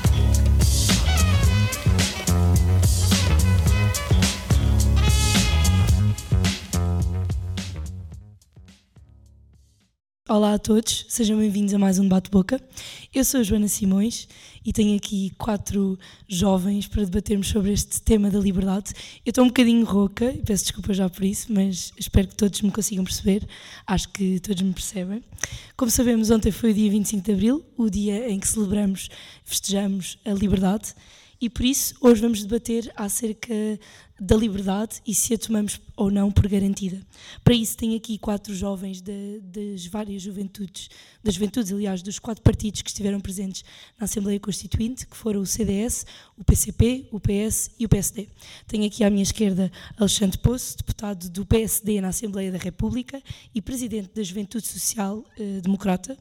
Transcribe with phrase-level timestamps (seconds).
[10.35, 12.59] Olá a todos, sejam bem-vindos a mais um Debate-Boca.
[13.13, 14.27] Eu sou a Joana Simões
[14.65, 15.95] e tenho aqui quatro
[16.27, 18.93] jovens para debatermos sobre este tema da liberdade.
[19.23, 22.71] Eu estou um bocadinho rouca peço desculpa já por isso, mas espero que todos me
[22.71, 23.47] consigam perceber.
[23.85, 25.23] Acho que todos me percebem.
[25.77, 29.09] Como sabemos, ontem foi o dia 25 de Abril, o dia em que celebramos,
[29.45, 30.95] festejamos a liberdade
[31.43, 33.53] e por isso hoje vamos debater acerca
[34.23, 37.01] da liberdade e se a tomamos ou não por garantida.
[37.43, 40.89] Para isso tenho aqui quatro jovens de, das várias juventudes,
[41.21, 43.65] das juventudes, aliás, dos quatro partidos que estiveram presentes
[43.99, 46.05] na Assembleia Constituinte, que foram o CDS,
[46.37, 48.29] o PCP, o PS e o PSD.
[48.65, 53.21] Tenho aqui à minha esquerda Alexandre Poço, deputado do PSD na Assembleia da República
[53.53, 56.17] e presidente da Juventude Social eh, Democrata.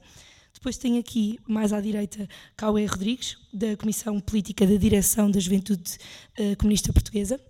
[0.52, 5.98] Depois tenho aqui, mais à direita, Cauê Rodrigues, da Comissão Política da Direção da Juventude
[6.38, 7.40] uh, Comunista Portuguesa.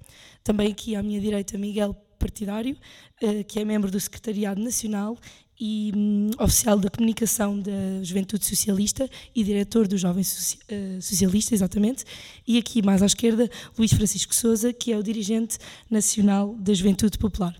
[0.43, 2.77] Também aqui à minha direita, Miguel Partidário,
[3.23, 5.19] uh, que é membro do Secretariado Nacional
[5.61, 12.05] e um, oficial da comunicação da Juventude Socialista e diretor do Jovem uh, Socialista, exatamente.
[12.47, 17.17] E aqui, mais à esquerda, Luís Francisco Souza, que é o dirigente nacional da Juventude
[17.19, 17.55] Popular.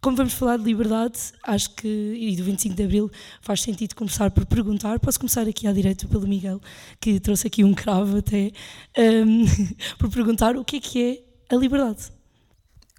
[0.00, 4.30] Como vamos falar de liberdade, acho que, e do 25 de Abril, faz sentido começar
[4.30, 5.00] por perguntar.
[5.00, 6.60] Posso começar aqui à direita pelo Miguel,
[7.00, 8.52] que trouxe aqui um cravo até,
[8.96, 9.44] um,
[9.98, 12.12] por perguntar o que é que é a liberdade.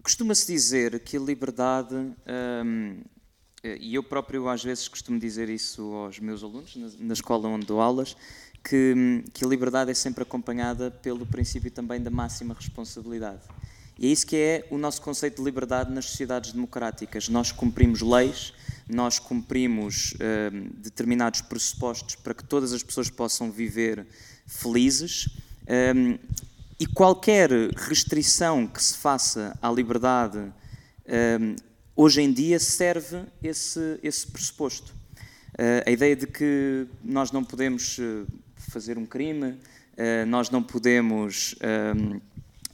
[0.01, 3.01] Costuma-se dizer que a liberdade, um,
[3.63, 7.81] e eu próprio às vezes costumo dizer isso aos meus alunos, na, escola onde dou
[7.81, 8.15] aulas,
[8.63, 13.41] que, que a liberdade é sempre acompanhada pelo princípio também da máxima responsabilidade.
[13.99, 17.27] E é isso que é o nosso conceito de liberdade nas sociedades democráticas.
[17.29, 18.53] Nós cumprimos leis,
[18.87, 24.05] nós cumprimos uh, determinados pressupostos para que todas as pessoas possam viver
[24.45, 25.27] felizes.
[25.95, 26.17] Um,
[26.79, 31.55] e qualquer restrição que se faça à liberdade um,
[31.95, 34.93] hoje em dia serve esse, esse pressuposto.
[35.53, 40.61] Uh, a ideia de que nós não podemos uh, fazer um crime, uh, nós não
[40.61, 41.55] podemos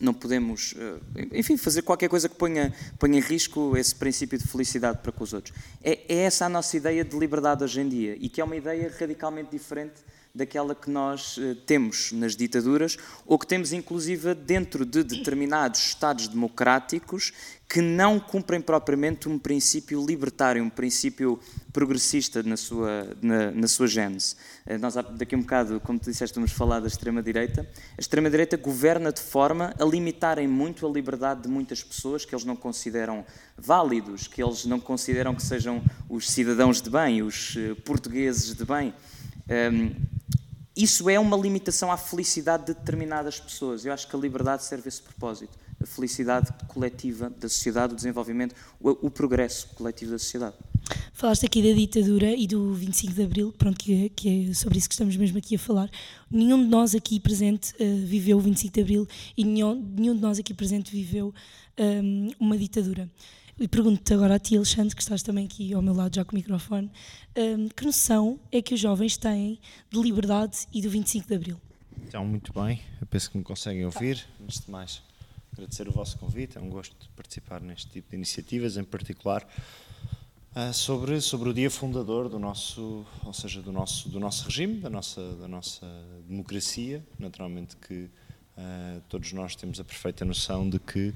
[0.04, 4.46] não podemos, eh, enfim, fazer qualquer coisa que ponha, ponha em risco esse princípio de
[4.46, 5.56] felicidade para com os outros.
[5.82, 8.56] É, é essa a nossa ideia de liberdade hoje em dia e que é uma
[8.56, 9.94] ideia radicalmente diferente
[10.36, 16.28] daquela que nós uh, temos nas ditaduras ou que temos inclusive dentro de determinados Estados
[16.28, 17.32] democráticos
[17.70, 21.40] que não cumprem propriamente um princípio libertário, um princípio
[21.72, 24.36] progressista na sua, na, na sua gênese.
[24.66, 27.70] Uh, nós daqui a um bocado, como tu disseste, vamos falar da extrema-direita.
[27.96, 32.44] A extrema-direita governa de forma a limitarem muito a liberdade de muitas pessoas que eles
[32.44, 33.24] não consideram
[33.56, 38.66] válidos, que eles não consideram que sejam os cidadãos de bem, os uh, portugueses de
[38.66, 38.96] bem.
[39.48, 40.13] Um,
[40.76, 43.86] isso é uma limitação à felicidade de determinadas pessoas.
[43.86, 45.58] Eu acho que a liberdade serve esse propósito.
[45.82, 50.56] A felicidade coletiva da sociedade, o desenvolvimento, o, o progresso coletivo da sociedade.
[51.14, 54.90] Falaste aqui da ditadura e do 25 de Abril, pronto, que, que é sobre isso
[54.90, 55.90] que estamos mesmo aqui a falar.
[56.30, 59.08] Nenhum de nós aqui presente uh, viveu o 25 de Abril
[59.38, 61.34] e nenhum, nenhum de nós aqui presente viveu
[61.80, 63.10] um, uma ditadura.
[63.60, 66.32] E pergunto-te agora a ti, Alexandre, que estás também aqui ao meu lado já com
[66.32, 66.92] o microfone,
[67.38, 69.60] um, que noção é que os jovens têm
[69.92, 71.62] de liberdade e do 25 de Abril?
[72.08, 74.26] Então, muito bem, eu penso que me conseguem ouvir.
[74.42, 75.04] Antes de mais,
[75.54, 79.48] agradecer o vosso convite, é um gosto de participar neste tipo de iniciativas, em particular
[80.56, 84.80] uh, sobre, sobre o dia fundador do nosso, ou seja, do nosso, do nosso regime,
[84.80, 85.86] da nossa, da nossa
[86.28, 87.06] democracia.
[87.20, 88.10] Naturalmente que
[88.58, 91.14] uh, todos nós temos a perfeita noção de que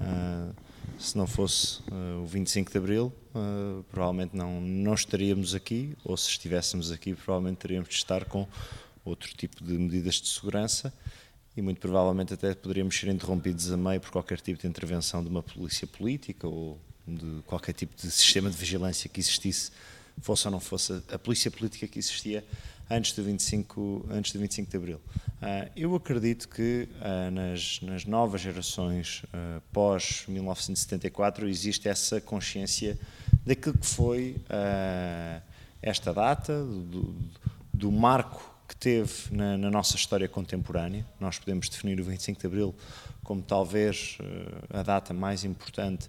[0.00, 0.54] uh,
[0.98, 6.16] se não fosse uh, o 25 de Abril, uh, provavelmente não, não estaríamos aqui, ou
[6.16, 8.48] se estivéssemos aqui, provavelmente teríamos de estar com
[9.04, 10.92] outro tipo de medidas de segurança
[11.56, 15.28] e muito provavelmente até poderíamos ser interrompidos a meio por qualquer tipo de intervenção de
[15.28, 19.70] uma polícia política ou de qualquer tipo de sistema de vigilância que existisse,
[20.20, 22.44] fosse ou não fosse a polícia política que existia
[22.90, 24.96] antes do 25, antes do 25 de Abril.
[24.96, 32.98] Uh, eu acredito que uh, nas, nas, novas gerações uh, pós-1974 existe essa consciência
[33.44, 34.36] daquilo que foi
[35.82, 37.14] esta data, do,
[37.72, 41.04] do, marco que teve na, na, nossa história contemporânea.
[41.20, 42.74] Nós podemos definir o 25 de Abril
[43.22, 44.16] como talvez
[44.70, 46.08] a data mais importante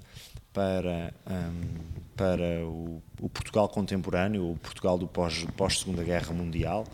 [0.56, 1.13] para.
[1.30, 6.86] Um, para o, o, Portugal contemporâneo, o Portugal do pós, pós Guerra Mundial.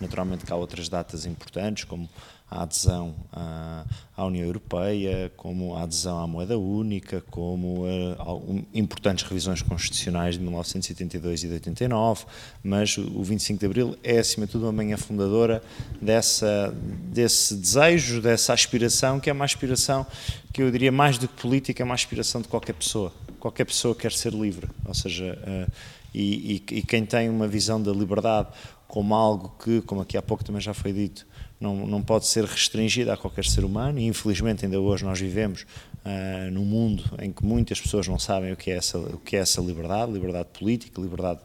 [0.00, 2.08] Naturalmente que há outras datas importantes, como
[2.50, 3.84] a adesão à,
[4.16, 10.40] à, União Europeia, como a adesão à moeda única, como um, importantes revisões constitucionais de
[10.40, 12.24] 1982 e de 89,
[12.62, 15.62] mas o 25 de Abril é, acima de tudo, uma manhã fundadora
[16.00, 16.74] dessa,
[17.12, 20.06] desse desejo, dessa aspiração, que é uma aspiração
[20.52, 23.12] que eu diria mais do que política, é uma aspiração de qualquer pessoa.
[23.38, 25.72] Qualquer pessoa quer ser livre, ou seja, uh,
[26.14, 28.48] e, e, e quem tem uma visão da liberdade
[28.88, 31.26] como algo que, como aqui há pouco também já foi dito,
[31.60, 35.62] não, não pode ser restringida a qualquer ser humano e infelizmente ainda hoje nós vivemos
[36.04, 39.36] uh, num mundo em que muitas pessoas não sabem o que é essa, o que
[39.36, 41.40] é essa liberdade, liberdade política, liberdade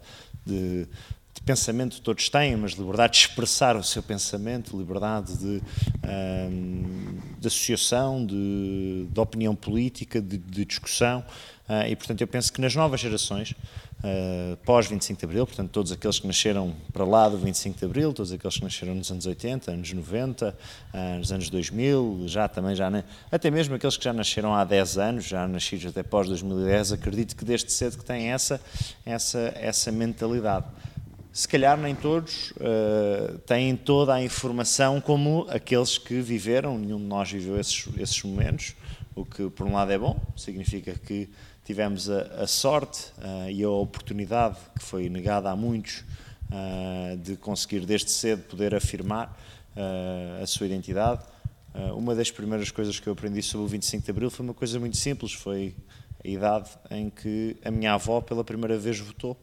[0.45, 0.87] de,
[1.33, 7.47] de pensamento todos têm, mas liberdade de expressar o seu pensamento, liberdade de, uh, de
[7.47, 11.25] associação, de, de, opinião política, de, de discussão.
[11.67, 13.55] Uh, e, portanto, eu penso que nas novas gerações
[14.03, 17.85] uh, pós 25 de Abril, portanto, todos aqueles que nasceram para lá do 25 de
[17.85, 20.53] Abril, todos aqueles que nasceram nos anos 80, anos 90, uh,
[20.93, 22.91] eh, nos anos 2000, já também, já,
[23.31, 27.35] até mesmo aqueles que já nasceram há 10 anos, já nascidos até pós 2010, acredito
[27.35, 28.59] que desde cedo que têm essa,
[29.05, 30.65] essa, essa mentalidade.
[31.33, 37.05] Se calhar nem todos uh, têm toda a informação como aqueles que viveram, nenhum de
[37.05, 38.75] nós viveu esses, esses momentos,
[39.15, 41.27] o que por um lado é bom, significa que
[41.65, 46.03] tivemos a, a sorte uh, e a oportunidade que foi negada a muitos
[46.51, 49.35] uh, de conseguir desde cedo poder afirmar
[50.39, 51.23] a sua identidade.
[51.97, 54.79] uma das primeiras coisas que eu aprendi sobre o 25 de Abril foi uma coisa
[54.79, 55.73] muito simples, foi
[56.23, 59.35] a idade em que a minha avó pela primeira vez votou.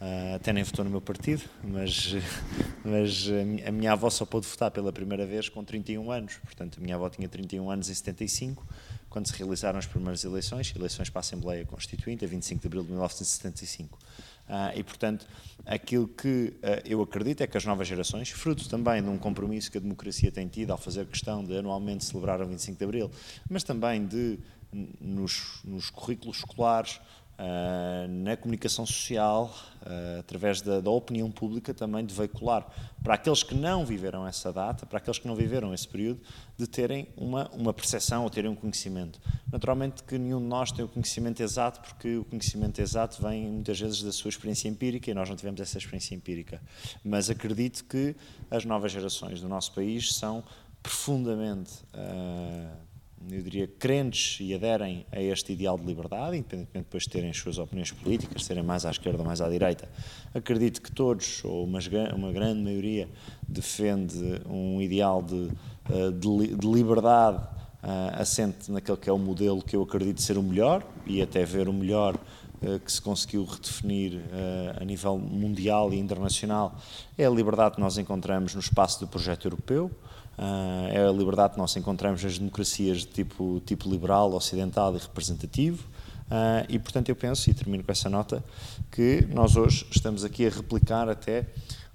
[0.00, 2.14] Uh, até nem votou no meu partido, mas,
[2.84, 3.26] mas
[3.66, 6.36] a minha avó só pôde votar pela primeira vez com 31 anos.
[6.42, 8.66] Portanto, a minha avó tinha 31 anos em 75
[9.14, 12.82] quando se realizaram as primeiras eleições, eleições para a Assembleia Constituinte, a 25 de abril
[12.82, 13.96] de 1975.
[14.48, 15.24] Ah, e, portanto,
[15.64, 19.70] aquilo que ah, eu acredito é que as novas gerações, fruto também de um compromisso
[19.70, 23.10] que a democracia tem tido ao fazer questão de anualmente celebrar o 25 de abril,
[23.48, 24.36] mas também de,
[25.00, 27.00] nos, nos currículos escolares,
[27.36, 29.52] Uh, na comunicação social,
[29.82, 32.64] uh, através da, da, opinião pública, também de veicular
[33.02, 36.20] para aqueles que não viveram essa data, para aqueles que não viveram esse período,
[36.56, 39.20] de terem uma, uma percepção ou terem um conhecimento.
[39.50, 43.80] Naturalmente que nenhum de nós tem o conhecimento exato, porque o conhecimento exato vem muitas
[43.80, 46.62] vezes da sua experiência empírica e nós não tivemos essa experiência empírica.
[47.04, 48.14] Mas acredito que
[48.48, 50.44] as novas gerações do nosso país são
[50.80, 51.72] profundamente.
[51.92, 52.93] Uh,
[53.30, 57.36] eu diria, crentes e aderem a este ideal de liberdade, independentemente depois de terem as
[57.36, 59.88] suas opiniões políticas, serem mais à esquerda ou mais à direita.
[60.34, 61.78] Acredito que todos, ou uma,
[62.14, 63.08] uma grande maioria,
[63.46, 65.50] defende um ideal de,
[65.90, 67.38] eh, de, de liberdade
[67.84, 71.44] uh, assente naquele que é o modelo que eu acredito ser o melhor, e até
[71.44, 76.76] ver o melhor uh, que se conseguiu redefinir uh, a nível mundial e internacional,
[77.16, 79.90] é a liberdade que nós encontramos no espaço do projeto europeu,
[80.38, 84.98] Uh, é a liberdade que nós encontramos nas democracias de tipo, tipo liberal, ocidental e
[84.98, 85.84] representativo.
[86.24, 88.42] Uh, e, portanto, eu penso, e termino com essa nota,
[88.90, 91.46] que nós hoje estamos aqui a replicar até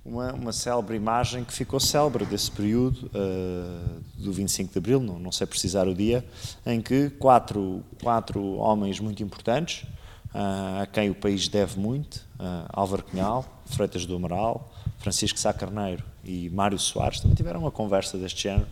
[0.06, 5.20] uma, uma célebre imagem que ficou célebre desse período uh, do 25 de Abril, não,
[5.20, 6.24] não sei precisar o dia,
[6.66, 9.86] em que quatro, quatro homens muito importantes,
[10.32, 12.24] a quem o país deve muito,
[12.72, 18.16] Álvaro Cunhal, Freitas do Amaral, Francisco Sá Carneiro e Mário Soares também tiveram uma conversa
[18.16, 18.68] deste género.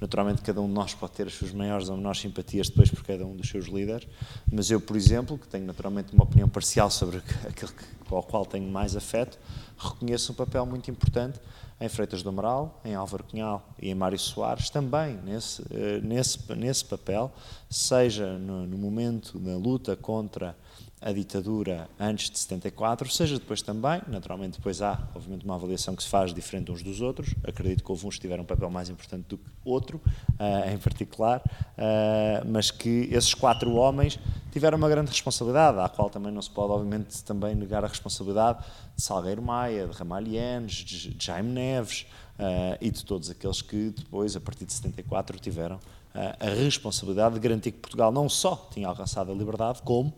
[0.00, 3.04] Naturalmente, cada um de nós pode ter as suas maiores ou menores simpatias depois por
[3.04, 4.08] cada um dos seus líderes,
[4.50, 7.72] mas eu, por exemplo, que tenho naturalmente uma opinião parcial sobre aquele
[8.10, 9.38] ao qual tenho mais afeto,
[9.78, 11.40] reconheço um papel muito importante
[11.80, 16.38] em Freitas do Amaral, em Álvaro Cunhal e em Mário Soares, também nesse, eh, nesse,
[16.54, 17.32] nesse papel,
[17.70, 20.54] seja no, no momento da luta contra
[21.02, 26.02] a ditadura antes de 74, seja depois também, naturalmente depois há, obviamente, uma avaliação que
[26.02, 28.88] se faz diferente uns dos outros, acredito que houve uns que tiveram um papel mais
[28.88, 34.18] importante do que outro, uh, em particular, uh, mas que esses quatro homens
[34.52, 38.60] tiveram uma grande responsabilidade, à qual também não se pode, obviamente, também negar a responsabilidade
[38.96, 42.06] de Salgueiro Maia, de Ramalhianes, de Jaime Neves
[42.38, 45.80] uh, e de todos aqueles que depois, a partir de 74, tiveram
[46.14, 50.12] a responsabilidade de garantir que Portugal não só tinha alcançado a liberdade, como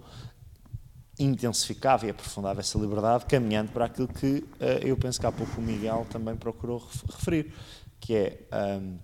[1.18, 4.46] intensificava e aprofundava essa liberdade, caminhando para aquilo que uh,
[4.82, 7.52] eu penso que há pouco o Miguel também procurou referir,
[8.00, 8.40] que é
[8.80, 8.98] um,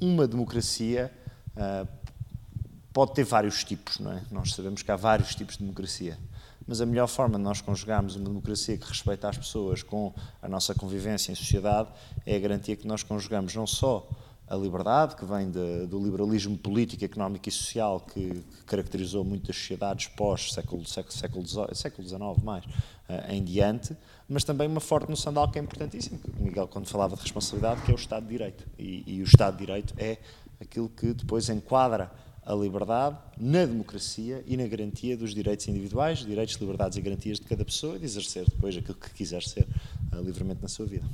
[0.00, 1.12] uma democracia
[1.56, 1.88] uh,
[2.92, 4.22] pode ter vários tipos, não é?
[4.30, 6.18] Nós sabemos que há vários tipos de democracia,
[6.66, 10.48] mas a melhor forma de nós conjugarmos uma democracia que respeita as pessoas com a
[10.48, 11.88] nossa convivência em sociedade
[12.26, 14.08] é a garantia que nós conjugamos não só
[14.50, 19.54] a liberdade, que vem de, do liberalismo político, económico e social que, que caracterizou muitas
[19.54, 21.14] sociedades pós-século século,
[21.72, 23.96] século, XIX mais, uh, em diante,
[24.28, 27.14] mas também uma forte noção de algo que é importantíssimo, que o Miguel quando falava
[27.14, 28.66] de responsabilidade, que é o Estado de Direito.
[28.76, 30.18] E, e o Estado de Direito é
[30.60, 32.10] aquilo que depois enquadra
[32.44, 37.46] a liberdade na democracia e na garantia dos direitos individuais, direitos, liberdades e garantias de
[37.46, 39.68] cada pessoa e de exercer depois aquilo que quiser ser
[40.12, 41.06] uh, livremente na sua vida.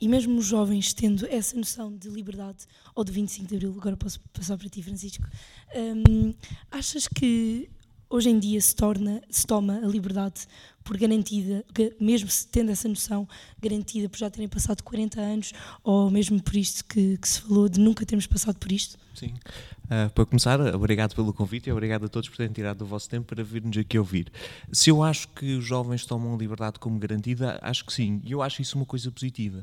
[0.00, 3.96] E mesmo os jovens tendo essa noção de liberdade, ou de 25 de Abril, agora
[3.96, 5.26] posso passar para ti, Francisco,
[5.74, 6.34] hum,
[6.70, 7.70] achas que
[8.08, 10.46] hoje em dia se, torna, se toma a liberdade
[10.84, 11.64] por garantida,
[11.98, 13.26] mesmo tendo essa noção
[13.60, 17.68] garantida por já terem passado 40 anos, ou mesmo por isto que, que se falou
[17.68, 18.98] de nunca termos passado por isto?
[19.14, 19.34] Sim.
[19.84, 23.08] Uh, para começar, obrigado pelo convite e obrigado a todos por terem tirado do vosso
[23.08, 24.32] tempo para vir-nos aqui ouvir.
[24.72, 28.20] Se eu acho que os jovens tomam a liberdade como garantida, acho que sim.
[28.24, 29.62] E eu acho isso uma coisa positiva.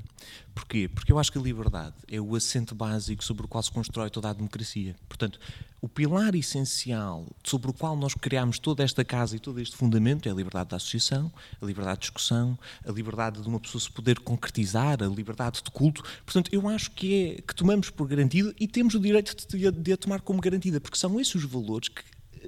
[0.54, 0.88] Porquê?
[0.88, 4.12] Porque eu acho que a liberdade é o assento básico sobre o qual se constrói
[4.12, 4.96] toda a democracia.
[5.08, 5.40] Portanto,
[5.82, 10.30] o pilar essencial sobre o qual nós criamos toda esta casa e todo este fundamento
[10.30, 13.90] é a liberdade da associação, a liberdade de discussão, a liberdade de uma pessoa se
[13.90, 16.04] poder concretizar, a liberdade de culto.
[16.24, 19.94] Portanto, eu acho que é que tomamos por garantida e temos o direito de, de
[19.94, 22.04] a tomar como garantida, porque são esses os valores que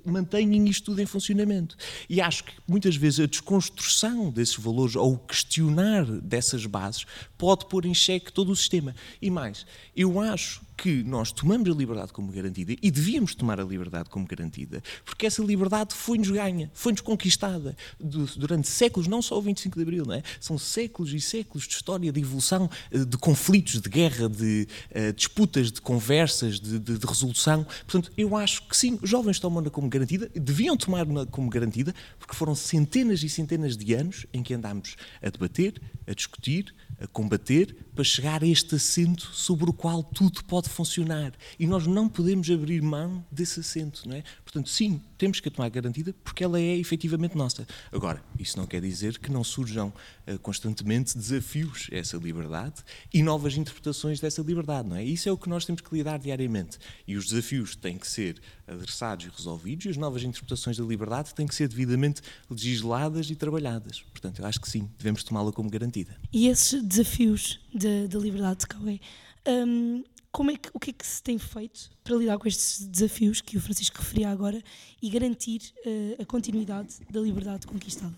[0.05, 1.77] mantêm isto tudo em funcionamento.
[2.09, 7.05] E acho que muitas vezes a desconstrução desses valores ou o questionar dessas bases
[7.37, 8.95] pode pôr em xeque todo o sistema.
[9.21, 9.65] E mais,
[9.95, 14.27] eu acho que nós tomamos a liberdade como garantida e devíamos tomar a liberdade como
[14.27, 19.81] garantida, porque essa liberdade foi-nos ganha, foi-nos conquistada durante séculos, não só o 25 de
[19.81, 20.21] Abril, não é?
[20.41, 25.13] são séculos e séculos de história, de evolução, eh, de conflitos, de guerra, de uh,
[25.13, 27.63] disputas, de conversas, de, de, de, resolução.
[27.87, 32.35] Portanto, eu acho que sim, os jovens tomam-na como garantida, deviam tomar-na como garantida, porque
[32.35, 37.73] foram centenas e centenas de anos em que andámos a debater, a discutir, a combater
[37.95, 41.33] para chegar a este assento sobre o qual tudo pode funcionar.
[41.59, 44.23] E nós não podemos abrir mão desse assento, não é?
[44.43, 47.65] Portanto, sim, temos que a tomar garantida porque ela é efetivamente nossa.
[47.91, 49.93] Agora, isso não quer dizer que não surjam
[50.27, 55.03] uh, constantemente desafios a essa liberdade e novas interpretações dessa liberdade, não é?
[55.03, 56.77] Isso é o que nós temos que lidar diariamente.
[57.07, 61.33] E os desafios têm que ser adressados e resolvidos e as novas interpretações da liberdade
[61.33, 64.01] têm que ser devidamente legisladas e trabalhadas.
[64.11, 66.17] Portanto, eu acho que sim, devemos tomá-la como garantida.
[66.31, 68.99] E esses desafios da liberdade de Cauê,
[69.47, 72.87] um, como é que, o que é que se tem feito para lidar com estes
[72.87, 74.61] desafios que o Francisco referia agora
[74.99, 78.17] e garantir uh, a continuidade da liberdade conquistada?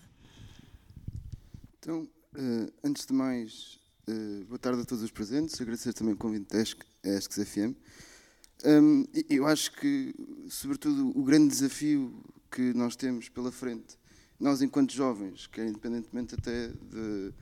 [1.78, 6.16] Então, uh, antes de mais, uh, boa tarde a todos os presentes, agradecer também o
[6.16, 7.76] convite da ESCS FM.
[8.64, 10.14] Um, eu acho que,
[10.48, 13.98] sobretudo, o grande desafio que nós temos pela frente,
[14.40, 17.34] nós enquanto jovens, que é independentemente até de,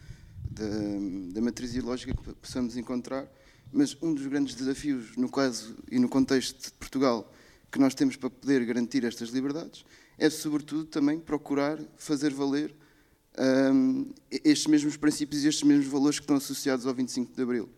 [0.50, 3.28] de, da matriz ideológica que possamos encontrar,
[3.74, 7.30] mas um dos grandes desafios, no caso e no contexto de Portugal,
[7.72, 9.84] que nós temos para poder garantir estas liberdades,
[10.16, 12.72] é sobretudo também procurar fazer valer
[13.36, 17.68] um, estes mesmos princípios e estes mesmos valores que estão associados ao 25 de Abril.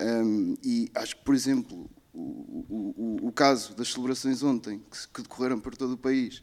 [0.00, 5.22] Um, e acho que, por exemplo, o, o, o, caso das celebrações ontem, que, que,
[5.22, 6.42] decorreram por todo o país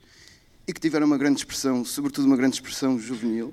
[0.65, 3.51] e que tiveram uma grande expressão, sobretudo uma grande expressão juvenil.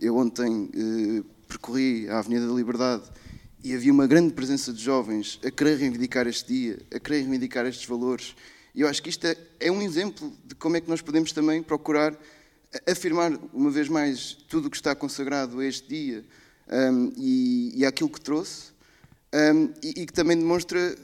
[0.00, 3.10] Eu ontem eh, percorri a Avenida da Liberdade
[3.62, 7.66] e havia uma grande presença de jovens a querer reivindicar este dia, a querer reivindicar
[7.66, 8.34] estes valores.
[8.74, 11.32] E eu acho que isto é, é um exemplo de como é que nós podemos
[11.32, 12.16] também procurar
[12.86, 16.24] afirmar, uma vez mais, tudo o que está consagrado a este dia
[16.68, 18.72] um, e, e aquilo que trouxe,
[19.32, 20.96] um, e, e, que também demonstra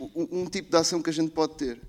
[0.00, 1.80] um, um, tipo de ação que a gente pode ter.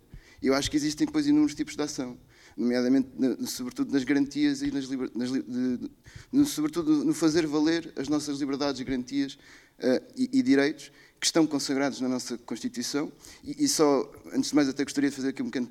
[0.41, 2.17] Eu acho que existem depois inúmeros tipos de ação,
[2.55, 3.09] nomeadamente,
[3.47, 8.83] sobretudo nas garantias e nas, nas de, sobretudo no fazer valer as nossas liberdades e
[8.83, 9.37] garantias uh,
[10.15, 13.11] e, e, direitos que estão consagrados na nossa Constituição.
[13.43, 15.67] E, e, só, antes de mais, até gostaria de fazer aqui um pequeno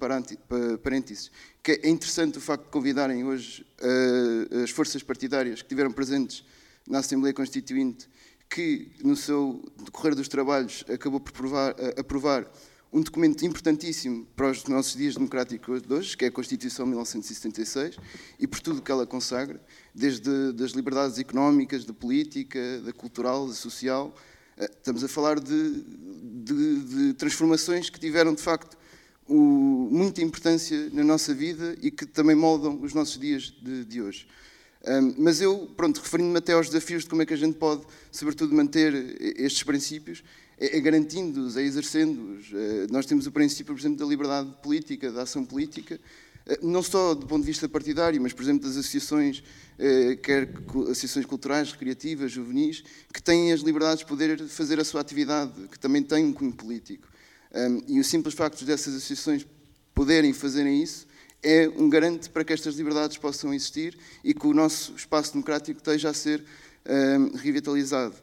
[0.82, 1.30] parênteses,
[1.62, 6.44] que é interessante o facto de convidarem hoje uh, as forças partidárias que estiveram presentes
[6.86, 8.08] na Assembleia Constituinte
[8.48, 12.50] que, no seu decorrer dos trabalhos, acabou por provar, aprovar
[12.92, 16.90] um documento importantíssimo para os nossos dias democráticos de hoje, que é a Constituição de
[16.90, 17.96] 1976,
[18.38, 19.60] e por tudo o que ela consagra,
[19.94, 24.14] desde das liberdades económicas, da política, da cultural, da social.
[24.56, 25.84] Eh, estamos a falar de,
[26.44, 28.76] de, de transformações que tiveram, de facto,
[29.28, 29.34] o,
[29.92, 34.26] muita importância na nossa vida e que também moldam os nossos dias de, de hoje.
[34.86, 37.82] Um, mas eu, pronto, referindo-me até aos desafios de como é que a gente pode,
[38.10, 38.94] sobretudo, manter
[39.36, 40.22] estes princípios,
[40.80, 42.50] garantindo-os, é exercendo-os.
[42.50, 46.00] Uh, nós temos o princípio, por exemplo, da liberdade política, da ação política,
[46.46, 49.42] eh, não só do ponto de vista partidário, mas, por exemplo, das associações,
[49.78, 50.48] eh, quer
[50.90, 55.78] associações culturais, recreativas, juvenis, que têm as liberdades de poder fazer a sua atividade, que
[55.78, 57.06] também têm um cunho político.
[57.86, 59.46] E o simples facto dessas associações
[59.94, 61.06] poderem fazerem isso
[61.42, 65.78] é um garante para que estas liberdades possam existir e que o nosso espaço democrático
[65.78, 66.44] esteja a ser
[67.42, 68.14] revitalizado.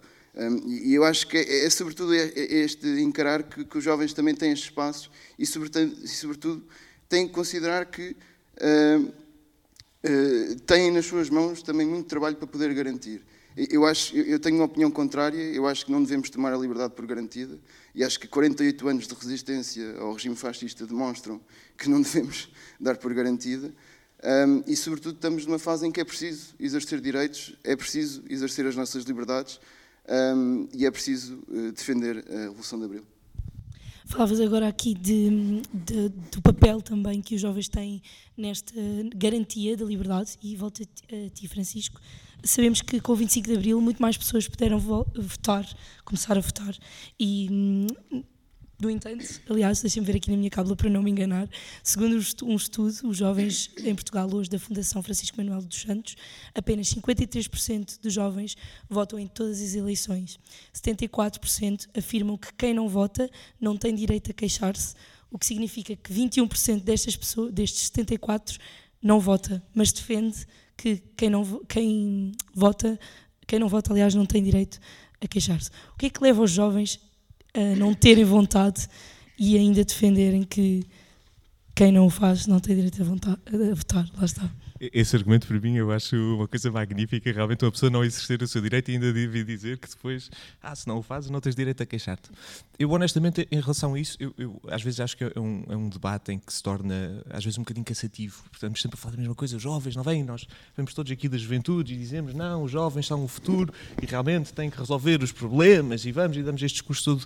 [0.65, 4.11] E eu acho que é, é sobretudo é, é este encarar que, que, os jovens
[4.11, 6.63] também têm estes espaços e, sobretudo, e, sobretudo
[7.07, 8.15] têm que considerar que
[8.61, 13.21] uh, uh, têm nas suas mãos também muito trabalho para poder garantir.
[13.55, 16.93] Eu, acho, eu tenho uma opinião contrária, eu acho que não devemos tomar a liberdade
[16.93, 17.57] por garantida
[17.93, 21.39] e acho que 48 anos de resistência ao regime fascista demonstram
[21.77, 23.73] que não devemos dar por garantida.
[24.21, 28.65] Um, e, sobretudo, estamos numa fase em que é preciso exercer direitos, é preciso exercer
[28.65, 29.61] as nossas liberdades
[30.09, 33.05] um, e é preciso uh, defender a Revolução de Abril.
[34.05, 38.03] Falavas agora aqui de, de, do papel também que os jovens têm
[38.37, 38.73] nesta
[39.15, 41.99] garantia da liberdade, e volto a ti, Francisco.
[42.43, 45.67] Sabemos que com o 25 de Abril muito mais pessoas puderam votar,
[46.03, 46.77] começar a votar,
[47.19, 47.87] e hum,
[48.79, 51.47] no entanto, aliás, deixem-me ver aqui na minha cábula para não me enganar,
[51.81, 56.15] segundo um estudo, os jovens em Portugal hoje da Fundação Francisco Manuel dos Santos,
[56.53, 58.57] apenas 53% dos jovens
[58.89, 60.37] votam em todas as eleições.
[60.73, 63.29] 74% afirmam que quem não vota
[63.59, 64.93] não tem direito a queixar-se,
[65.31, 68.57] o que significa que 21% destas pessoas, destes 74
[69.01, 72.99] não vota, mas defende que quem não quem vota,
[73.47, 74.79] quem não vota, aliás, não tem direito
[75.21, 75.69] a queixar-se.
[75.93, 76.99] O que é que leva os jovens
[77.55, 78.87] a não terem vontade
[79.37, 80.85] e ainda defenderem que
[81.73, 84.09] quem não o faz não tem direito a, vontade, a votar.
[84.17, 84.49] Lá está.
[84.79, 88.47] Esse argumento para mim eu acho uma coisa magnífica, realmente uma pessoa não exercer o
[88.47, 90.29] seu direito e ainda deve dizer que depois,
[90.61, 92.29] ah, se não o fazes, não tens direito a queixar-te.
[92.77, 95.77] Eu honestamente, em relação a isso, eu, eu, às vezes acho que é um, é
[95.77, 98.43] um, debate em que se torna, às vezes, um bocadinho cansativo.
[98.51, 101.29] Portanto, sempre a falar da mesma coisa, os jovens, não vêm, nós vemos todos aqui
[101.29, 105.23] da juventude e dizemos, não, os jovens são o futuro e realmente têm que resolver
[105.23, 107.25] os problemas e vamos e damos este discurso todo.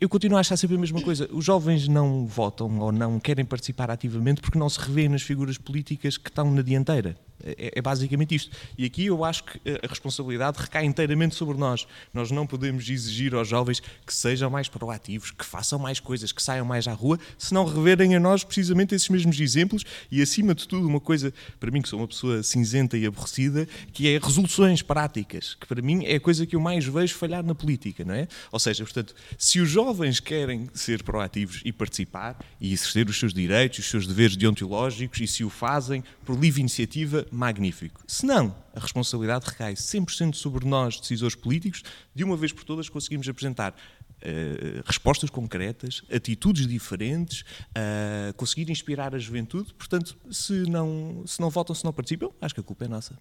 [0.00, 1.28] Eu continuo a achar sempre a mesma coisa.
[1.30, 5.58] Os jovens não votam ou não querem participar ativamente porque não se revêem nas figuras
[5.58, 7.12] políticas que estão na 代的
[7.44, 8.50] É, é, basicamente isto.
[8.78, 11.86] E aqui eu acho que a responsabilidade recai inteiramente sobre nós.
[12.12, 16.42] Nós não podemos exigir aos jovens que sejam mais proativos, que façam mais coisas, que
[16.42, 20.54] saiam mais à rua, se não reverem a nós precisamente esses mesmos exemplos e, acima
[20.54, 24.18] de tudo, uma coisa, para mim que sou uma pessoa cinzenta e aborrecida, que é
[24.18, 28.04] resoluções práticas, que para mim é a coisa que eu mais vejo falhar na política,
[28.04, 28.28] não é?
[28.50, 33.34] Ou seja, portanto, se os jovens querem ser proativos e participar e exercer os seus
[33.34, 38.02] direitos, os seus deveres deontológicos e se o fazem por livre iniciativa, magnífico.
[38.06, 41.82] Se não, a responsabilidade recai 100% sobre nós, decisores políticos,
[42.14, 49.14] de uma vez por todas conseguimos apresentar uh, respostas concretas, atitudes diferentes, uh, conseguir inspirar
[49.14, 49.72] a juventude.
[49.74, 53.18] Portanto, se não, se não votam, se não participam, acho que a culpa é nossa.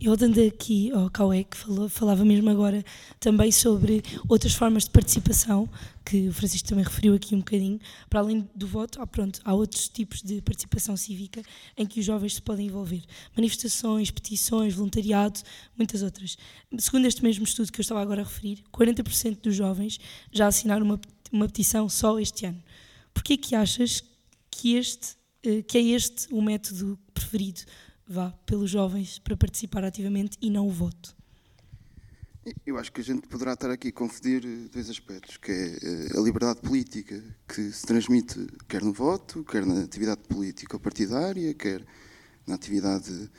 [0.00, 2.84] E voltando aqui ao Cauê, que falou, falava mesmo agora
[3.18, 5.68] também sobre outras formas de participação,
[6.04, 9.88] que o Francisco também referiu aqui um bocadinho, para além do voto, pronto, há outros
[9.88, 11.42] tipos de participação cívica
[11.76, 13.02] em que os jovens se podem envolver.
[13.36, 15.40] Manifestações, petições, voluntariado,
[15.76, 16.38] muitas outras.
[16.78, 19.98] Segundo este mesmo estudo que eu estava agora a referir, 40% dos jovens
[20.32, 21.00] já assinaram uma,
[21.32, 22.62] uma petição só este ano.
[23.12, 24.02] Porquê que achas
[24.50, 27.62] que, este, eh, que é este o método preferido
[28.08, 31.14] vá, pelos jovens para participar ativamente e não o voto?
[32.64, 35.78] Eu acho que a gente poderá estar aqui a confundir eh, dois aspectos, que é
[35.82, 40.80] eh, a liberdade política que se transmite quer no voto, quer na atividade política ou
[40.80, 41.84] partidária, quer
[42.46, 43.30] na atividade,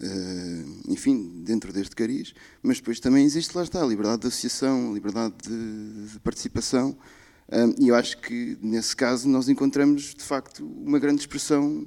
[0.00, 4.90] eh, enfim, dentro deste cariz, mas depois também existe, lá está, a liberdade de associação,
[4.90, 5.36] a liberdade
[6.12, 6.96] de participação,
[7.78, 11.86] e eu acho que nesse caso nós encontramos, de facto, uma grande expressão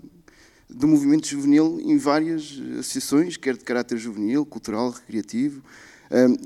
[0.73, 5.62] do movimento juvenil em várias associações, quer de caráter juvenil, cultural, recreativo.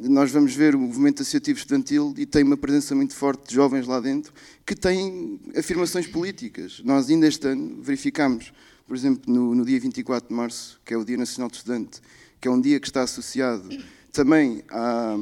[0.02, 3.88] nós vamos ver o movimento associativo estudantil e tem uma presença muito forte de jovens
[3.88, 4.34] lá dentro
[4.66, 6.82] que têm afirmações políticas.
[6.84, 8.52] Nós ainda este ano verificamos,
[8.88, 12.02] por exemplo, no, no dia 24 de março, que é o Dia Nacional do Estudante,
[12.42, 13.70] que é um dia que está associado
[14.12, 15.16] também à,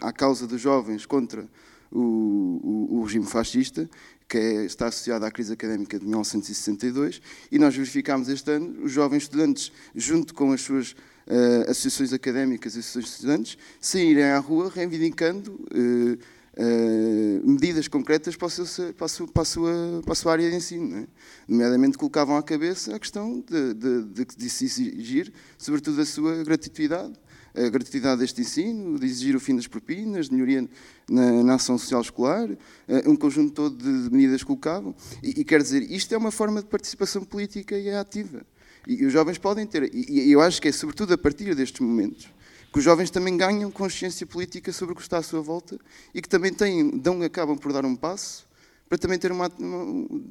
[0.00, 1.48] à, à causa dos jovens contra
[1.90, 3.88] o, o, o regime fascista,
[4.30, 8.92] que é, está associada à crise académica de 1962, e nós verificámos este ano os
[8.92, 14.38] jovens estudantes, junto com as suas uh, associações académicas e associações de estudantes, saírem à
[14.38, 20.12] rua reivindicando uh, uh, medidas concretas para, seu, para, a sua, para, a sua, para,
[20.12, 20.96] a sua, área de ensino.
[20.96, 21.06] É?
[21.48, 26.44] Nomeadamente colocavam à cabeça a questão de, de, de, de se exigir, sobretudo, a sua
[26.44, 27.14] gratuidade
[27.54, 30.68] a gratuidade deste ensino, de exigir o fim das propinas, de melhoria
[31.08, 32.48] na, na ação social escolar,
[32.86, 34.94] eh, um conjunto todo de medidas colocavam.
[35.22, 38.42] E, e quer dizer, isto é uma forma de participação política e é ativa.
[38.86, 41.54] E, e os jovens podem ter, e, e eu acho que é sobretudo a partir
[41.54, 42.28] destes momentos
[42.72, 45.78] que os jovens também ganham consciência política sobre o que está à sua volta
[46.14, 48.46] e que também têm, dão, acabam por dar um passo
[48.88, 49.50] para também ter uma,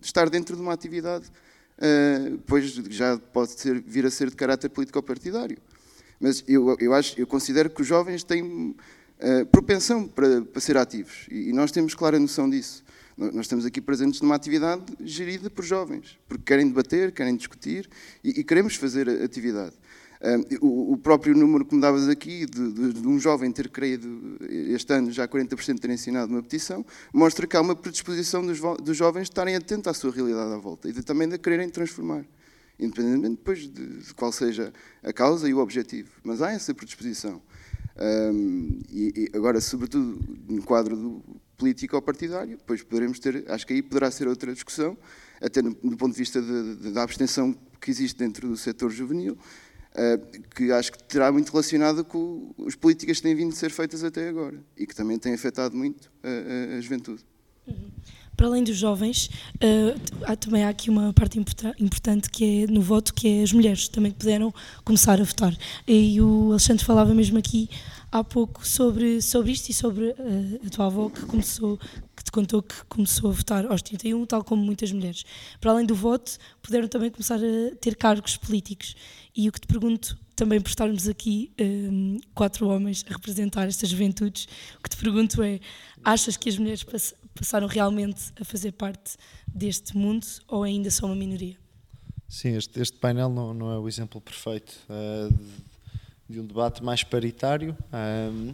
[0.02, 1.26] estar dentro de uma atividade,
[1.78, 5.58] uh, pois já pode ser, vir a ser de caráter político-partidário.
[6.20, 10.78] Mas eu, eu, acho, eu considero que os jovens têm uh, propensão para, para ser
[10.78, 12.84] ativos e, e nós temos clara noção disso.
[13.20, 17.90] Nós estamos aqui presentes numa atividade gerida por jovens, porque querem debater, querem discutir
[18.24, 19.76] e, e queremos fazer atividade.
[20.62, 24.00] o, próprio número que me davas aqui, de, de, de, um jovem ter creio
[24.50, 28.96] este ano já 40% ter ensinado uma petição, mostra que há uma predisposição dos, dos
[28.96, 32.24] jovens estarem atentos à sua realidade à volta e de, também de quererem transformar,
[32.80, 36.10] independentemente depois de, de, qual seja a causa e o objetivo.
[36.24, 37.42] Mas há essa predisposição.
[38.00, 41.24] Um, e, e, agora, sobretudo no quadro do
[41.58, 44.98] político ou partidário, depois poderemos ter, acho que aí poderá ser outra discussão,
[45.42, 48.90] até no, do ponto de vista de, de, da abstenção que existe dentro do setor
[48.90, 53.56] juvenil, uh, que acho que terá muito relacionado com as políticas que têm vindo a
[53.56, 57.26] ser feitas até agora e que também têm afetado muito a, a, a juventude.
[57.68, 57.92] Uhum.
[58.40, 62.82] Para além dos jovens, uh, há, também há aqui uma parte importante que é no
[62.82, 64.54] voto, que é as mulheres também puderam
[64.86, 65.54] começar a votar.
[65.86, 67.70] E o Alexandre falava mesmo aqui
[68.10, 71.78] há pouco sobre, sobre isto e sobre uh, a tua avó que começou,
[72.16, 75.26] que te contou que começou a votar aos 31, tal como muitas mulheres.
[75.60, 78.96] Para além do voto, puderam também começar a ter cargos políticos.
[79.36, 83.68] E o que te pergunto, também por estarmos aqui um, eh, quatro homens a representar
[83.68, 84.48] estas juventudes,
[84.80, 85.60] o que te pergunto é:
[86.04, 86.84] achas que as mulheres
[87.40, 89.16] passaram realmente a fazer parte
[89.48, 91.58] deste mundo ou ainda são uma minoria?
[92.28, 94.78] Sim, este, este painel não, não, é o exemplo perfeito.
[94.88, 95.34] Uh,
[96.30, 97.76] de um debate mais paritário,
[98.32, 98.54] um,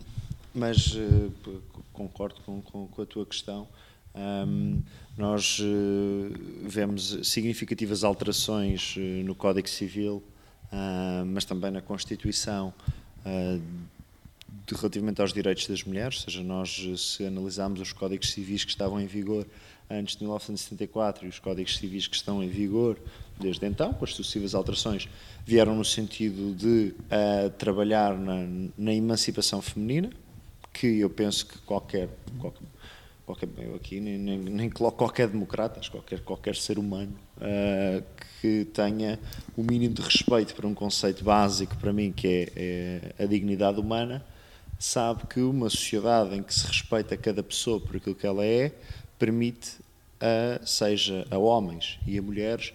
[0.53, 3.67] mas uh, concordo com, com, com, a tua questão.
[4.15, 4.81] Um,
[5.17, 6.31] nós uh,
[6.63, 8.95] vemos significativas alterações
[9.25, 10.23] no Código Civil,
[11.27, 12.73] mas também na Constituição,
[14.65, 16.17] de, relativamente aos direitos das mulheres.
[16.17, 19.45] Ou seja, nós, se analisarmos os códigos civis que estavam em vigor
[19.89, 22.97] antes de 1974 e os códigos civis que estão em vigor
[23.39, 25.07] desde então, com as sucessivas alterações,
[25.45, 28.47] vieram no sentido de uh, trabalhar na,
[28.77, 30.09] na, emancipação feminina,
[30.73, 32.65] que eu penso que qualquer, qualquer,
[33.25, 38.03] qualquer eu aqui nem, nem, nem coloco qualquer democrata, qualquer, qualquer ser humano uh,
[38.41, 39.19] que tenha
[39.55, 43.79] o mínimo de respeito para um conceito básico para mim, que é, é a dignidade
[43.79, 44.25] humana,
[44.79, 48.71] sabe que uma sociedade em que se respeita cada pessoa por aquilo que ela é,
[49.17, 49.77] permite,
[50.19, 52.73] a, seja a homens e a mulheres,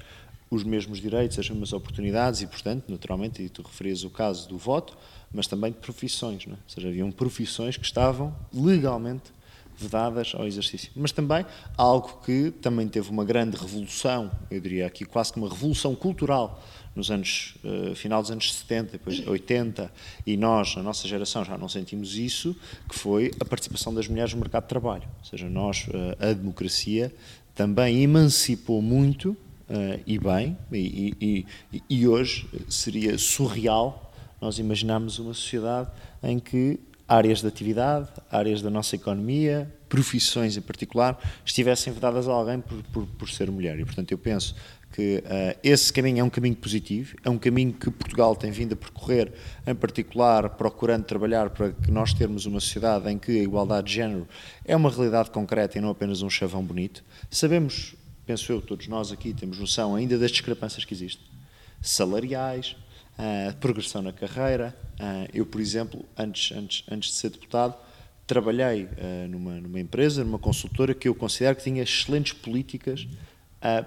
[0.50, 4.58] os mesmos direitos, as mesmas oportunidades e, portanto, naturalmente, e tu referias o caso do
[4.58, 4.96] voto,
[5.32, 6.56] mas também de profissões, não é?
[6.56, 9.32] ou seja, haviam profissões que estavam legalmente
[9.76, 10.90] vedadas ao exercício.
[10.94, 15.48] Mas também algo que também teve uma grande revolução, eu diria aqui quase que uma
[15.48, 16.62] revolução cultural
[16.94, 19.90] nos anos, uh, final dos anos 70, depois 80,
[20.26, 22.56] e nós, na nossa geração, já não sentimos isso,
[22.88, 25.04] que foi a participação das mulheres no mercado de trabalho.
[25.18, 27.14] Ou seja, nós, uh, a democracia
[27.54, 35.34] também emancipou muito, uh, e bem, e, e, e hoje seria surreal nós imaginarmos uma
[35.34, 35.90] sociedade
[36.22, 42.32] em que áreas de atividade, áreas da nossa economia, profissões em particular, estivessem vedadas a
[42.32, 43.78] alguém por, por, por ser mulher.
[43.80, 44.54] E, portanto, eu penso
[44.92, 48.72] que uh, esse caminho é um caminho positivo, é um caminho que Portugal tem vindo
[48.72, 49.32] a percorrer,
[49.66, 53.94] em particular procurando trabalhar para que nós termos uma sociedade em que a igualdade de
[53.94, 54.26] género
[54.64, 57.04] é uma realidade concreta e não apenas um chavão bonito.
[57.30, 57.94] Sabemos,
[58.26, 61.24] penso eu, todos nós aqui temos noção ainda das discrepâncias que existem,
[61.80, 62.76] salariais,
[63.16, 64.76] uh, progressão na carreira.
[64.94, 67.76] Uh, eu, por exemplo, antes, antes, antes de ser deputado,
[68.26, 68.88] trabalhei
[69.28, 73.04] numa, numa empresa, numa consultora que eu considero que tinha excelentes políticas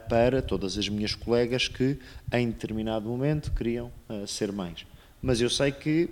[0.08, 1.98] para todas as minhas colegas que,
[2.32, 4.86] em determinado momento, queriam uh, ser mães.
[5.22, 6.10] Mas eu sei que,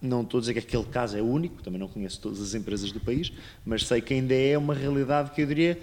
[0.00, 2.92] não estou a dizer que aquele caso é único, também não conheço todas as empresas
[2.92, 3.32] do país,
[3.64, 5.78] mas sei que ainda é uma realidade que eu diria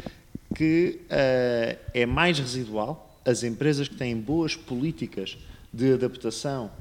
[0.55, 3.19] que uh, é mais residual.
[3.25, 5.37] As empresas que têm boas políticas
[5.73, 6.71] de adaptação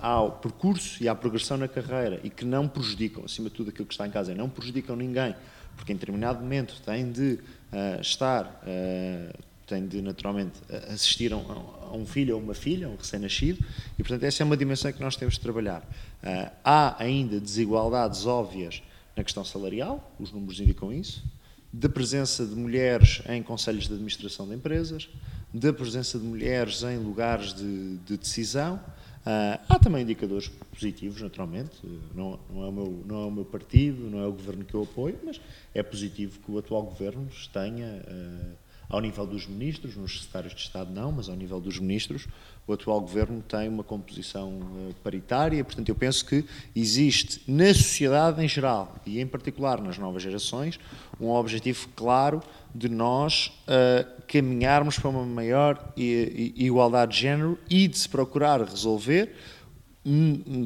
[0.00, 3.86] ao percurso e à progressão na carreira e que não prejudicam, acima de tudo, aquilo
[3.86, 5.36] que está em casa, não prejudicam ninguém,
[5.76, 7.38] porque em determinado momento têm de
[7.72, 10.60] uh, estar uh, tem de naturalmente
[10.92, 13.64] assistir a um, filho ou uma filha, um recém-nascido,
[13.98, 15.80] e portanto essa é uma dimensão que nós temos de trabalhar.
[16.22, 18.82] Uh, há ainda desigualdades óbvias
[19.16, 21.24] na questão salarial, os números indicam isso,
[21.72, 25.08] da presença de mulheres em conselhos de administração de empresas,
[25.54, 28.78] da presença de mulheres em lugares de, de decisão,
[29.22, 31.76] Uh, há também indicadores positivos, naturalmente.
[32.12, 34.82] Não, não, é meu, não é o meu partido, não é o governo que eu
[34.82, 35.40] apoio, mas
[35.72, 38.56] é positivo que o atual governo tenha, uh,
[38.92, 42.28] ao nível dos ministros, nos secretários de Estado não, mas ao nível dos ministros,
[42.66, 45.64] o atual governo tem uma composição uh, paritária.
[45.64, 46.44] Portanto, eu penso que
[46.76, 50.78] existe na sociedade em geral e, em particular, nas novas gerações,
[51.18, 52.42] um objetivo claro
[52.74, 59.34] de nós uh, caminharmos para uma maior igualdade de género e de se procurar resolver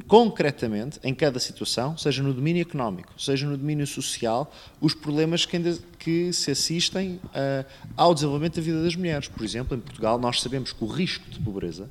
[0.07, 5.57] concretamente, em cada situação, seja no domínio económico, seja no domínio social, os problemas que,
[5.57, 9.29] ainda, que se assistem uh, ao desenvolvimento da vida das mulheres.
[9.29, 11.91] Por exemplo, em Portugal, nós sabemos que o risco de pobreza,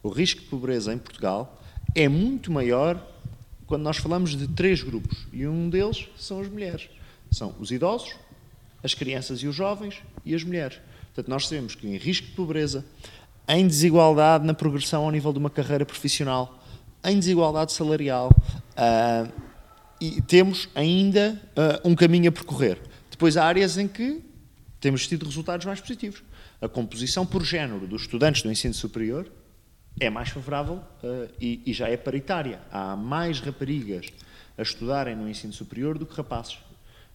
[0.00, 1.60] o risco de pobreza em Portugal
[1.92, 3.04] é muito maior
[3.66, 6.88] quando nós falamos de três grupos, e um deles são as mulheres.
[7.32, 8.14] São os idosos,
[8.80, 10.78] as crianças e os jovens e as mulheres.
[11.06, 12.84] Portanto, nós sabemos que em risco de pobreza,
[13.48, 16.55] em desigualdade na progressão ao nível de uma carreira profissional,
[17.06, 18.30] em desigualdade salarial,
[18.72, 19.32] uh,
[20.00, 22.78] e temos ainda uh, um caminho a percorrer.
[23.10, 24.22] Depois há áreas em que
[24.80, 26.22] temos tido resultados mais positivos.
[26.60, 29.30] A composição por género dos estudantes do ensino superior
[29.98, 32.60] é mais favorável uh, e, e já é paritária.
[32.70, 34.08] Há mais raparigas
[34.58, 36.58] a estudarem no ensino superior do que rapazes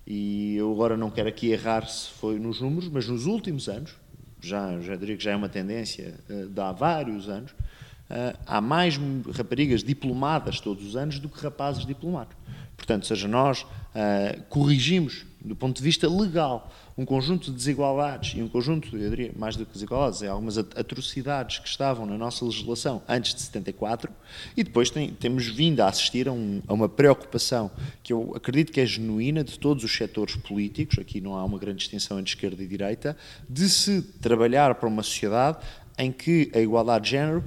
[0.06, 3.96] e eu agora não quero aqui errar se foi nos números, mas nos últimos anos,
[4.42, 7.54] já, já diria que já é uma tendência uh, de há vários anos,
[8.45, 9.00] há mais
[9.34, 12.36] raparigas diplomadas todos os anos do que rapazes diplomados.
[12.82, 18.41] Portanto, seja nós uh, corrigimos, do ponto de vista legal, um conjunto de desigualdades e
[18.41, 22.43] um conjunto, eu diria, mais do que desigualdades, é algumas atrocidades que estavam na nossa
[22.43, 24.12] legislação antes de 74
[24.58, 27.69] e depois tem, temos vindo a assistir a, um, a, uma preocupação
[28.04, 31.60] que eu acredito que é genuína de todos os setores políticos, aqui não há uma
[31.60, 33.15] grande distinção entre esquerda e direita,
[33.47, 35.60] de se trabalhar para uma sociedade
[35.97, 37.43] em que a igualdade de género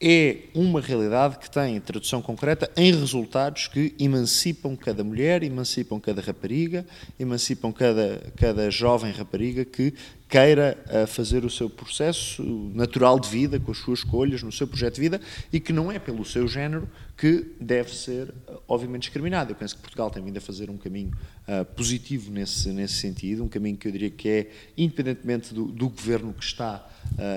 [0.00, 6.22] é uma realidade que tem tradução concreta em resultados que emancipam cada mulher, emancipam cada
[6.22, 6.86] rapariga,
[7.18, 9.92] emancipam cada, cada jovem rapariga que
[10.28, 12.42] queira uh, fazer o seu processo
[12.74, 15.20] natural de vida, com as suas escolhas, no seu projeto de vida,
[15.52, 19.52] e que não é pelo seu género que deve ser, uh, obviamente, discriminado.
[19.52, 21.12] Eu penso que Portugal tem vindo a fazer um caminho
[21.48, 25.88] uh, positivo nesse, nesse sentido, um caminho que eu diria que é, independentemente do, do
[25.88, 26.86] governo que está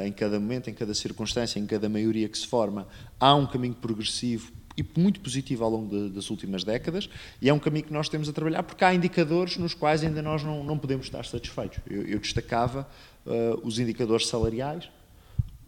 [0.06, 3.74] em cada momento, em cada circunstância, em cada maioria que se forma, há um caminho
[3.74, 7.10] progressivo e muito positivo ao longo de, das últimas décadas,
[7.41, 10.21] e é um caminho que nós temos a trabalhar, porque há indicadores nos quais ainda
[10.21, 11.80] nós não, não podemos estar satisfeitos.
[11.89, 12.88] Eu, eu destacava
[13.26, 14.89] uh, os indicadores salariais,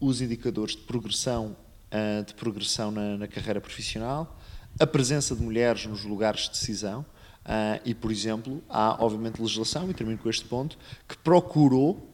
[0.00, 1.56] os indicadores de progressão,
[1.90, 4.38] uh, de progressão na, na, carreira profissional,
[4.78, 7.04] a presença de mulheres nos lugares de decisão,
[7.44, 10.78] uh, e, por exemplo, há, obviamente, legislação, e termino com este ponto,
[11.08, 12.10] que procurou,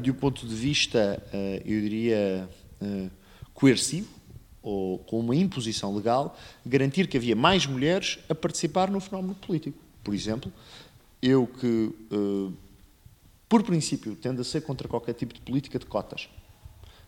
[0.00, 1.22] de um ponto de vista,
[1.62, 2.48] eu diria,
[3.52, 4.08] coercivo,
[4.62, 9.78] ou com uma imposição legal, garantir que havia mais mulheres a participar no fenómeno político.
[10.02, 10.52] Por exemplo,
[11.22, 11.66] eu que,
[12.12, 12.52] uh,
[13.48, 16.28] por princípio, tendo a ser contra qualquer tipo de política de cotas,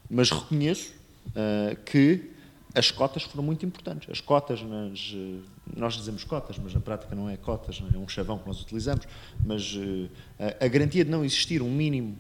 [0.09, 0.93] mas reconheço
[1.29, 2.31] uh, que
[2.75, 4.09] as cotas foram muito importantes.
[4.11, 5.43] As cotas, nas, uh,
[5.77, 9.07] nós dizemos cotas, mas na prática não é cotas, é um chavão que nós utilizamos,
[9.45, 9.77] mas
[10.61, 12.17] a garantia de não existir um mínimo,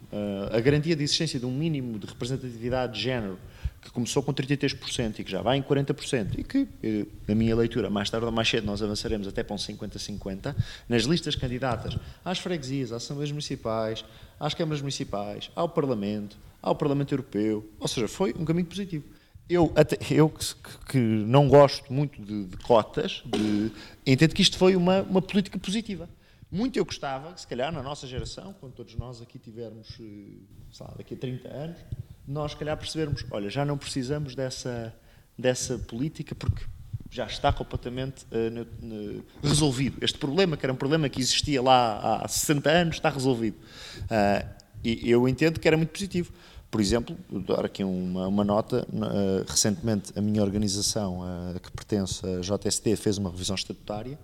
[0.52, 3.38] a garantia de existência de um mínimo de representatividade de género
[3.80, 7.56] que começou com 33% e que já vai em 40%, e que, eh, na minha
[7.56, 10.54] leitura, mais tarde ou mais cedo nós avançaremos até para um 50-50,
[10.88, 14.04] nas listas candidatas às freguesias, às assembleias municipais,
[14.38, 19.04] às câmaras municipais, ao Parlamento, ao Parlamento Europeu, ou seja, foi um caminho positivo.
[19.50, 20.46] Eu, até, eu que,
[20.88, 23.72] que não gosto muito de, de cotas, de,
[24.06, 26.08] entendo que isto foi uma, uma política positiva.
[26.48, 30.38] Muito eu gostava que, se calhar, na nossa geração, quando todos nós aqui tivermos, eh,
[30.78, 31.76] lá, daqui a 30 anos,
[32.26, 34.94] nós, se calhar, percebermos: olha, já não precisamos dessa,
[35.36, 36.64] dessa política porque
[37.10, 39.98] já está completamente uh, resolvido.
[40.00, 43.56] Este problema, que era um problema que existia lá há 60 anos, está resolvido.
[44.02, 46.32] Uh, e eu entendo que era muito positivo.
[46.70, 47.16] Por exemplo,
[47.48, 52.94] dar aqui uma, uma nota, uh, recentemente a minha organização, uh, que pertence à JST,
[52.94, 54.16] fez uma revisão estatutária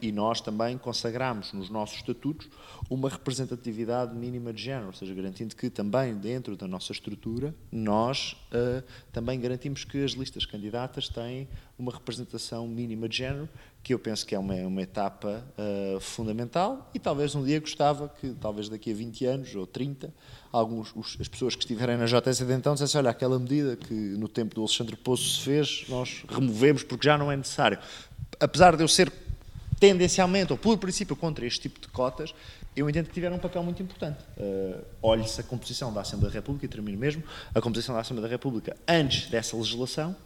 [0.00, 2.48] e nós também consagramos nos nossos estatutos
[2.90, 8.36] uma representatividade mínima de género, ou seja, garantindo que também dentro da nossa estrutura nós
[8.52, 13.48] uh, também garantimos que as listas candidatas têm uma representação mínima de género,
[13.82, 18.08] que eu penso que é uma, uma etapa uh, fundamental e talvez um dia gostava
[18.08, 20.12] que, talvez daqui a 20 anos ou 30,
[20.58, 23.92] alguns, os, as pessoas que estiverem na JST de então dissessem, olha, aquela medida que
[23.92, 27.78] no tempo do Alexandre Poço se fez, nós removemos porque já não é necessário.
[28.40, 29.12] Apesar de eu ser
[29.78, 32.34] tendencialmente ou por princípio contra este tipo de cotas,
[32.74, 34.18] eu entendo que tiveram um papel muito importante.
[34.36, 37.22] Uh, Olhe-se a composição da Assembleia da República, e termino mesmo,
[37.54, 40.16] a composição da Assembleia da República antes dessa legislação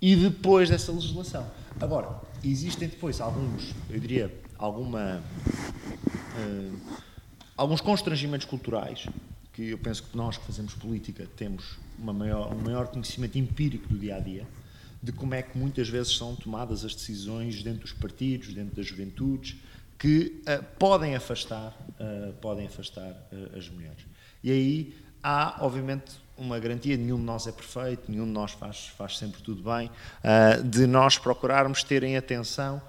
[0.00, 1.46] e depois dessa legislação.
[1.80, 5.22] Agora, existem depois alguns, eu diria, alguma,
[6.38, 6.80] uh,
[7.56, 9.06] alguns constrangimentos culturais
[9.56, 13.98] que eu penso que nós que fazemos política temos maior, um maior conhecimento empírico do
[13.98, 14.46] dia a dia
[15.02, 18.86] de como é que muitas vezes são tomadas as decisões dentro dos partidos, dentro das
[18.86, 19.56] juventudes,
[19.98, 24.04] que uh, podem afastar, uh, podem afastar uh, as mulheres.
[24.44, 28.88] E aí há, obviamente, uma garantia, nenhum de nós é perfeito, nenhum de nós faz,
[28.88, 29.90] faz sempre tudo bem,
[30.66, 32.82] de nós procurarmos ter em atenção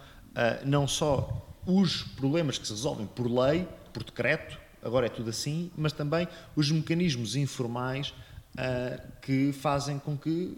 [0.66, 5.70] não só os problemas que se resolvem por lei, por decreto, agora é tudo assim,
[5.78, 8.14] mas também os mecanismos informais
[9.22, 10.58] que fazem com que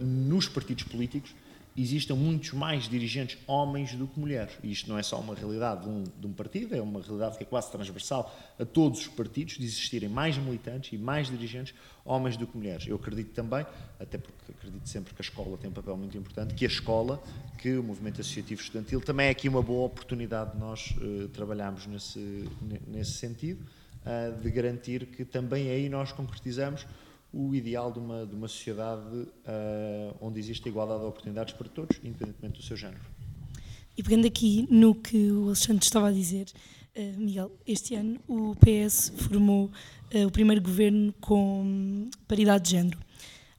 [0.00, 1.34] nos partidos políticos
[1.76, 4.54] existam muitos mais dirigentes homens do que mulheres.
[4.62, 7.36] E isto não é só uma realidade de um, de um, partido, é uma realidade
[7.36, 11.74] que é quase transversal a todos os partidos, de existirem mais militantes e mais dirigentes
[12.04, 12.86] homens do que mulheres.
[12.86, 13.66] Eu acredito também,
[14.00, 17.22] até porque acredito sempre que a escola tem um papel muito importante, que a escola,
[17.58, 21.86] que o movimento associativo estudantil, também é aqui uma boa oportunidade de nós uh, trabalharmos
[21.86, 22.48] nesse,
[22.86, 23.62] nesse sentido,
[24.04, 26.86] uh, de garantir que também aí nós concretizamos
[27.32, 31.98] o ideal de uma, de uma sociedade uh, onde existe igualdade de oportunidades para todos,
[32.02, 33.00] independentemente do seu género.
[33.96, 36.46] E pegando aqui no que o Alexandre estava a dizer,
[36.96, 39.70] uh, Miguel, este ano o PS formou
[40.14, 42.98] uh, o primeiro governo com paridade de género.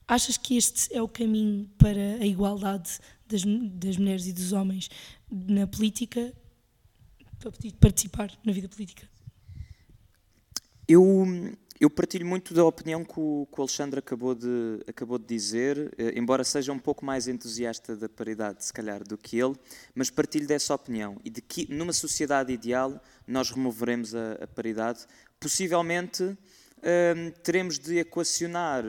[0.07, 4.89] Achas que este é o caminho para a igualdade das, das mulheres e dos homens
[5.29, 6.33] na política,
[7.39, 9.07] para participar na vida política?
[10.87, 11.03] Eu
[11.79, 15.93] eu partilho muito da opinião que o, que o Alexandre acabou de, acabou de dizer,
[15.97, 19.55] eh, embora seja um pouco mais entusiasta da paridade, se calhar, do que ele,
[19.93, 25.05] mas partilho dessa opinião e de que numa sociedade ideal nós removeremos a, a paridade,
[25.39, 26.35] possivelmente
[27.43, 28.83] teremos de equacionar,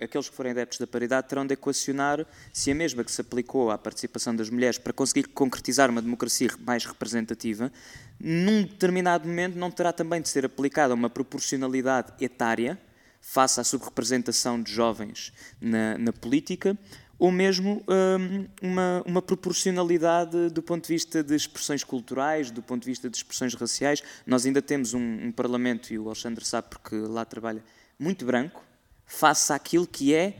[0.00, 3.70] aqueles que forem adeptos da paridade terão de equacionar se a mesma que se aplicou
[3.70, 7.72] à participação das mulheres para conseguir concretizar uma democracia mais representativa,
[8.18, 12.78] num determinado momento não terá também de ser aplicada uma proporcionalidade etária
[13.20, 16.78] face à subrepresentação de jovens na, na política,
[17.20, 22.80] ou mesmo um, uma, uma, proporcionalidade do ponto de vista de expressões culturais, do ponto
[22.80, 24.02] de vista de expressões raciais.
[24.26, 27.62] Nós ainda temos um, um Parlamento, e o Alexandre sabe porque lá trabalha,
[27.98, 28.64] muito branco,
[29.04, 30.38] face àquilo que é,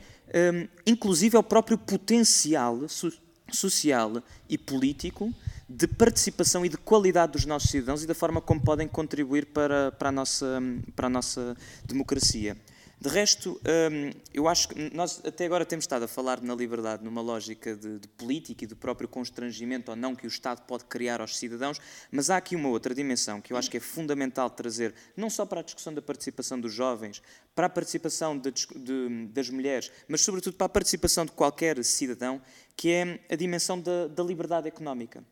[0.55, 3.13] um, inclusive, o próprio potencial so
[3.53, 5.35] social e político
[5.69, 9.91] de participação e de qualidade dos nossos cidadãos e da forma como podem contribuir para,
[9.93, 10.63] para, a, nossa,
[10.95, 12.57] para a nossa democracia.
[13.01, 13.59] De resto,
[13.91, 17.75] hum, eu acho que nós até agora temos estado a falar na liberdade numa lógica
[17.75, 21.39] de, de, política e do próprio constrangimento ou não que o Estado pode criar aos
[21.39, 21.81] cidadãos,
[22.13, 25.47] mas há aqui uma outra dimensão que eu acho que é fundamental trazer, não só
[25.47, 27.23] para a discussão da participação dos jovens,
[27.55, 32.39] para a participação de, de, das mulheres, mas sobretudo para a participação de qualquer cidadão,
[32.77, 35.25] que é a dimensão da, da liberdade económica.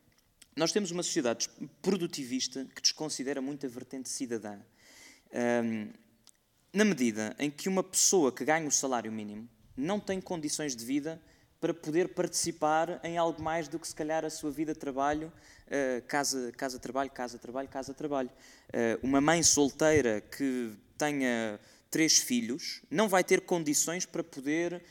[0.57, 1.50] Nós temos uma sociedade
[1.83, 4.59] produtivista que desconsidera muito a vertente cidadã.
[5.62, 6.08] Um,
[6.72, 10.85] na medida em que uma pessoa que ganha o salário mínimo não tem condições de
[10.85, 11.20] vida
[11.61, 15.33] para poder participar em algo mais do que se calhar a sua vida de trabalho,
[16.07, 18.31] casa, casa, trabalho, casa, trabalho, casa, trabalho.
[18.68, 21.59] Uh, uma mãe solteira que tenha
[21.90, 24.83] três filhos não vai ter condições para poder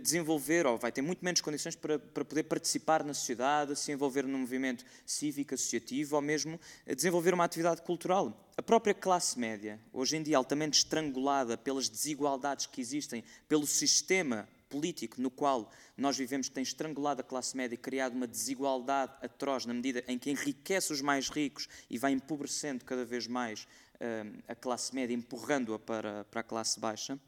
[0.00, 4.26] desenvolver, ou vai ter muito menos condições para, para poder participar na sociedade, se envolver
[4.26, 6.58] num movimento cívico, associativo, ou mesmo
[6.94, 8.48] desenvolver uma atividade cultural.
[8.56, 14.48] A própria classe média, hoje em dia altamente estrangulada pelas desigualdades que existem, pelo sistema
[14.68, 19.12] político no qual nós vivemos, que tem estrangulado a classe média e criado uma desigualdade
[19.22, 23.66] atroz na medida em que enriquece os mais ricos e vai empobrecendo cada vez mais
[23.94, 27.18] uh, a classe média, empurrando-a para, para a classe baixa.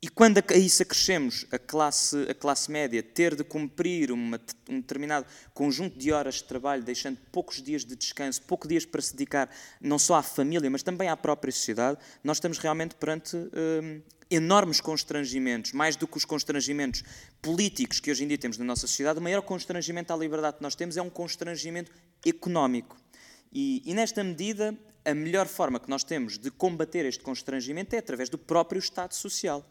[0.00, 4.80] E quando a isso acrescemos a classe, a classe média ter de cumprir uma, um
[4.80, 9.12] determinado conjunto de horas de trabalho, deixando poucos dias de descanso, poucos dias para se
[9.12, 9.50] dedicar
[9.80, 14.00] não só à família, mas também à própria sociedade, nós estamos realmente perante hum,
[14.30, 17.02] enormes constrangimentos, mais do que os constrangimentos
[17.42, 20.62] políticos que hoje em dia temos na nossa sociedade, o maior constrangimento à liberdade que
[20.62, 21.90] nós temos é um constrangimento
[22.24, 22.96] económico.
[23.52, 24.78] E, e nesta medida,
[25.08, 29.14] a melhor forma que nós temos de combater este constrangimento é através do próprio Estado
[29.14, 29.64] Social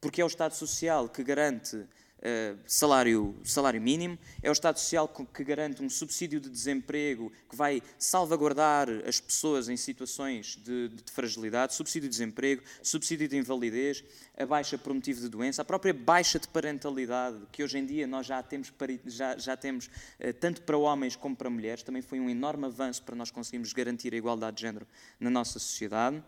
[0.00, 1.82] porque é o Estado Social que garante
[2.24, 7.54] uh, salário, salário mínimo, é o Estado Social que garante um subsídio de desemprego que
[7.54, 14.02] vai salvaguardar as pessoas em situações de, de fragilidade, subsídio de desemprego, subsídio de invalidez,
[14.36, 18.06] a baixa por motivo de doença, a própria baixa de parentalidade, que hoje em dia
[18.06, 18.72] nós já temos,
[19.06, 23.02] já, já temos uh, tanto para homens como para mulheres, também foi um enorme avanço
[23.02, 24.86] para nós conseguirmos garantir a igualdade de género
[25.20, 26.22] na nossa sociedade.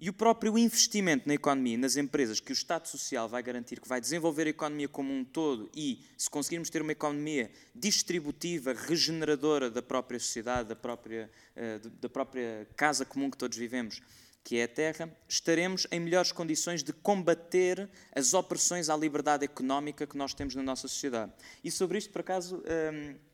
[0.00, 3.86] E o próprio investimento na economia, nas empresas, que o Estado Social vai garantir, que
[3.86, 9.70] vai desenvolver a economia como um todo e, se conseguirmos ter uma economia distributiva, regeneradora
[9.70, 14.00] da própria sociedade, da própria, uh, da própria casa comum que todos vivemos,
[14.42, 20.06] que é a terra, estaremos em melhores condições de combater as opressões à liberdade económica
[20.06, 21.30] que nós temos na nossa sociedade.
[21.62, 22.62] E sobre isto, por acaso.
[22.94, 23.29] Um,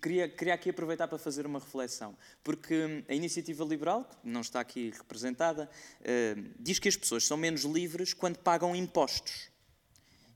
[0.00, 4.58] Queria, queria aqui aproveitar para fazer uma reflexão, porque a iniciativa liberal, que não está
[4.58, 9.52] aqui representada, uh, diz que as pessoas são menos livres quando pagam impostos.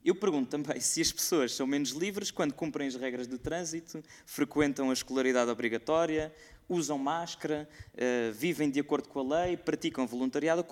[0.05, 4.01] Eu pergunto também se as pessoas são menos livres quando cumprem as regras de trânsito,
[4.24, 6.33] frequentam a escolaridade obrigatória,
[6.68, 10.64] usam máscara, uh, vivem de acordo com a lei, praticam voluntariado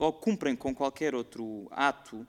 [0.00, 2.26] ou, cumprem com qualquer outro ato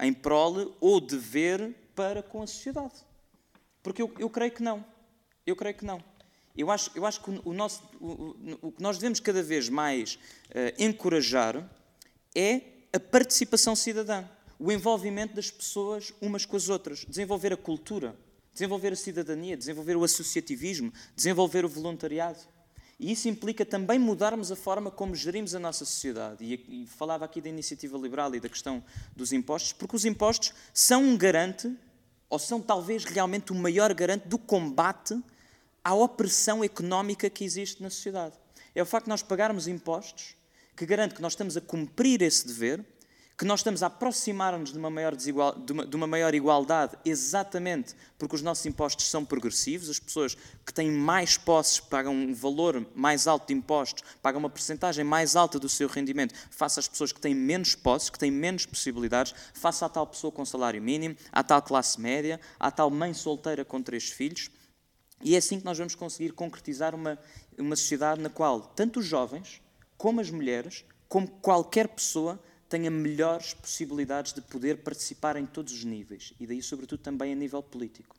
[0.00, 3.13] em prole ou dever para com a sociedade.
[3.84, 4.84] Porque eu, eu creio que não.
[5.46, 6.02] Eu creio que não.
[6.56, 10.14] Eu acho, eu acho que o, nosso, o, o, que nós devemos cada vez mais
[10.14, 11.68] uh, encorajar
[12.34, 12.62] é
[12.92, 14.24] a participação cidadã,
[14.58, 18.16] o envolvimento das pessoas umas com as outras, desenvolver a cultura,
[18.52, 22.38] desenvolver a cidadania, desenvolver o associativismo, desenvolver o voluntariado.
[22.98, 26.44] E isso implica também mudarmos a forma como gerimos a nossa sociedade.
[26.44, 28.82] E, e falava aqui da iniciativa liberal e da questão
[29.14, 31.76] dos impostos, porque os impostos são um garante
[32.28, 35.20] ou são talvez realmente o maior garante do combate
[35.82, 38.34] à opressão económica que existe na sociedade.
[38.74, 40.34] É o facto de nós pagarmos impostos
[40.76, 42.84] que garante que nós estamos a cumprir esse dever
[43.36, 48.64] que nós estamos a aproximar-nos de, de, de uma maior igualdade exatamente porque os nossos
[48.64, 53.54] impostos são progressivos, as pessoas que têm mais posses pagam um valor mais alto de
[53.54, 57.74] impostos, pagam uma percentagem mais alta do seu rendimento, face às pessoas que têm menos
[57.74, 62.00] posses, que têm menos possibilidades, face à tal pessoa com salário mínimo, à tal classe
[62.00, 64.48] média, à tal mãe solteira com três filhos.
[65.22, 67.18] E é assim que nós vamos conseguir concretizar uma,
[67.58, 69.60] uma sociedade na qual tanto os jovens,
[69.96, 72.38] como as mulheres, como qualquer pessoa
[72.74, 77.36] tenha melhores possibilidades de poder participar em todos os níveis e daí, sobretudo, também a
[77.36, 78.16] nível político.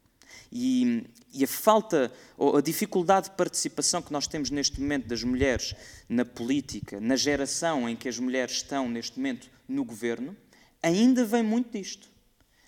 [0.49, 1.03] E,
[1.33, 5.75] e, a falta, ou a dificuldade de participação que nós temos neste momento das mulheres
[6.07, 10.33] na política, na geração em que as mulheres estão neste momento no governo,
[10.81, 12.07] ainda vem muito disto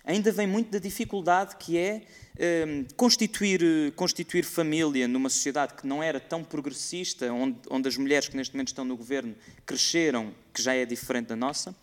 [0.08, 2.02] ainda vem muito da dificuldade que é
[2.66, 8.26] um, constituir, constituir família numa sociedade que não era tão progressista, onde, onde as mulheres
[8.26, 9.36] que neste momento estão no governo
[9.66, 11.76] cresceram, que já é diferente da nossa,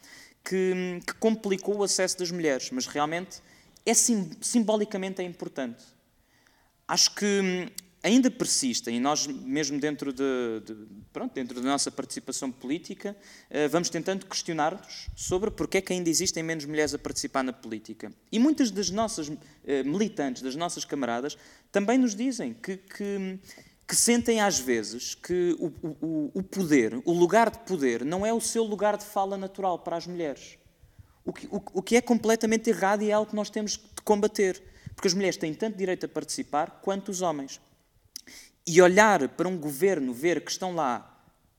[0.43, 3.41] que, que complicou o acesso das mulheres, mas realmente
[3.85, 5.83] é sim, simbolicamente é importante.
[6.87, 7.67] Acho que hum,
[8.05, 10.75] ainda persistem, e nós mesmo dentro, de, de,
[11.11, 13.17] pronto, dentro da nossa participação política,
[13.49, 17.51] uh, vamos tentando questionar-nos sobre porque é que ainda existem menos mulheres a participar na
[17.51, 18.11] política.
[18.31, 19.37] E muitas das nossas uh,
[19.83, 21.35] militantes, das nossas camaradas,
[21.71, 23.39] também nos dizem que, que,
[23.87, 28.31] que sentem às vezes que o, o, o poder, o lugar de poder, não é
[28.31, 30.59] o seu lugar de fala natural para as mulheres.
[31.25, 34.01] O que, o, o que é completamente errado e é algo que nós temos de
[34.03, 34.61] combater.
[34.93, 37.59] Porque as mulheres têm tanto direito a participar quanto os homens
[38.67, 41.11] e olhar para um governo, ver que estão lá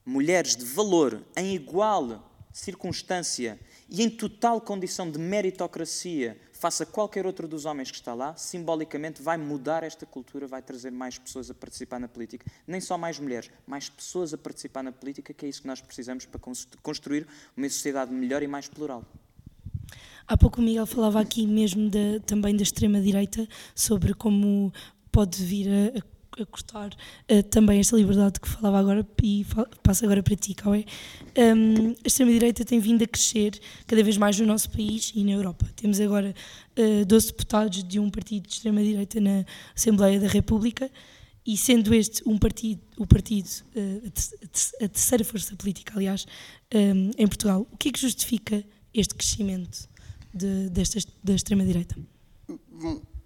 [0.05, 7.27] mulheres de valor em igual circunstância e em total condição de meritocracia face a qualquer
[7.27, 11.51] outro dos homens que está lá, simbolicamente vai mudar esta cultura, vai trazer mais pessoas
[11.51, 12.47] a participar na política.
[12.67, 15.81] Nem só mais mulheres, mais pessoas a participar na política, que é isso que nós
[15.81, 16.41] precisamos para
[16.83, 17.27] construir
[17.57, 19.05] uma sociedade melhor e mais plural.
[20.27, 24.73] Há pouco o Miguel falava aqui mesmo de, também da extrema-direita, sobre como
[25.13, 26.03] pode vir a, a
[26.39, 26.91] a cortar
[27.31, 29.47] uh, também esta liberdade que falava agora e
[29.83, 30.85] passo agora para ti, Cauê.
[31.37, 35.33] Um, a extrema-direita tem vindo a crescer cada vez mais no nosso país e na
[35.33, 35.67] Europa.
[35.77, 36.35] Temos agora
[36.79, 40.91] uh, eh, 12 deputados de um partido de extrema-direita na Assembleia da República
[41.47, 44.13] e sendo este um partido, o partido, uh,
[44.85, 46.27] a terceira força política, aliás,
[46.75, 49.89] um, em Portugal, o que é que justifica este crescimento
[50.35, 50.71] de,
[51.23, 51.97] da extrema-direita?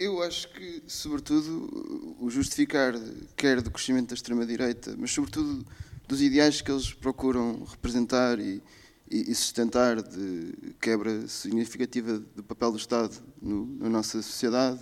[0.01, 2.94] Eu acho que, sobretudo, o justificar
[3.36, 5.62] quer do crescimento da extrema-direita, mas sobretudo
[6.09, 8.62] dos ideais que eles procuram representar e,
[9.11, 14.80] e sustentar de quebra significativa do papel do Estado no, na nossa sociedade,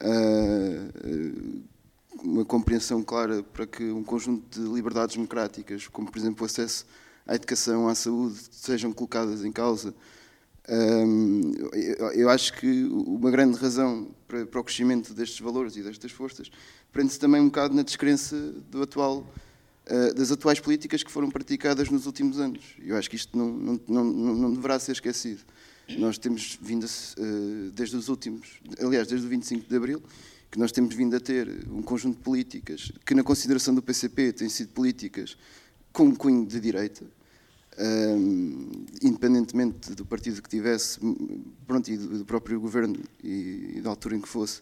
[0.00, 1.62] uh,
[2.24, 6.84] uma compreensão clara para que um conjunto de liberdades democráticas, como por exemplo o acesso
[7.24, 9.94] à educação, à saúde, sejam colocadas em causa
[12.14, 16.50] eu acho que uma grande razão para, o crescimento destes valores e destas forças
[16.92, 18.36] prende-se também um bocado na descrença
[18.80, 19.26] atual,
[19.86, 22.76] ah, das atuais políticas que foram praticadas nos últimos anos.
[22.78, 25.40] Eu acho que isto não, não, não, não deverá ser esquecido.
[25.98, 30.02] Nós temos vindo, a, ah, desde os últimos, aliás, desde o 25 de Abril,
[30.50, 34.32] que nós temos vindo a ter um conjunto de políticas que, na consideração do PCP,
[34.32, 35.36] têm sido políticas
[35.92, 37.04] com um cunho de direita,
[39.02, 40.98] independentemente do partido que tivesse,
[41.66, 44.60] pronto, e do próprio governo e, da altura em que fosse,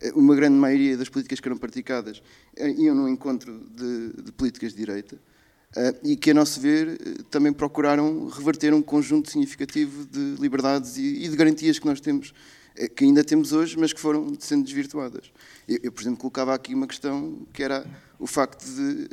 [0.00, 2.22] eh, uma grande maioria das políticas que eram praticadas
[2.56, 5.16] eh, iam no encontro de, de políticas de direita
[5.76, 6.98] uh, e que, a nosso ver,
[7.30, 12.32] também procuraram reverter um conjunto significativo de liberdades e, e de garantias que nós temos,
[12.96, 15.32] que ainda temos hoje, mas que foram sendo desvirtuadas.
[15.68, 17.86] Eu, eu, por exemplo, colocava aqui uma questão que era
[18.18, 19.08] o facto de,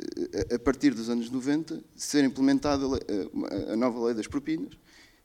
[0.54, 2.84] a partir dos anos 90, ser implementada
[3.72, 4.74] a nova lei das propinas,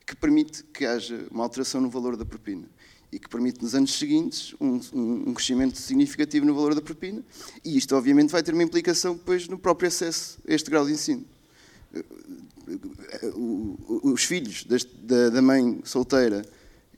[0.06, 2.68] que permite que haja uma alteração no valor da propina
[3.10, 7.22] e que permite nos anos seguintes um, um, crescimento significativo no valor da propina
[7.64, 10.92] e isto obviamente vai ter uma implicação depois no próprio acesso a este grau de
[10.92, 11.24] ensino.
[14.02, 14.66] Os filhos
[15.30, 16.44] da mãe solteira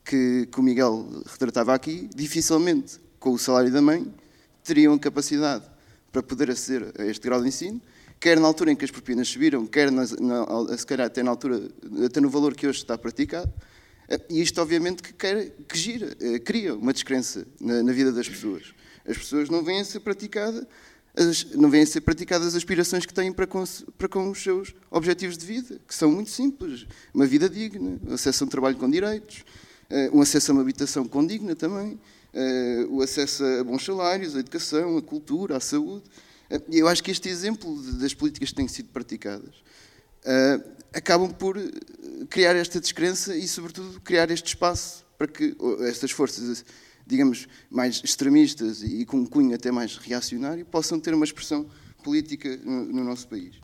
[0.07, 4.07] que, que o Miguel retratava aqui, dificilmente com o salário da mãe
[4.63, 5.65] teriam capacidade
[6.13, 7.81] para poder aceder a este grau de ensino,
[8.19, 11.31] quer na altura em que as propinas subiram, quer na, na, se calhar até na
[11.31, 11.69] altura,
[12.05, 13.53] até no valor que hoje está praticado.
[14.31, 18.29] E isto, obviamente, que, quer, que gira, eh, cria uma descrença na, na, vida das
[18.29, 18.73] pessoas.
[19.07, 20.65] As pessoas não vêm a ser praticadas,
[21.17, 23.65] as, não vêm a ser praticadas as aspirações que têm para com,
[23.99, 28.45] para com os seus objetivos de vida, que são muito simples: uma vida digna, acesso
[28.45, 29.45] a um trabalho com direitos,
[29.89, 31.99] eh, um acesso a uma habitação condigna também,
[32.35, 36.05] uh, o acesso a bons salários, a educação, a cultura, à saúde.
[36.51, 39.55] Uh, e eu acho que este exemplo das políticas que têm sido praticadas
[40.93, 41.57] acabam por
[42.29, 46.65] criar esta descrença e, sobretudo, criar este espaço para que estas forças,
[47.07, 51.71] digamos, mais extremistas e com um cunho até mais reacionário, possam ter uma expressão
[52.03, 53.57] política no, no nosso país.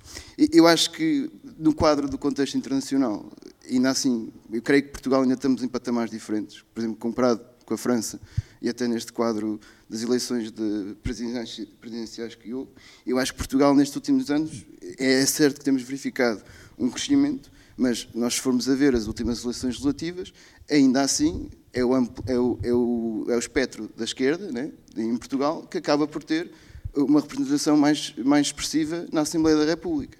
[0.53, 3.33] Eu acho que, no quadro do contexto internacional,
[3.71, 6.63] ainda assim, eu creio que Portugal ainda estamos em patamares diferentes.
[6.75, 8.21] Por exemplo, comparado com a França,
[8.61, 12.71] e até neste quadro das eleições de presidenciais, que houve,
[13.07, 14.65] eu acho que Portugal, nestes últimos anos,
[14.99, 16.43] é certo que temos verificado
[16.79, 20.33] um crescimento, mas nós, se formos a ver as últimas eleições legislativas,
[20.71, 25.17] ainda assim é o, é o, é o, é o espectro da esquerda, né, em
[25.17, 26.51] Portugal, que acaba por ter
[26.95, 30.19] uma representação mais, mais expressiva na Assembleia da República,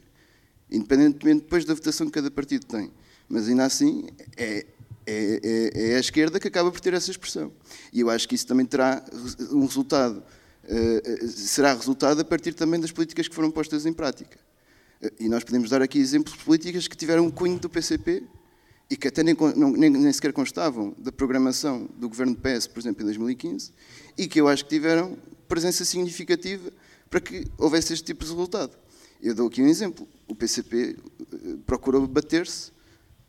[0.71, 2.91] independentemente depois da votação que cada partido tem.
[3.29, 4.07] Mas ainda assim
[4.37, 4.67] é,
[5.07, 7.53] é, é, é, a esquerda que acaba por ter essa expressão.
[7.93, 9.05] E eu acho que isso também terá
[9.51, 10.23] um resultado,
[10.65, 14.39] uh, será resultado a partir também das políticas que foram postas em prática.
[15.03, 18.23] Uh, e nós podemos dar aqui exemplos de políticas que tiveram um cunho do PCP
[18.89, 19.37] e que até nem,
[19.77, 23.73] nem, nem sequer constavam da programação do governo do PS, por exemplo, em 2015,
[24.19, 25.17] e que eu acho que tiveram
[25.49, 26.71] presença significativa
[27.11, 28.77] para que houvesse este tipo de resultado.
[29.21, 30.07] Eu dou aqui um exemplo.
[30.29, 30.97] O PCP
[31.67, 32.73] procurou bater-se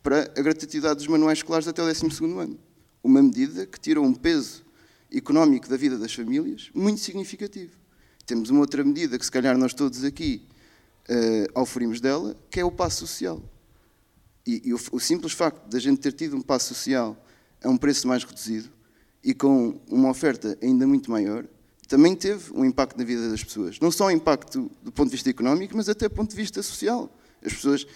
[0.04, 2.06] para a gratuidade dos manuais escolares até o 12
[2.38, 2.60] ano.
[3.02, 4.64] Uma medida que tirou um peso
[5.12, 7.72] económico da vida das famílias muito significativo.
[8.26, 10.46] Temos uma outra medida que, se calhar, nós todos aqui
[11.10, 13.42] uh, auferimos dela, que é o passo social.
[14.46, 17.18] E, e o, o, simples facto de a gente ter tido um passo social
[17.64, 18.70] a um preço mais reduzido
[19.24, 21.46] e com uma oferta ainda muito maior,
[21.88, 23.80] também teve um impacto na vida das pessoas.
[23.80, 26.62] Não só um impacto do ponto de vista económico, mas até do ponto de vista
[26.62, 27.10] social.
[27.46, 27.88] As pessoas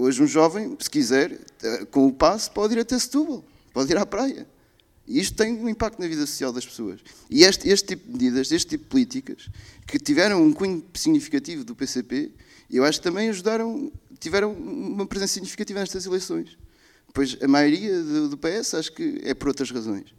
[0.00, 3.96] Hoje um jovem, se quiser, eh, com o passe, pode ir até Setúbal, pode ir
[3.96, 4.46] à praia.
[5.08, 7.00] E isto tem um impacto na vida social das pessoas.
[7.28, 9.48] E este, este tipo de medidas, este tipo de políticas,
[9.88, 12.30] que tiveram um cunho significativo do PCP,
[12.70, 13.90] eu acho que também ajudaram,
[14.20, 16.56] tiveram uma presença significativa nestas eleições.
[17.12, 20.14] Pois a maioria do, do PS acho que é por outras razões.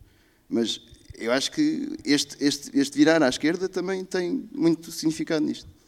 [0.50, 0.82] Mas
[1.18, 5.79] eu acho que este, este, este virar à esquerda também tem muito significado nisto.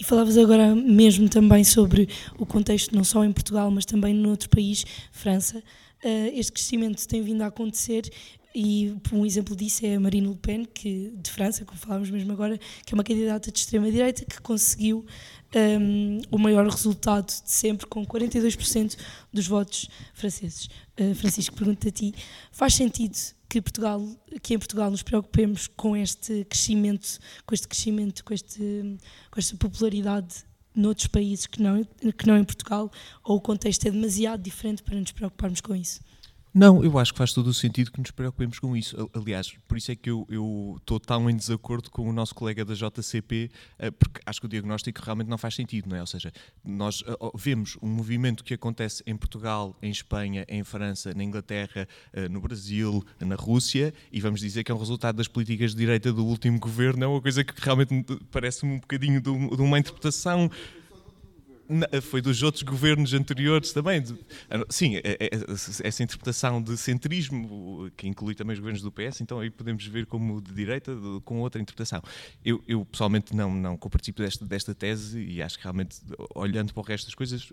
[0.00, 4.30] E falavas agora mesmo também sobre o contexto, não só em Portugal, mas também no
[4.30, 4.82] outro país,
[5.12, 5.58] França.
[6.02, 8.10] Uh, este crescimento tem vindo a acontecer
[8.54, 12.32] e um exemplo disso é a Marine Le Pen, que, de França, como falávamos mesmo
[12.32, 15.04] agora, que é uma candidata de extrema-direita que conseguiu
[15.54, 18.96] um, ehm, o maior resultado de sempre, com 42%
[19.30, 20.70] dos votos franceses.
[20.98, 22.14] Uh, Francisco, pergunto a ti,
[22.50, 23.18] faz sentido
[23.50, 24.00] que Portugal,
[24.42, 28.96] que em Portugal nos preocupemos com este crescimento, com este crescimento, com, este,
[29.28, 32.92] com esta popularidade noutros países que não, que não em Portugal,
[33.24, 36.00] ou o contexto é demasiado diferente para nos preocuparmos com isso?
[36.52, 39.08] Não, eu acho que faz todo o sentido que nos preocupemos com isso.
[39.14, 40.26] Aliás, por isso é que eu
[40.78, 44.48] estou tão em desacordo com o nosso colega da JCP, eh, porque acho que o
[44.48, 46.00] diagnóstico realmente não faz sentido, não é?
[46.00, 46.32] Ou seja,
[46.64, 51.86] nós eh, vemos um movimento que acontece em Portugal, em Espanha, em França, na Inglaterra,
[52.12, 55.76] eh, no Brasil, na Rússia, e vamos dizer que é um resultado das políticas de
[55.78, 60.50] direita do último governo, é uma coisa que realmente parece um bocadinho de uma interpretação
[62.02, 64.02] foi dos outros governos anteriores também.
[64.68, 65.30] Sim, é, é,
[65.82, 70.06] essa interpretação de centrismo, que inclui também os governos do PS, então aí podemos ver
[70.06, 70.92] como de direita,
[71.24, 72.02] com outra interpretação.
[72.44, 76.00] Eu, eu pessoalmente não, não compartilho desta, desta tese e acho que realmente,
[76.34, 77.52] olhando para o resto das coisas,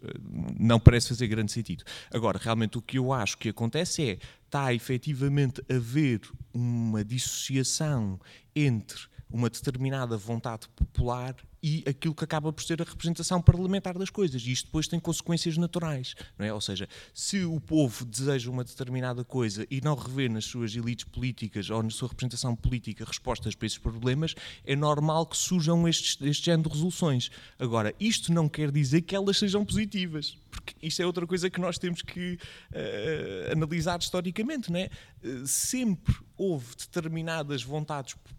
[0.59, 1.84] não parece fazer grande sentido.
[2.11, 6.22] Agora, realmente o que eu acho que acontece é, está efetivamente a haver
[6.53, 8.20] uma dissociação
[8.55, 14.09] entre uma determinada vontade popular e aquilo que acaba por ser a representação parlamentar das
[14.09, 14.41] coisas.
[14.43, 16.53] E isto depois tem consequências naturais, não é?
[16.53, 21.05] Ou seja, se o povo deseja uma determinada coisa e não revê nas suas elites
[21.05, 26.17] políticas ou na sua representação política respostas para esses problemas, é normal que surjam estes,
[26.21, 27.30] este género de resoluções.
[27.59, 31.59] Agora, isto não quer dizer que elas sejam positivas, porque isto é outra coisa que
[31.59, 32.36] nós temos que
[32.71, 34.89] uh, analisar historicamente, não é?
[35.23, 38.37] Uh, sempre houve determinadas vontades populares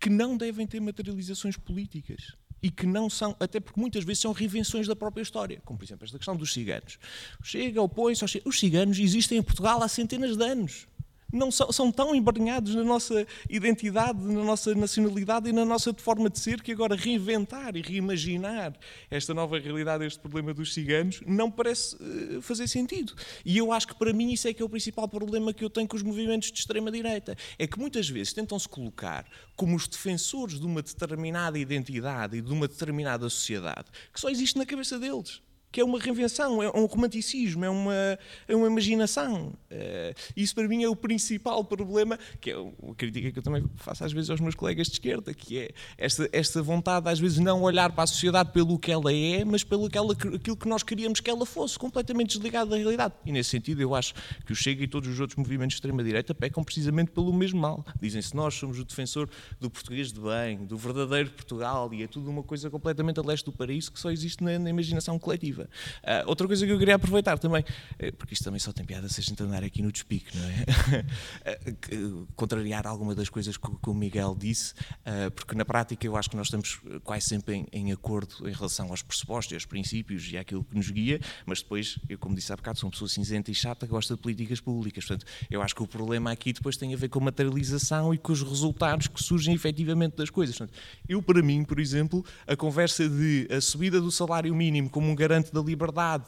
[0.00, 4.32] que não devem ter materializações políticas e que não são, até porque muitas vezes são
[4.32, 6.98] reinvenções da própria história, como por exemplo esta questão dos ciganos.
[7.42, 10.86] Chega, opõe-se Os ciganos existem em Portugal há centenas de anos
[11.32, 16.28] não são, são, tão embrenhados na nossa identidade, na nossa nacionalidade e na nossa forma
[16.28, 18.74] de ser que agora reinventar e reimaginar
[19.10, 23.14] esta nova realidade, este problema dos ciganos, não parece uh, fazer sentido.
[23.44, 25.70] E eu acho que para mim isso é que é o principal problema que eu
[25.70, 27.36] tenho com os movimentos de extrema-direita.
[27.58, 29.26] É que muitas vezes tentam-se colocar
[29.56, 34.58] como os defensores de uma determinada identidade e de uma determinada sociedade que só existe
[34.58, 35.40] na cabeça deles
[35.72, 39.54] que é uma reinvenção, é um romanticismo, é uma, é uma imaginação.
[39.70, 43.64] Uh, isso para mim é o principal problema, que é uma crítica que eu também
[43.76, 47.38] faço às vezes aos meus colegas de esquerda, que é esta, esta vontade às vezes
[47.38, 50.68] não olhar para a sociedade pelo que ela é, mas pelo que ela, aquilo que
[50.68, 53.14] nós queríamos que ela fosse, completamente desligada da realidade.
[53.24, 54.12] E nesse sentido eu acho
[54.44, 57.84] que o Chega e todos os outros movimentos de extrema-direita pecam precisamente pelo mesmo mal.
[58.00, 62.30] Dizem-se nós somos o defensor do português de bem, do verdadeiro Portugal, e é tudo
[62.30, 65.61] uma coisa completamente a leste do paraíso que só existe na, na imaginação coletiva.
[65.64, 67.64] Uh, outra coisa que eu queria aproveitar também,
[67.98, 70.44] eh, porque isto também só tem piada se a gente andar aqui no despique, não
[70.48, 71.04] é?
[71.96, 76.16] uh, contrariar alguma das coisas que, que o Miguel disse, uh, porque na prática eu
[76.16, 80.30] acho que nós estamos quase sempre em, em, acordo em relação aos pressupostos, aos princípios
[80.30, 83.08] e àquilo que nos guia, mas depois, eu como disse há bocado, sou uma pessoa
[83.08, 85.04] cinzenta e chata que gosta de políticas públicas.
[85.04, 88.18] Portanto, eu acho que o problema aqui depois tem a ver com a materialização e
[88.18, 90.56] com os resultados que surgem efetivamente das coisas.
[90.56, 90.76] Portanto,
[91.08, 95.14] eu, para mim, por exemplo, a conversa de a subida do salário mínimo como um
[95.14, 96.24] garante da liberdade.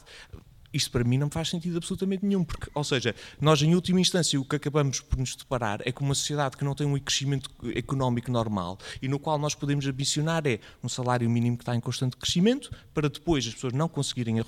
[0.75, 4.41] Isto para mim não faz sentido absolutamente nenhum, porque, ou seja, nós em última instância
[4.41, 7.49] o que acabamos por nos deparar é com uma sociedade que não tem um crescimento
[7.77, 11.81] económico normal e no qual nós podemos ambicionar é um salário mínimo que está em
[11.81, 14.39] constante crescimento para depois as pessoas não conseguirem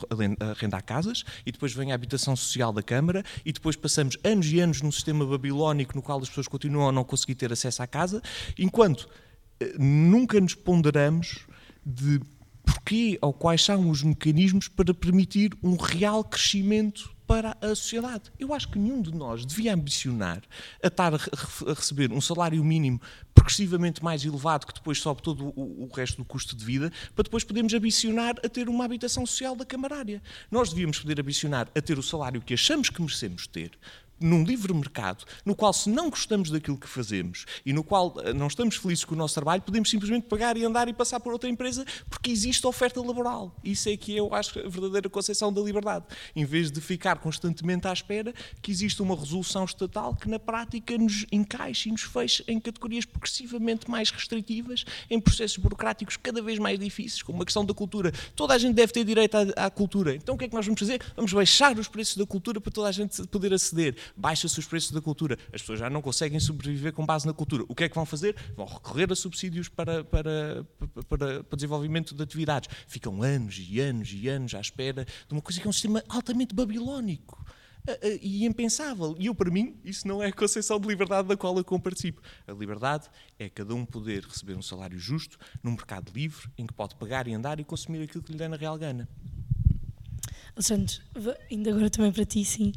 [0.40, 4.58] arrendar casas e depois vem a habitação social da Câmara e depois passamos anos e
[4.58, 7.86] anos num sistema babilónico no qual as pessoas continuam a não conseguir ter acesso à
[7.86, 8.20] casa,
[8.58, 9.08] enquanto
[9.60, 11.46] eh, nunca nos ponderamos
[11.84, 12.20] de
[12.66, 18.30] porquê ou quais são os mecanismos para permitir um real crescimento para a sociedade.
[18.38, 20.42] Eu acho que nenhum de nós devia ambicionar
[20.82, 21.18] a estar a
[21.72, 23.00] receber um salário mínimo
[23.34, 27.44] progressivamente mais elevado que depois sobe todo o, resto do custo de vida, para depois
[27.44, 30.22] podermos ambicionar a ter uma habitação social da camarária.
[30.50, 33.72] Nós devíamos poder ambicionar a ter o salário que achamos que merecemos ter,
[34.20, 38.32] num livre mercado, no qual, se não gostamos daquilo que fazemos e no qual eh,
[38.32, 41.32] não estamos felizes com o nosso trabalho, podemos simplesmente pagar e andar e passar por
[41.32, 43.54] outra empresa porque existe oferta laboral.
[43.62, 46.06] Isso é que eu acho a verdadeira concepção da liberdade.
[46.34, 50.96] Em vez de ficar constantemente à espera que exista uma resolução estatal que, na prática,
[50.96, 56.58] nos encaixe e nos feche em categorias progressivamente mais restritivas, em processos burocráticos cada vez
[56.58, 58.12] mais difíceis, como a questão da cultura.
[58.34, 60.14] Toda a gente deve ter direito à, à cultura.
[60.14, 61.00] Então, o que é que nós vamos fazer?
[61.14, 64.90] Vamos baixar os preços da cultura para toda a gente poder aceder baixa-se os preços
[64.90, 65.38] da cultura.
[65.52, 67.64] As pessoas já não conseguem sobreviver com base na cultura.
[67.68, 68.36] O que é que vão fazer?
[68.54, 70.66] Vão recorrer a subsídios para, para,
[71.09, 72.68] para, para desenvolvimento de atividades.
[72.86, 76.02] Ficam anos e anos e anos à espera de uma coisa que é um sistema
[76.09, 77.44] altamente babilónico
[78.20, 79.14] e impensável.
[79.18, 82.20] E eu, para mim, isso não é a concepção de liberdade da qual eu comparticipo.
[82.46, 86.74] A liberdade é cada um poder receber um salário justo num mercado livre em que
[86.74, 89.09] pode pagar e andar e consumir aquilo que lhe dá na real gana.
[90.54, 91.00] Alexandre,
[91.50, 92.72] ainda agora também para ti, sim.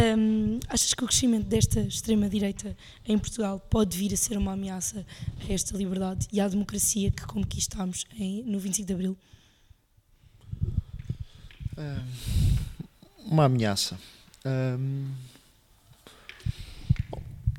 [0.00, 5.04] Um, achas que o crescimento desta extrema-direita em Portugal pode vir a ser uma ameaça
[5.40, 9.16] a esta liberdade e à democracia que conquistámos em, no 25 de Abril?
[13.24, 13.98] uma ameaça.
[14.44, 15.10] Um,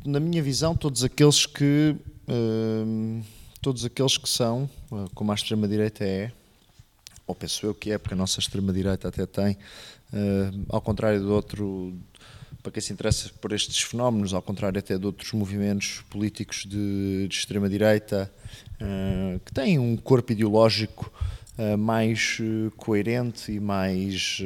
[0.05, 1.95] na minha visão, todos aqueles que
[2.27, 3.21] um,
[3.61, 4.69] todos aqueles que são,
[5.13, 6.31] como a extrema-direita é,
[7.29, 11.31] ou penso eu que é, porque a nossa extrema-direita até tem, uh, ao contrário do
[11.31, 11.95] outro,
[12.63, 17.27] para quem se interessa por estes fenómenos, ao contrário até de outros movimentos políticos de,
[17.27, 18.31] de extrema-direita,
[18.81, 21.13] uh, que têm um corpo ideológico
[21.59, 22.39] uh, mais
[22.75, 24.41] coerente e mais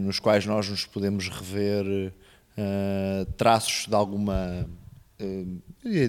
[0.00, 2.12] nos quais nós nos podemos rever
[3.36, 4.68] traços de alguma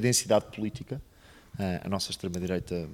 [0.01, 1.01] densidade política.
[1.81, 2.89] a nossa extrema-direita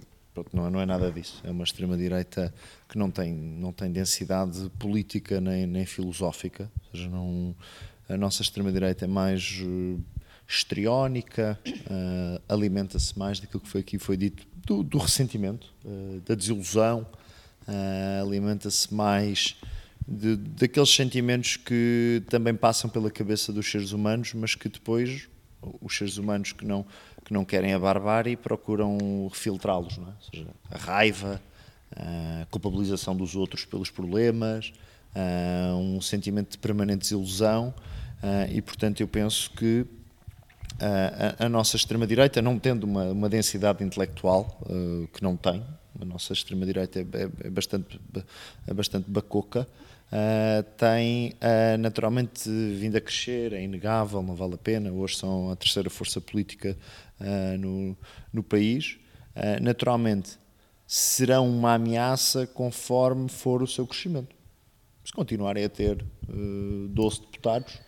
[0.54, 1.42] não, não, é nada disso.
[1.44, 2.54] É uma extrema-direita
[2.88, 6.72] que não tem, não tem densidade política nem, nem filosófica.
[6.86, 7.56] Ou seja, não,
[8.10, 9.62] a nossa extrema-direita é mais
[10.48, 16.36] histriónica, uh, alimenta-se mais daquilo que foi aqui foi dito, do, do ressentimento, uh, da
[16.36, 17.06] desilusão,
[17.68, 19.58] uh, alimenta-se mais
[20.08, 25.28] de, daqueles sentimentos que também passam pela cabeça dos seres humanos, mas que depois
[25.82, 26.86] os seres humanos que não,
[27.28, 28.98] que não querem a barbárie procuram
[29.34, 30.00] filtrá-los, é?
[30.00, 31.42] ou seja, a raiva,
[31.94, 34.72] a culpabilização dos outros pelos problemas,
[35.78, 37.74] um sentimento de permanente desilusão,
[38.50, 39.86] e portanto eu penso que
[41.40, 45.64] a, nossa extrema-direita, não tendo uma, uma densidade intelectual, uh, que não tem,
[46.00, 47.04] a nossa extrema-direita é,
[47.46, 48.00] é, bastante,
[48.68, 49.68] é bastante bacoca,
[50.12, 55.52] uh, tem uh, naturalmente vindo a crescer, é inegável, não vale a pena, hoje são
[55.52, 56.78] a terceira força política
[57.60, 57.98] no,
[58.32, 58.98] no país.
[59.62, 60.38] naturalmente,
[60.86, 64.36] serão uma ameaça conforme for o seu crescimento.
[65.04, 66.06] Se continuarem a ter
[66.90, 67.80] 12 deputados,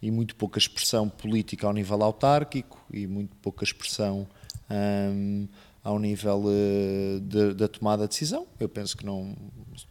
[0.00, 4.26] e muito pouca expressão política ao nível autárquico e muito pouca expressão
[4.70, 5.48] um,
[5.82, 8.46] ao nível uh, de, da tomada de decisão.
[8.60, 9.34] Eu penso que não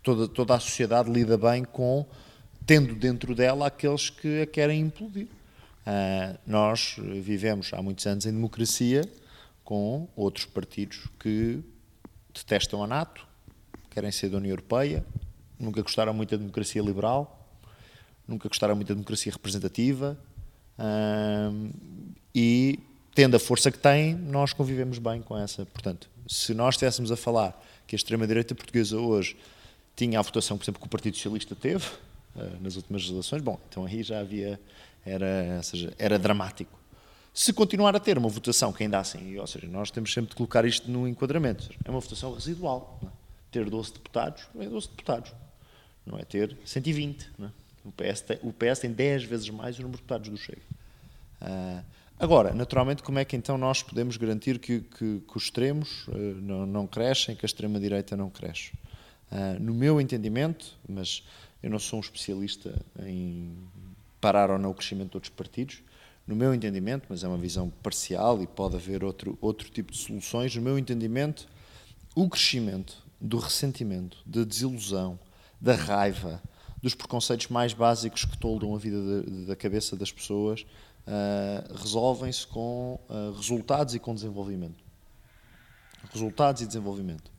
[0.03, 2.05] toda, toda a sociedade lida bem com
[2.65, 5.27] tendo dentro dela aqueles que a querem implodir.
[5.85, 9.03] Uh, nós vivemos há muitos anos em democracia
[9.63, 11.63] com outros partidos que
[12.33, 13.25] detestam a NATO,
[13.89, 15.05] querem ser da União Europeia,
[15.59, 17.47] nunca gostaram muito da democracia liberal,
[18.27, 20.17] nunca gostaram muito da democracia representativa
[22.33, 22.79] e,
[23.13, 25.65] tendo a força que tem, nós convivemos bem com essa.
[25.65, 29.37] Portanto, se nós estivéssemos a falar que a extrema-direita portuguesa hoje
[29.95, 31.85] tinha a votação, por exemplo, que o Partido Socialista teve
[32.35, 34.59] uh, nas últimas eleições, bom, então aí já havia,
[35.05, 36.77] era, seja, era dramático.
[37.33, 40.35] Se continuar a ter uma votação que ainda assim, ou seja, nós temos sempre de
[40.37, 42.99] colocar isto no enquadramento, é uma votação residual.
[43.03, 43.07] É?
[43.51, 45.33] Ter 12 deputados é 12 deputados,
[46.05, 47.29] não é ter 120.
[47.37, 47.51] Não é?
[47.83, 50.61] O PS, tem, o PS tem 10 vezes mais o número de deputados do Chega.
[51.41, 51.83] Uh,
[52.17, 56.17] agora, naturalmente, como é que então nós podemos garantir que, que, que os extremos uh,
[56.41, 58.71] não, não, crescem, que a extrema-direita não cresce?
[59.31, 61.23] Uh, no meu entendimento, mas
[61.61, 62.73] eu não sou um especialista
[63.05, 63.55] em
[64.25, 65.83] parar ou não o crescimento de outros partidos,
[66.25, 69.99] no meu entendimento, mas é uma visão parcial e pode haver outro, outro tipo de
[69.99, 71.47] soluções, no meu entendimento,
[72.15, 75.19] o crescimento do ressentimento, da desilusão,
[75.61, 76.41] da raiva,
[76.81, 80.65] dos preconceitos mais básicos que toldam a vida de, da cabeça das pessoas
[81.05, 84.83] uh, resolvem-se com uh, resultados e com desenvolvimento.
[86.11, 87.34] Resultados e desenvolvimento.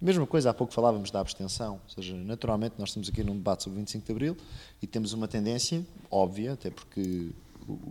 [0.00, 3.34] A mesma coisa, há pouco falávamos da abstenção, ou seja, naturalmente nós estamos aqui num
[3.34, 4.36] debate sobre o 25 de Abril
[4.80, 7.30] e temos uma tendência óbvia, até porque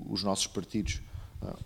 [0.09, 1.01] os nossos partidos,
[1.41, 1.57] ah,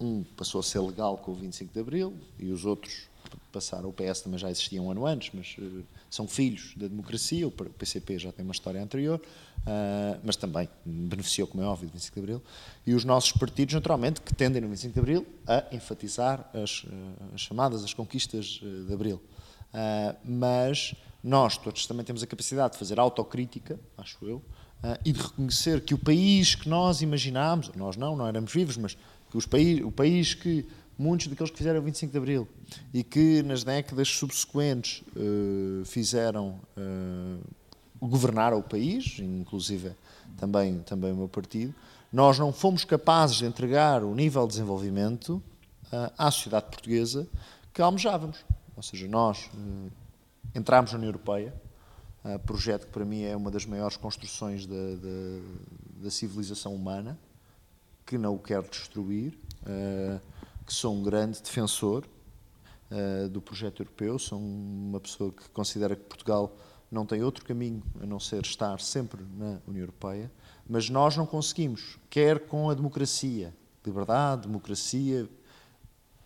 [0.00, 3.08] um passou a ser legal com o 25 de Abril e os outros
[3.52, 7.46] passaram, o PS também já existia um ano antes, mas uh, são filhos da democracia,
[7.46, 11.92] o PCP já tem uma história anterior, uh, mas também beneficiou, como é óbvio, do
[11.92, 12.42] 25 de Abril,
[12.86, 16.84] e os nossos partidos, naturalmente, que tendem no 25 de Abril a enfatizar as,
[17.34, 19.20] as chamadas, as conquistas de Abril.
[20.24, 24.42] Mas nós todos também temos a capacidade de fazer autocrítica, acho eu,
[25.04, 28.96] e de reconhecer que o país que nós imaginámos, nós não, não éramos vivos, mas
[29.30, 30.66] que os país, o país que
[30.98, 32.48] muitos daqueles que fizeram o 25 de Abril
[32.92, 37.38] e que nas décadas subsequentes uh, fizeram uh,
[38.00, 39.92] governar o país, inclusive
[40.36, 41.72] também, também o meu partido,
[42.12, 45.42] nós não fomos capazes de entregar o nível de desenvolvimento
[45.92, 47.28] uh, à sociedade portuguesa
[47.72, 48.38] que almejávamos.
[48.78, 49.50] Ou seja, nós
[50.54, 51.52] entramos na União Europeia,
[52.46, 57.18] projeto que para mim é uma das maiores construções da, da, da civilização humana,
[58.06, 59.36] que não o quer destruir.
[59.64, 60.20] Uh,
[60.68, 62.04] que sou um grande defensor
[63.30, 66.54] do projeto europeu, sou uma pessoa que considera que Portugal
[66.90, 70.30] não tem outro caminho a não ser estar sempre na União Europeia,
[70.68, 73.54] mas nós não conseguimos, quer com a democracia,
[73.84, 75.28] liberdade, democracia,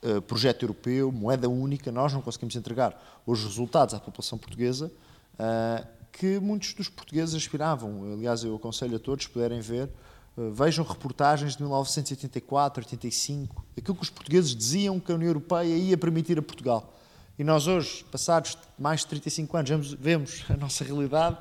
[0.03, 4.93] uh, projeto europeu, moeda única, nós não conseguimos entregar os resultados à população portuguesa
[5.35, 8.13] uh, que muitos dos portugueses aspiravam.
[8.13, 9.89] Aliás, eu aconselho a todos puderem ver
[10.37, 15.77] eh, vejam reportagens de 1984, 85, aquilo que os portugueses diziam que a União Europeia
[15.77, 16.95] ia permitir a Portugal.
[17.39, 21.37] E nós hoje, passados mais de 35 anos, vemos a nossa realidade.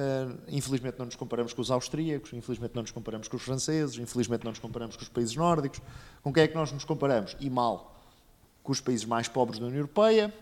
[0.00, 3.98] Uh, infelizmente não nos comparamos com os austríacos, infelizmente não nos comparamos com os franceses,
[3.98, 5.80] infelizmente não nos comparamos com os países nórdicos.
[6.22, 7.36] Com quem é que nós nos comparamos?
[7.38, 8.00] E mal.
[8.62, 10.32] Com os países mais pobres da União Europeia,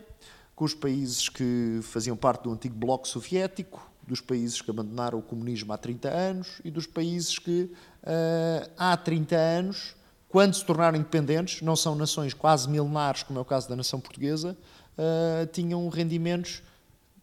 [0.54, 5.22] com os países que faziam parte do antigo bloco soviético, dos países que abandonaram o
[5.22, 7.70] comunismo há 30 anos e dos países que
[8.02, 9.94] uh, há 30 anos,
[10.28, 14.00] quando se tornaram independentes, não são nações quase milenares, como é o caso da nação
[14.00, 14.56] portuguesa,
[14.96, 16.62] uh, tinham rendimentos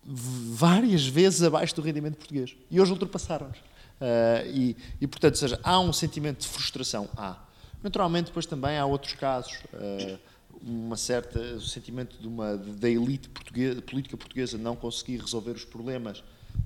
[0.05, 2.55] várias vezes abaixo do rendimento português.
[2.69, 3.57] E hoje ultrapassaram-nos.
[3.57, 7.09] Uh, e, e, portanto, seja, há um sentimento de frustração.
[7.17, 7.37] Há.
[7.81, 9.53] Naturalmente, depois também há outros casos.
[9.73, 10.19] Uh,
[10.61, 16.23] uma certa sentimento de uma da elite portuguesa, política portuguesa não conseguir resolver os problemas,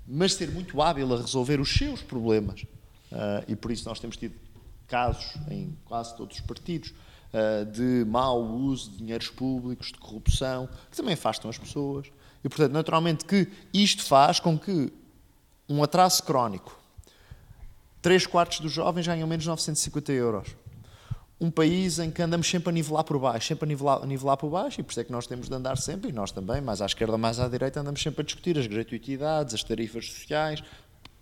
[0.08, 2.64] mas ser muito hábil a resolver os seus problemas.
[3.12, 4.36] Uh, e por isso nós temos tido
[4.88, 6.94] casos em quase todos os partidos
[7.34, 12.08] uh, de mau uso de dinheiros públicos, de corrupção, que também afastam as pessoas.
[12.44, 14.92] E portanto, naturalmente que isto faz com que
[15.68, 16.78] um atraso crónico,
[18.02, 20.56] 3 quartos dos jovens ganham menos de 950 euros
[21.40, 24.36] um país em que andamos sempre a nivelar por baixo, sempre a nivelar, a nivelar
[24.36, 26.60] por baixo, e por isso é que nós temos de andar sempre, e nós também,
[26.60, 30.62] mais à esquerda, mais à direita, andamos sempre a discutir as gratuitidades, as tarifas sociais,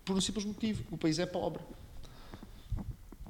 [0.04, 1.62] por um simples motivo: o país é pobre.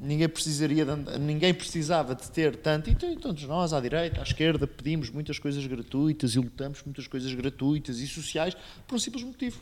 [0.00, 4.66] Ninguém, precisaria de, ninguém precisava de ter tanto, e todos nós, à direita, à esquerda,
[4.66, 9.24] pedimos muitas coisas gratuitas e lutamos por muitas coisas gratuitas e sociais, por um simples
[9.24, 9.60] motivo: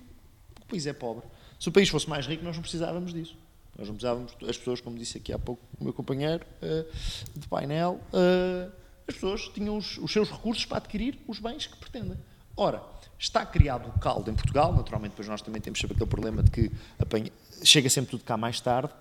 [0.61, 1.25] o país é pobre.
[1.59, 3.35] Se o país fosse mais rico, nós não precisávamos disso.
[3.79, 7.47] Nós não precisávamos, as pessoas, como disse aqui há pouco o meu companheiro uh, de
[7.47, 8.73] painel, uh,
[9.07, 12.19] as pessoas tinham os, os, seus recursos para adquirir os bens que pretendem.
[12.57, 12.83] Ora,
[13.19, 16.51] está criado o caldo em Portugal, naturalmente, depois nós também temos sempre aquele problema de
[16.51, 17.31] que apanha,
[17.63, 18.93] chega sempre tudo cá mais tarde,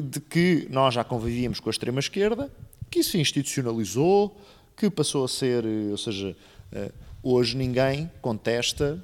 [0.00, 2.50] de que nós já convivíamos com a extrema-esquerda,
[2.90, 4.36] que isso se institucionalizou,
[4.76, 6.36] que passou a ser, ou seja,
[6.72, 9.02] uh, hoje ninguém contesta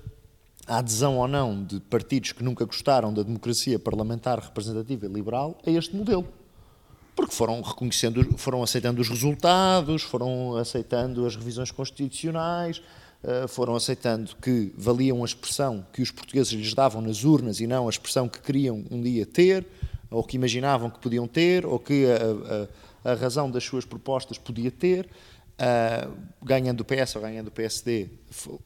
[0.66, 5.56] a adesão ou não de partidos que nunca gostaram da democracia parlamentar representativa e liberal
[5.64, 6.26] a este modelo.
[7.14, 12.82] Porque foram reconhecendo, foram aceitando os resultados, foram aceitando as revisões constitucionais,
[13.22, 17.66] eh, foram aceitando que valiam a expressão que os portugueses lhes davam nas urnas e
[17.66, 19.66] não a expressão que queriam um dia ter,
[20.10, 24.38] ou que imaginavam que podiam ter, ou que a, a, a razão das suas propostas
[24.38, 25.08] podia ter
[25.56, 28.08] uh, ganhando o PS ou ganhando o PSD,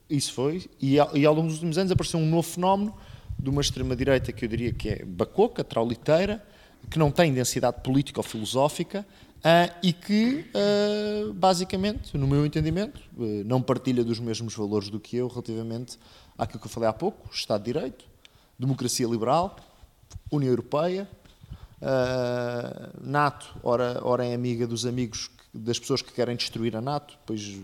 [0.09, 2.95] isso foi, e, e, ao longo dos últimos anos apareceu um novo fenómeno
[3.39, 6.45] de uma extrema-direita que eu diria que é bacoca, trauliteira,
[6.91, 9.07] que não tem densidade política ou filosófica
[9.39, 13.01] uh, e que, uh, basicamente, no meu entendimento,
[13.45, 15.99] não partilha dos mesmos valores do que eu relativamente
[16.37, 18.05] àquilo que eu falei há pouco, Estado de Direito,
[18.59, 19.57] democracia liberal,
[20.31, 21.09] União Europeia,
[23.03, 27.59] NATO, ora, ora é amiga dos amigos das pessoas que querem destruir a NATO, depois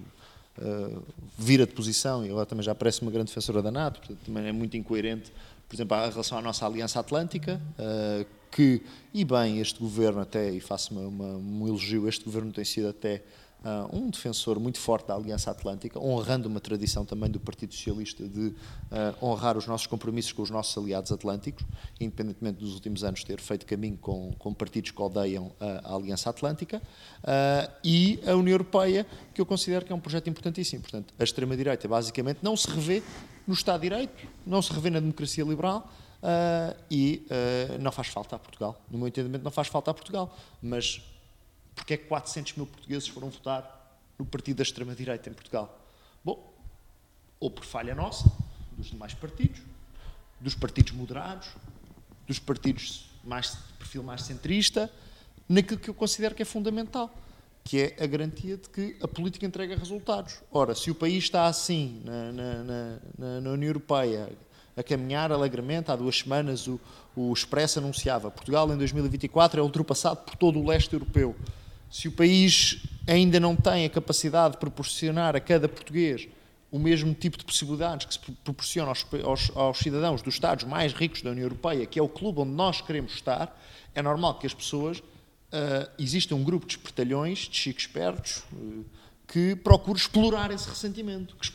[0.59, 1.03] uh,
[1.39, 4.47] vira de posição e agora também já parece uma grande defensora da NATO, portanto, também
[4.47, 5.33] é muito incoerente,
[5.69, 10.51] por exemplo, em relação à nossa Aliança Atlântica, uh, que, e bem, este governo até,
[10.51, 13.23] e faço uma, um elogio, este governo tem sido até
[13.67, 18.27] uh, um defensor muito forte da Aliança Atlântica, honrando uma tradição também do Partido Socialista
[18.27, 18.55] de uh,
[19.21, 21.65] honrar os nossos compromissos com os nossos aliados atlânticos,
[22.01, 26.31] independentemente dos últimos anos ter feito caminho com, com partidos que odeiam a, a Aliança
[26.31, 26.81] Atlântica,
[27.25, 29.05] uh, e a União Europeia,
[29.35, 30.83] que eu considero que é um projeto importantíssimo.
[30.83, 33.03] Portanto, a extrema-direita basicamente não se revê
[33.47, 38.09] no Estado de Direito, não se revê na democracia liberal, Uh, e uh, não faz
[38.09, 38.81] falta a Portugal.
[38.91, 40.35] No meu entendimento, não faz falta a Portugal.
[40.63, 41.01] Mas
[41.77, 45.79] porque é que 400 mil portugueses foram votar no partido da extrema-direita em Portugal?
[46.25, 46.53] Bom,
[47.39, 48.33] ou por falha nossa,
[48.73, 49.61] dos demais partidos,
[50.41, 51.49] dos partidos moderados,
[52.27, 54.91] dos partidos mais, de perfil mais centrista,
[55.49, 57.15] naquilo que eu considero que é fundamental,
[57.63, 60.41] que é a garantia de que a política entrega resultados.
[60.51, 64.33] Ora, se o país está assim na, na, na, na União Europeia,
[64.77, 66.81] a caminhar alegremente, há duas semanas o,
[67.15, 71.35] o Expresso anunciava Portugal em 2024 é ultrapassado por todo o leste europeu
[71.91, 76.29] se o país ainda não tem a capacidade de proporcionar a cada português
[76.71, 80.93] o mesmo tipo de possibilidades que se proporciona aos, aos, aos, cidadãos dos Estados mais
[80.93, 83.57] ricos da União Europeia, que é o clube onde nós queremos estar,
[83.95, 85.03] é normal que as pessoas.
[85.47, 88.85] Uh, exista um grupo de espertalhões, de chicos espertos, uh,
[89.29, 91.51] que procure explorar esse ressentimento, que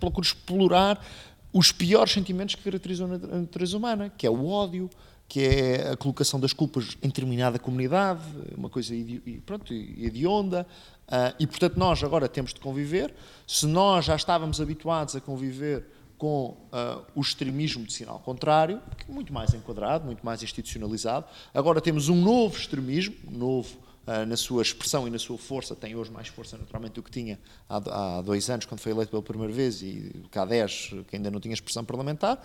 [0.00, 1.04] procure explorar
[1.52, 4.90] os piores sentimentos que caracterizam a natureza humana, que é o ódio,
[5.28, 8.20] que é a colocação das culpas em determinada comunidade,
[8.56, 10.66] uma coisa idi pronto, hedionda,
[11.08, 13.14] uh, e portanto nós agora temos de conviver.
[13.46, 15.84] Se nós já estávamos habituados a conviver
[16.16, 21.80] com uh, o extremismo de sinal contrário, é muito mais enquadrado, muito mais institucionalizado, agora
[21.80, 26.12] temos um novo extremismo, novo uh, na sua expressão e na sua força, tem hoje
[26.12, 29.52] mais força naturalmente do que tinha há, há dois anos, quando foi eleito pela primeira
[29.52, 32.40] vez, e há dez, que ainda não tinha expressão parlamentar,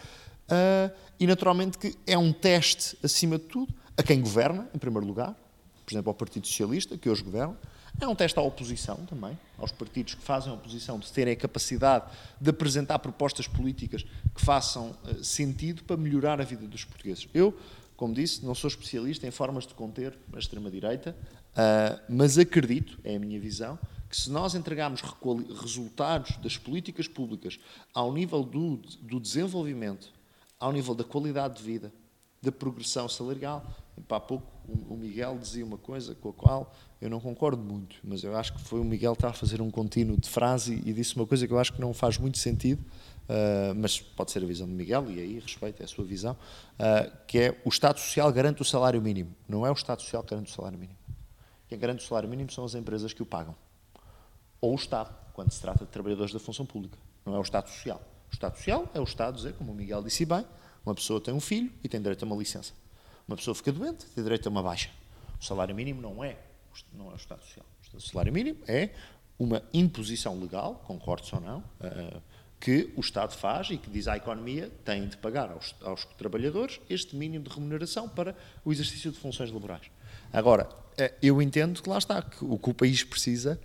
[0.49, 5.05] Uh, e naturalmente que é um teste, acima de tudo, a quem governa, em primeiro
[5.05, 5.35] lugar,
[5.85, 7.57] por exemplo, ao Partido Socialista, que hoje governa,
[8.01, 12.05] É um teste à oposição também, aos partidos que fazem oposição, de terem a capacidade
[12.39, 17.27] de apresentar propostas políticas que façam uh, sentido para melhorar a vida dos portugueses.
[17.33, 17.53] Eu,
[17.97, 21.13] como disse, não sou especialista em formas de conter a extrema-direita,
[21.51, 23.77] uh, mas acredito, é a minha visão,
[24.09, 25.01] que se nós entregarmos
[25.61, 27.59] resultados das políticas públicas
[27.93, 30.11] ao nível do, do desenvolvimento,
[30.59, 31.93] ao nível da qualidade de vida,
[32.41, 33.65] da progressão salarial,
[34.09, 38.23] há pouco o Miguel dizia uma coisa com a qual eu não concordo muito, mas
[38.23, 41.15] eu acho que foi o Miguel estar a fazer um contínuo de frase e disse
[41.15, 44.45] uma coisa que eu acho que não faz muito sentido, uh, mas pode ser a
[44.45, 47.99] visão do Miguel, e aí respeito, é a sua visão, uh, que é o Estado
[47.99, 49.33] Social garante o salário mínimo.
[49.47, 50.97] Não é o Estado Social que garante o salário mínimo.
[51.67, 53.55] Quem garante o salário mínimo são as empresas que o pagam.
[54.61, 56.97] Ou o Estado, quando se trata de trabalhadores da função pública.
[57.25, 58.01] Não é o Estado Social.
[58.29, 60.45] O Estado Social é o Estado dizer, como o Miguel disse bem,
[60.85, 62.73] uma pessoa tem um filho e tem direito a uma licença.
[63.27, 64.89] Uma pessoa fica doente, tem direito a uma baixa.
[65.39, 66.37] O salário mínimo não é,
[66.93, 67.65] não é o Estado Social.
[67.93, 68.91] O salário mínimo é
[69.37, 72.21] uma imposição legal, concordes ou não, uh,
[72.59, 76.81] que o Estado faz e que diz à economia tem de pagar aos, aos, trabalhadores
[76.89, 79.89] este mínimo de remuneração para o exercício de funções laborais.
[80.33, 83.59] Agora, uh, eu entendo que lá está, que o que o país precisa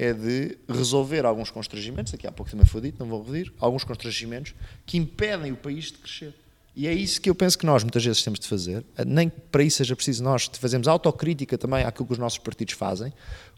[0.00, 3.84] é de resolver alguns constrangimentos, daqui a pouco também foi dito, não vou repetir, alguns
[3.84, 4.54] constrangimentos
[4.86, 6.34] que impedem o país de crescer.
[6.74, 9.38] E é isso que eu penso que nós muitas vezes temos de fazer, nem que
[9.52, 13.12] para isso seja preciso nós fazermos autocrítica também àquilo que os nossos partidos fazem,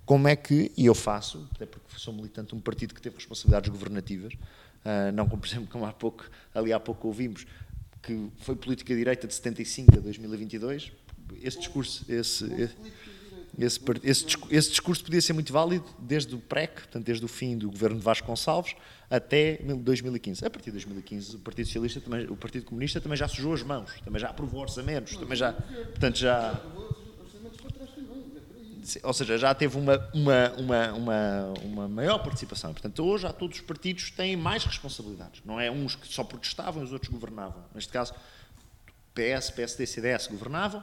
[0.05, 3.15] como é que, e eu faço, até porque sou militante de um partido que teve
[3.15, 7.47] responsabilidades governativas, uh, não como, por exemplo, como há pouco, ali há pouco ouvimos,
[8.03, 10.91] que foi política direita de 75 a 2022,
[11.41, 12.75] esse discurso, esse, esse
[13.59, 17.57] esse, esse, esse, discurso podia ser muito válido desde o PREC, portanto, desde o fim
[17.59, 18.75] do governo de Vasco Gonçalves,
[19.11, 20.45] até 2015.
[20.45, 23.63] A partir de 2015, o Partido Socialista, também, o Partido Comunista também já sujou as
[23.63, 26.61] mãos, também já aprovou orçamentos, também já, portanto, já...
[29.05, 32.73] Ou seja, já teve uma, uma, uma, uma, uma maior participação.
[32.73, 35.41] Portanto, hoje já todos os partidos têm mais responsabilidades.
[35.45, 37.63] Não é uns que só protestavam e os outros governavam.
[37.73, 38.13] Neste caso,
[39.15, 40.83] PS, PSD CDS governavam,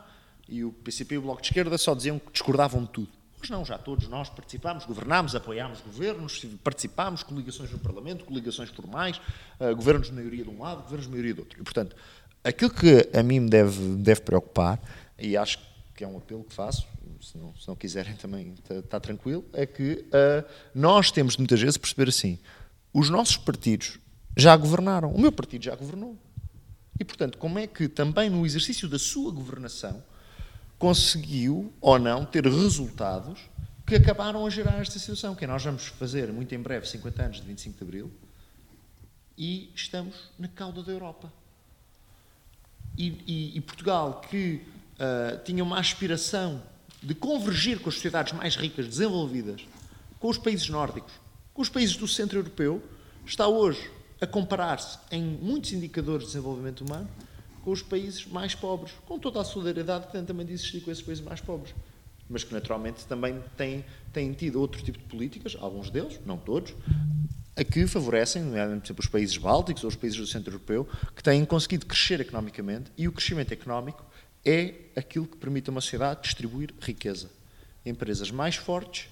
[0.50, 3.10] e o PCP e o Bloco de Esquerda só diziam que discordavam de tudo.
[3.42, 9.22] Hoje não, já todos nós participámos, governámos, apoiámos governos, participámos, coligações no Parlamento, coligações formais,
[9.60, 11.58] uh, governos de maioria de um lado, governos de maioria do outro.
[11.60, 11.96] E, portanto,
[12.44, 14.78] aquilo que a mim me deve, deve preocupar,
[15.18, 15.58] e acho
[15.96, 16.86] que é um apelo que faço,
[17.22, 21.40] se não, se não quiserem também está, está tranquilo, é que uh, nós temos de
[21.40, 22.38] muitas vezes perceber assim,
[22.94, 24.00] os nossos partidos
[24.36, 26.18] já governaram, o meu partido já governou.
[27.00, 30.04] E, portanto, como é que também no exercício da sua governação
[30.80, 33.40] conseguiu ou não ter resultados
[33.86, 37.38] que acabaram a gerar esta situação, que nós vamos fazer muito em breve 50 anos
[37.42, 38.12] de 25 de Abril
[39.38, 41.32] e estamos na cauda da Europa.
[42.98, 44.62] E, e, e Portugal, que
[44.96, 46.62] uh, tinha uma aspiração
[47.02, 49.66] de convergir com as sociedades mais ricas, desenvolvidas,
[50.20, 51.14] com os países nórdicos,
[51.54, 52.84] com os países do centro europeu,
[53.26, 53.90] está hoje
[54.22, 57.10] a comparar-se em muitos indicadores de desenvolvimento humano
[57.70, 60.90] com os países mais pobres, com toda a solidariedade que tem também de existir com
[60.90, 61.76] esses países mais pobres.
[62.28, 66.74] Mas que naturalmente também têm, têm tido outro tipo de políticas, alguns deles, não todos,
[67.56, 70.88] a que favorecem, nomeadamente, por exemplo, os países bálticos ou os países do centro europeu,
[71.16, 74.04] que têm conseguido crescer economicamente e o crescimento económico
[74.44, 77.30] é aquilo que permite a uma sociedade distribuir riqueza.
[77.86, 79.10] Empresas mais fortes,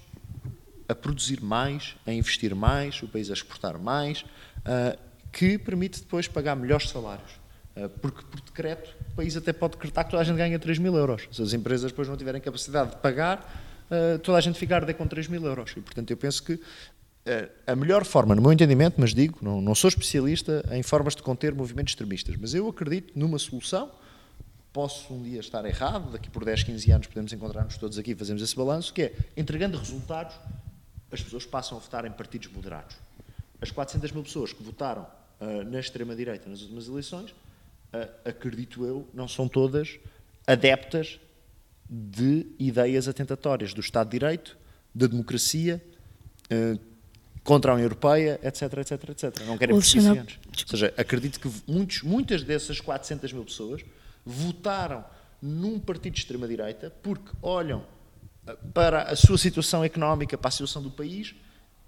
[0.88, 4.98] a produzir mais, a investir mais, o país a exportar mais, uh,
[5.30, 7.38] que permite depois pagar melhores salários.
[7.78, 10.78] Eh, porque por decreto o país até pode decretar que toda a gente ganha 3
[10.78, 11.28] mil euros.
[11.30, 15.06] Se as empresas depois não tiverem capacidade de pagar, eh, toda a gente ficar com
[15.06, 15.72] 3 mil euros.
[15.76, 16.60] E, portanto, eu penso que
[17.24, 21.14] eh, a melhor forma, no meu entendimento, mas digo, não, não sou especialista em formas
[21.14, 23.90] de conter movimentos extremistas, mas eu acredito numa solução.
[24.72, 28.14] Posso um dia estar errado, daqui por 10, 15 anos podemos encontrar-nos todos aqui e
[28.14, 30.36] fazemos esse balanço, que é, entregando resultados,
[31.10, 32.96] as pessoas passam a votar em partidos moderados.
[33.60, 35.06] As 400 mil pessoas que votaram
[35.40, 37.34] uh, na extrema-direita nas últimas eleições
[38.24, 39.98] acredito eu, não são todas
[40.46, 41.18] adeptas
[41.88, 44.58] de ideias atentatórias do Estado de Direito,
[44.94, 45.82] da democracia,
[46.50, 46.78] eh,
[47.42, 49.46] contra a União Europeia, etc, etc, etc.
[49.46, 50.38] Não querem prescrições.
[50.46, 53.82] Ou seja, acredito que muitos, muitas dessas 400 mil pessoas
[54.24, 55.04] votaram
[55.40, 57.86] num partido de extrema-direita porque olham
[58.46, 61.34] eh, para a sua situação económica, para a situação do país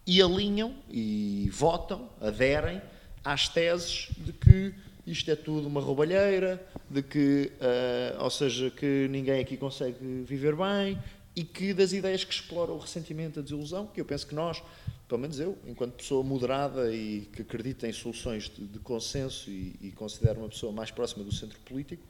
[0.06, 2.80] e alinham e votam, aderem
[3.22, 4.74] às teses de que
[5.06, 10.54] isto é tudo uma roubalheira, de que, uh, ou seja, que ninguém aqui consegue viver
[10.56, 10.98] bem
[11.34, 14.62] e que das ideias que exploram o ressentimento, a desilusão, que eu penso que nós,
[15.08, 19.76] pelo menos eu, enquanto pessoa moderada e que acredita em soluções de, de consenso e,
[19.80, 22.02] e considero uma pessoa mais próxima do centro político,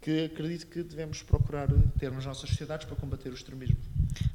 [0.00, 1.68] que acredito que devemos procurar
[1.98, 3.76] ter nas nossas sociedades para combater o extremismo.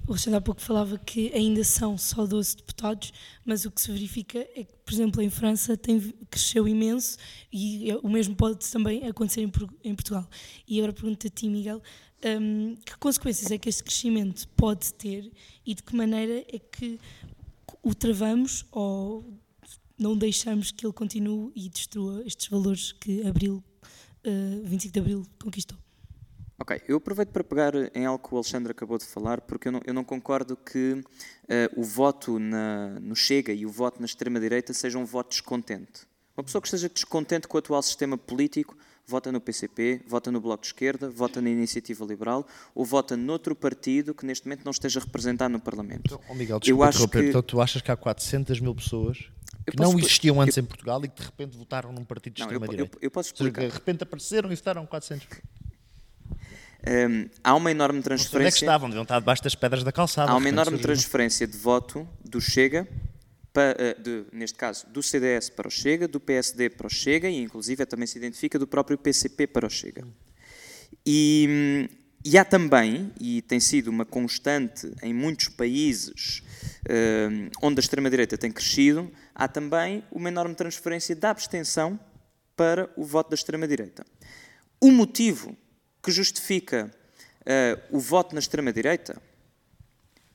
[0.08, 3.12] O Alexandre há pouco falava que ainda são só 12 deputados,
[3.46, 6.00] mas o que se verifica é que, por exemplo, em França tem,
[6.32, 7.18] cresceu imenso
[7.52, 9.52] e é- o mesmo pode também acontecer em,
[9.84, 10.26] em Portugal.
[10.66, 11.82] E agora pergunto a ti, Miguel,
[12.40, 15.30] hum, que consequências é que este crescimento pode ter
[15.66, 16.98] e de que maneira é que
[17.84, 19.26] o travamos ou
[20.00, 23.62] não deixamos que ele continue e destrua estes valores que Abril,
[24.24, 25.78] eh, 25 de Abril conquistou?
[26.60, 29.72] Ok, eu aproveito para pegar em algo que o Alexandre acabou de falar, porque eu
[29.72, 31.04] não, eu não concordo que
[31.48, 36.08] eh, o voto na- no Chega e o voto na extrema-direita sejam um voto descontente.
[36.36, 40.42] Uma pessoa que esteja descontente com o atual sistema político vota no PCP, vota no
[40.42, 44.72] Bloco de Esquerda, vota na Iniciativa Liberal ou vota noutro partido que neste momento não
[44.72, 46.02] esteja representado no Parlamento.
[46.06, 47.22] Então, oh Miguel, Eu desculpa acho interromper.
[47.24, 49.30] que- Então tu achas que há 400 mil pessoas
[49.66, 52.42] Eu que não existiam antes em Portugal e que de repente votaram num partido de
[52.42, 52.98] Não, eu, eu, extrema-direita?
[53.00, 53.68] eu posso Ou seja, explicar.
[53.70, 55.28] de repente apareceram e votaram 400
[56.86, 58.66] Hum, há uma enorme sei onde é que transferência.
[58.66, 60.32] estavam, deviam estar debaixo das pedras da calçada.
[60.32, 62.88] Há uma enorme transferência de voto do Chega,
[63.52, 67.28] pa- eh, de- neste caso, do CDS para o Chega, do PSD para o Chega
[67.30, 70.06] e, inclusive, também se identifica do próprio PCP para o Chega.
[71.06, 71.90] E,
[72.24, 76.42] e há também, e tem sido uma constante em muitos países
[77.32, 82.00] hum, onde a extrema-direita tem crescido, há também uma enorme transferência da abstenção
[82.56, 84.06] para o voto da extrema-direita.
[84.80, 85.56] O motivo
[86.08, 86.90] que justifica
[87.46, 89.22] eh, o voto na extrema-direita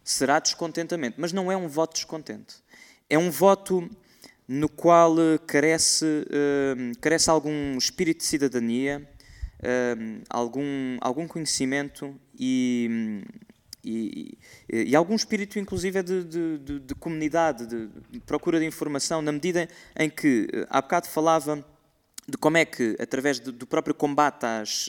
[0.04, 2.56] será descontentamento, mas não é um voto descontente.
[3.08, 3.88] É um voto
[4.46, 9.08] no qual eh, carece, eh, carece algum espírito de cidadania,
[9.62, 9.96] eh,
[10.28, 13.22] algum, algum conhecimento e,
[13.82, 14.36] e,
[14.68, 19.66] e algum espírito, inclusive, de, de, de- de comunidade, de, procura de informação, na medida
[19.98, 21.64] em que, há bocado falava
[22.26, 24.88] de como é que, através do, próprio combate às,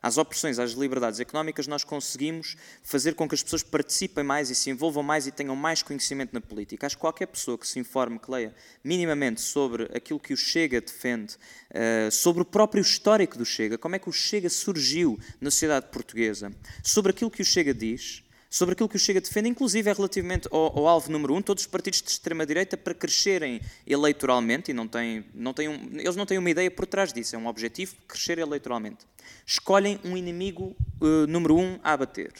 [0.00, 4.54] às opressões, às liberdades económicas, nós conseguimos fazer com que as pessoas participem mais e
[4.54, 6.86] se envolvam mais e tenham mais conhecimento na política.
[6.86, 8.54] Acho que qualquer pessoa que se informe, que leia
[8.84, 11.36] minimamente sobre aquilo que o Chega defende,
[11.70, 15.86] eh, sobre o próprio histórico do Chega, como é que o Chega surgiu na sociedade
[15.90, 16.52] portuguesa,
[16.84, 20.48] sobre aquilo que o Chega diz, sobre aquilo que o Chega defende, inclusive é relativamente
[20.50, 24.88] ao, ao alvo número um, todos os partidos de extrema-direita para crescerem eleitoralmente, e não
[24.88, 27.94] têm, não têm um- eles não têm uma ideia por trás disso, é um objetivo,
[28.08, 29.06] crescer eleitoralmente.
[29.46, 32.32] Escolhem um inimigo eh, número um a abater.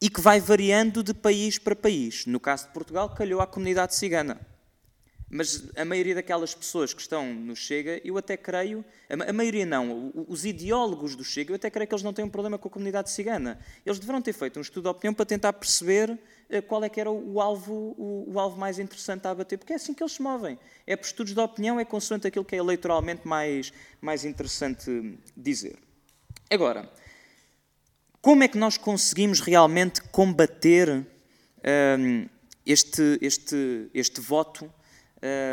[0.00, 2.26] E que vai variando de país para país.
[2.26, 4.38] No caso de Portugal, calhou à comunidade cigana.
[5.30, 9.32] Mas a maioria daquelas pessoas que estão no Chega, eu até creio, a, ma- a
[9.32, 12.58] maioria não, os ideólogos do Chega, eu até creio que eles não têm um problema
[12.58, 13.58] com a comunidade cigana.
[13.84, 16.16] Eles deverão ter feito um estudo de opinião para tentar perceber
[16.48, 19.72] eh, qual é que era o, alvo, o, o alvo mais interessante a abater, porque
[19.72, 20.58] é assim que eles se movem.
[20.86, 25.78] É por estudos de opinião, é consoante aquilo que é eleitoralmente mais, mais interessante dizer.
[26.50, 26.88] Agora,
[28.20, 31.04] como é que nós conseguimos realmente combater
[31.98, 32.28] hum,
[32.64, 34.72] este, este, este voto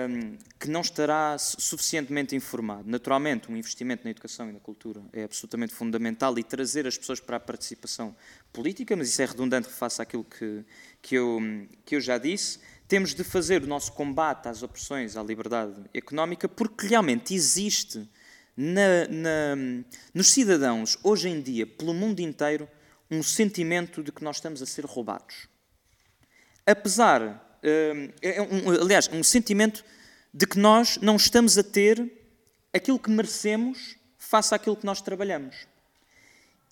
[0.09, 2.89] hum, que não estará su- suficientemente informado?
[2.89, 7.19] Naturalmente, um investimento na educação e na cultura é absolutamente fundamental e trazer as pessoas
[7.19, 8.15] para a participação
[8.51, 10.65] política, mas isso é redundante face àquilo que,
[11.01, 11.39] que, eu,
[11.85, 12.59] que eu já disse.
[12.87, 18.09] Temos de fazer o nosso combate às opressões, à liberdade económica, porque realmente existe
[18.57, 19.55] na- na-
[20.13, 22.67] nos cidadãos, hoje em dia, pelo mundo inteiro,
[23.09, 25.47] um sentimento de que nós estamos a ser roubados.
[26.65, 27.50] Apesar,
[28.21, 29.83] é um- aliás, um sentimento
[30.33, 32.11] de que nós não estamos a ter
[32.73, 35.67] aquilo que merecemos face àquilo que nós trabalhamos.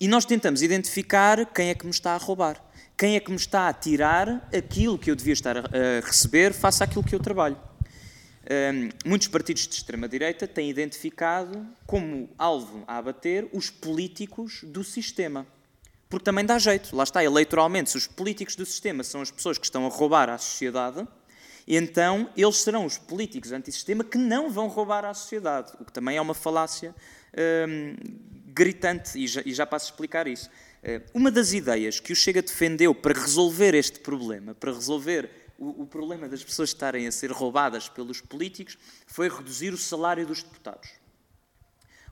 [0.00, 2.62] E nós tentamos identificar quem é que me está a roubar,
[2.96, 6.52] quem é que me está a tirar aquilo que eu devia estar a a receber
[6.54, 7.60] face àquilo que eu trabalho.
[8.50, 15.46] Hum, muitos partidos de extrema-direita têm identificado como alvo a abater os políticos do sistema.
[16.10, 19.56] Porque também dá jeito, lá está, eleitoralmente, se os políticos do sistema são as pessoas
[19.56, 21.06] que estão a roubar à sociedade,
[21.68, 26.16] então eles serão os políticos antissistema que não vão roubar à sociedade, o que também
[26.16, 26.92] é uma falácia
[27.68, 27.94] hum,
[28.46, 30.50] gritante, e já, e já passo a explicar isso.
[30.82, 35.82] Eh, Uma das ideias que o Chega defendeu para resolver este problema, para resolver o,
[35.82, 40.42] o problema das pessoas estarem a ser roubadas pelos políticos, foi reduzir o salário dos
[40.42, 40.90] deputados.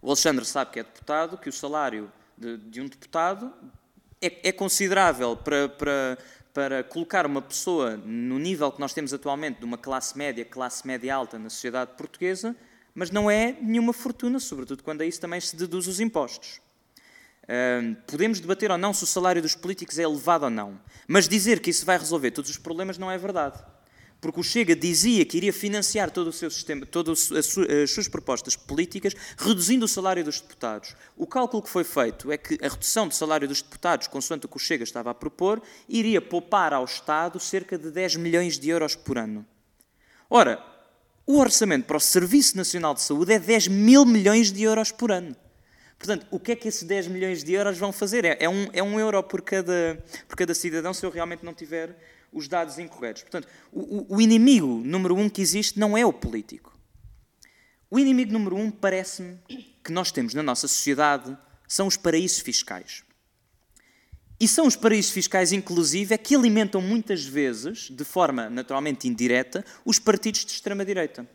[0.01, 3.53] O Alexandre sabe que é deputado, que o salário de, de um deputado
[4.21, 6.19] é, é considerável para, para,
[6.53, 10.87] para colocar uma pessoa no nível que nós temos atualmente, de uma classe média, classe
[10.87, 12.57] média alta na sociedade portuguesa,
[12.95, 16.61] mas não é nenhuma fortuna, sobretudo quando a isso também se deduz os impostos.
[18.07, 21.61] Podemos debater ou não se o salário dos políticos é elevado ou não, mas dizer
[21.61, 23.59] que isso vai resolver todos os problemas não é verdade.
[24.21, 28.57] Porque o Chega dizia que iria financiar todo o seu sistema, todas as suas propostas
[28.57, 30.97] políticas, reduzindo o salário dos deputados.
[31.17, 34.49] O cálculo que foi feito é que a redução do salário dos deputados, consoante o
[34.49, 38.69] que o Chega estava a propor, iria poupar ao Estado cerca de 10 milhões de
[38.69, 39.47] euros por ano.
[40.29, 40.63] Ora,
[41.25, 45.13] o orçamento para o Serviço Nacional de Saúde é 10 mil milhões de euros por
[45.13, 45.37] ano.
[45.99, 48.25] Portanto, o que é que esses 10 milhões de euros vão fazer?
[48.25, 51.53] É, é, um, é um euro por cada, por cada cidadão se eu realmente não
[51.53, 51.97] tiver
[52.33, 53.23] os dados incorretos.
[53.23, 56.77] Portanto, o, o inimigo número um que existe não é o político.
[57.91, 59.39] O inimigo número um, parece-me,
[59.83, 61.37] que nós temos na nossa sociedade
[61.67, 63.03] são os paraísos fiscais.
[64.41, 69.65] E são os paraísos fiscais, inclusive, é que alimentam muitas vezes, de forma naturalmente indireta,
[69.85, 71.27] os partidos de extrema-direita.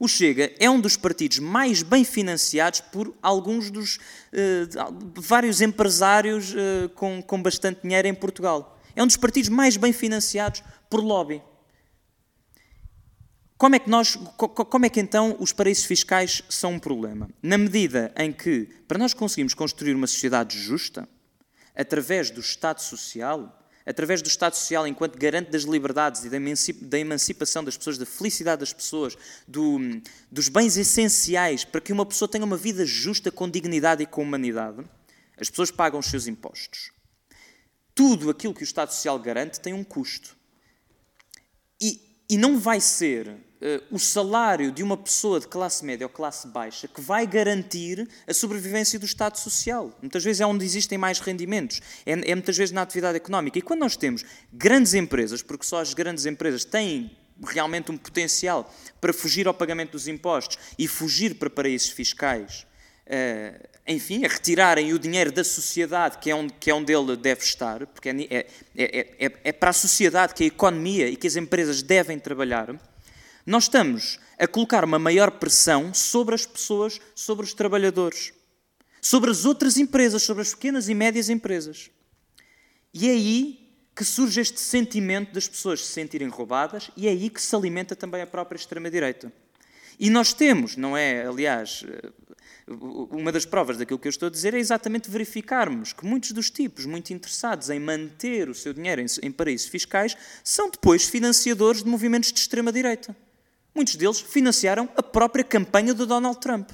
[0.00, 6.52] O Chega é um dos partidos mais bem financiados por alguns dos uh, vários empresários
[6.52, 8.77] uh, com, com bastante dinheiro em Portugal.
[8.98, 10.60] É um dos partidos mais bem financiados
[10.90, 11.40] por lobby.
[13.56, 17.30] Como é que nós, como é que então os paraísos fiscais são um problema?
[17.40, 21.08] Na medida em que, para nós conseguirmos construir uma sociedade justa,
[21.76, 26.30] através do Estado Social, através do Estado Social enquanto garante das liberdades e
[26.82, 29.16] da emancipação das pessoas, da felicidade das pessoas,
[29.46, 29.78] do,
[30.28, 34.22] dos bens essenciais para que uma pessoa tenha uma vida justa, com dignidade e com
[34.22, 34.84] humanidade,
[35.40, 36.97] as pessoas pagam os seus impostos
[37.98, 40.36] tudo aquilo que o Estado Social garante tem um custo.
[41.80, 42.00] E,
[42.30, 43.36] e não vai ser uh,
[43.90, 48.32] o salário de uma pessoa de classe média ou classe baixa que vai garantir a
[48.32, 49.92] sobrevivência do Estado Social.
[50.00, 53.58] Muitas vezes é onde existem mais rendimentos, é, é muitas vezes na atividade económica.
[53.58, 57.10] E quando nós temos grandes empresas, porque só as grandes empresas têm
[57.48, 62.64] realmente um potencial para fugir ao pagamento dos impostos e fugir para paraísos fiscais,
[63.86, 67.42] enfim, a retirarem o dinheiro da sociedade, que é onde, que é onde ele deve
[67.42, 71.26] estar, porque é, é, é, é, é para a sociedade que a economia e que
[71.26, 72.78] as empresas devem trabalhar,
[73.46, 78.32] nós estamos a colocar uma maior pressão sobre as pessoas, sobre os trabalhadores,
[79.00, 81.90] sobre as outras empresas, sobre as pequenas e médias empresas.
[82.92, 87.30] E é aí que surge este sentimento das pessoas se sentirem roubadas e é aí
[87.30, 89.32] que se alimenta também a própria extrema-direita.
[89.98, 91.84] E nós temos, não é, aliás,
[93.10, 96.50] uma das provas daquilo que eu estou a dizer é exatamente verificarmos que muitos dos
[96.50, 101.88] tipos muito interessados em manter o seu dinheiro em, paraísos fiscais são depois financiadores de
[101.88, 103.16] movimentos de extrema-direita.
[103.74, 106.70] Muitos deles financiaram a própria campanha do Donald Trump.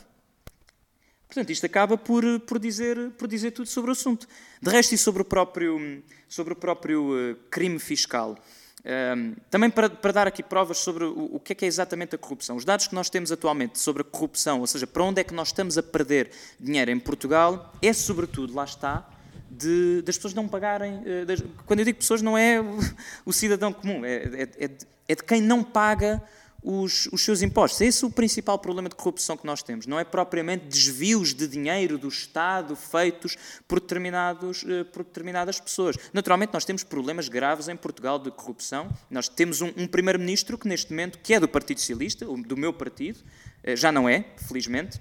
[1.29, 4.27] Portanto, isto acaba por, por, dizer, por dizer tudo sobre o assunto.
[4.61, 8.39] De resto, e sobre o próprio, sobre o próprio eh, crime fiscal.
[8.85, 12.15] Um, também para, para, dar aqui provas sobre o, o, que é que é exatamente
[12.15, 12.55] a corrupção.
[12.55, 15.33] Os dados que nós temos atualmente sobre a corrupção, ou seja, para onde é que
[15.33, 16.31] nós estamos a perder
[16.61, 19.09] dinheiro em Portugal, é sobretudo, lá está,
[19.51, 21.03] de, das pessoas não pagarem.
[21.07, 21.25] Eh,
[21.65, 22.79] quando eu digo pessoas, não é o,
[23.25, 26.23] o cidadão comum, é, é, é, de, é de quem não paga
[26.65, 27.83] os, os, seus impostos.
[27.83, 29.87] Esse é o principal problema de corrupção que nós temos.
[29.87, 33.37] Não é propriamente desvios de dinheiro do Estado feitos
[33.69, 35.97] por, determinados, eh, por determinadas pessoas.
[36.13, 38.89] Naturalmente, nós temos problemas graves em Portugal de corrupção.
[39.11, 42.73] Nós temos um, um primeiro-ministro que, neste momento, que é do Partido Socialista, do meu
[42.73, 43.21] partido,
[43.63, 44.99] eh, já não é, felizmente,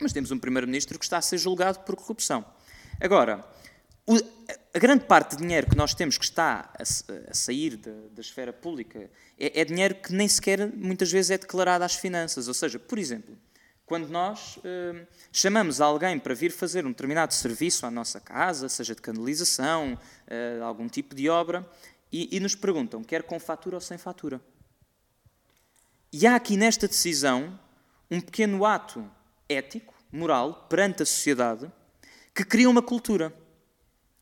[0.00, 2.44] mas temos um primeiro-ministro que está a ser julgado por corrupção.
[3.00, 3.44] Agora,
[4.06, 4.16] o,
[4.74, 8.20] a grande parte de dinheiro que nós temos que está a, a sair da, da,
[8.20, 12.48] esfera pública é, é, dinheiro que nem sequer muitas vezes é declarado às finanças.
[12.48, 13.36] Ou seja, por exemplo,
[13.84, 18.94] quando nós eh, chamamos alguém para vir fazer um determinado serviço à nossa casa, seja
[18.94, 21.68] de canalização, eh, algum tipo de obra,
[22.10, 24.40] e, e nos perguntam, quer com fatura ou sem fatura?
[26.10, 27.58] E há aqui nesta decisão
[28.10, 29.04] um pequeno ato
[29.48, 31.70] ético, moral, perante a sociedade,
[32.34, 33.34] que cria uma cultura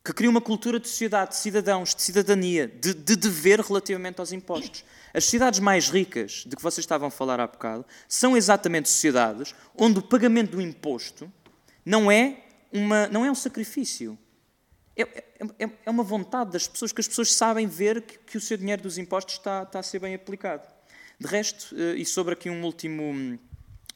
[0.04, 4.32] que cria uma cultura de sociedade, de cidadãos, de cidadania, de, de, dever relativamente aos
[4.32, 4.84] impostos.
[5.12, 9.54] As sociedades mais ricas, de que vocês estavam a falar há bocado, são exatamente sociedades
[9.76, 11.30] onde o pagamento do imposto
[11.84, 14.18] não é, uma, não é um sacrifício.
[14.96, 15.02] É,
[15.58, 18.56] é, é uma vontade das pessoas, que as pessoas sabem ver que, que o seu
[18.56, 20.66] dinheiro dos impostos está, está, a ser bem aplicado.
[21.18, 23.38] De resto, eh, e sobre aqui um último.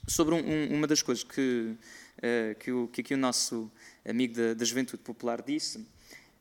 [0.07, 1.75] sobre um, uma das coisas que,
[2.23, 3.71] eh, que, o, que aqui o nosso
[4.07, 5.87] amigo da, da Juventude Popular disse,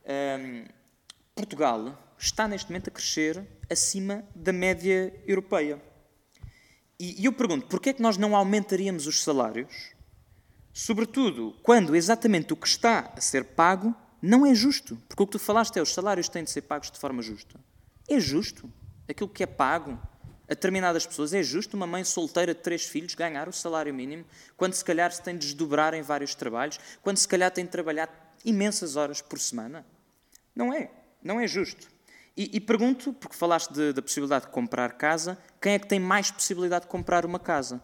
[0.06, 0.64] um,
[1.34, 5.80] Portugal está neste momento a crescer acima da média europeia.
[6.98, 9.92] E, e eu pergunto, porquê é que nós não aumentaríamos os salários?
[10.72, 14.96] Sobretudo quando exatamente o que está a ser pago não é justo.
[15.06, 17.60] Porque o que tu falaste é os salários têm de ser pagos de forma justa.
[18.08, 18.72] É justo.
[19.06, 20.00] Aquilo que é pago
[20.48, 24.24] a determinadas pessoas é justo uma mãe solteira de três filhos ganhar o salário mínimo
[24.56, 27.70] quando se calhar se tem de desdobrar em vários trabalhos, quando se calhar tem de
[27.70, 29.84] trabalhar imensas horas por semana?
[30.54, 30.90] Não é.
[31.22, 31.88] Não é justo.
[32.36, 36.00] E, e pergunto, porque falaste de- da possibilidade de comprar casa, quem é que tem
[36.00, 37.82] mais possibilidade de comprar uma casa?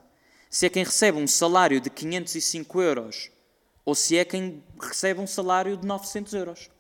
[0.48, 3.30] Se é quem recebe um salário de 505 euros
[3.84, 6.70] ou se é quem recebe um salário de 900 euros.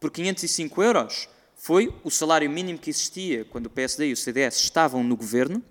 [0.00, 4.56] Por 505 euros foi o salário mínimo que existia quando o PSD e o CDS
[4.56, 5.62] estavam no governo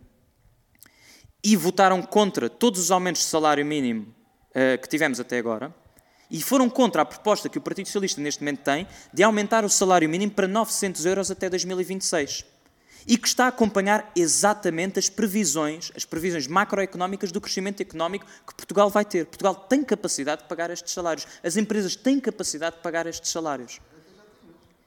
[1.44, 4.14] e votaram contra todos os aumentos de salário mínimo
[4.54, 5.74] eh, que tivemos até agora
[6.30, 9.70] e foram contra a proposta que o Partido Socialista neste momento tem de aumentar o
[9.70, 12.46] salário mínimo para 900 euros até 2026
[13.08, 18.54] e que está a acompanhar exatamente as previsões, as previsões macroeconómicas do crescimento económico que
[18.54, 19.26] Portugal vai ter.
[19.26, 21.26] Portugal tem capacidade de pagar estes salários.
[21.44, 23.80] As empresas têm capacidade de pagar estes salários.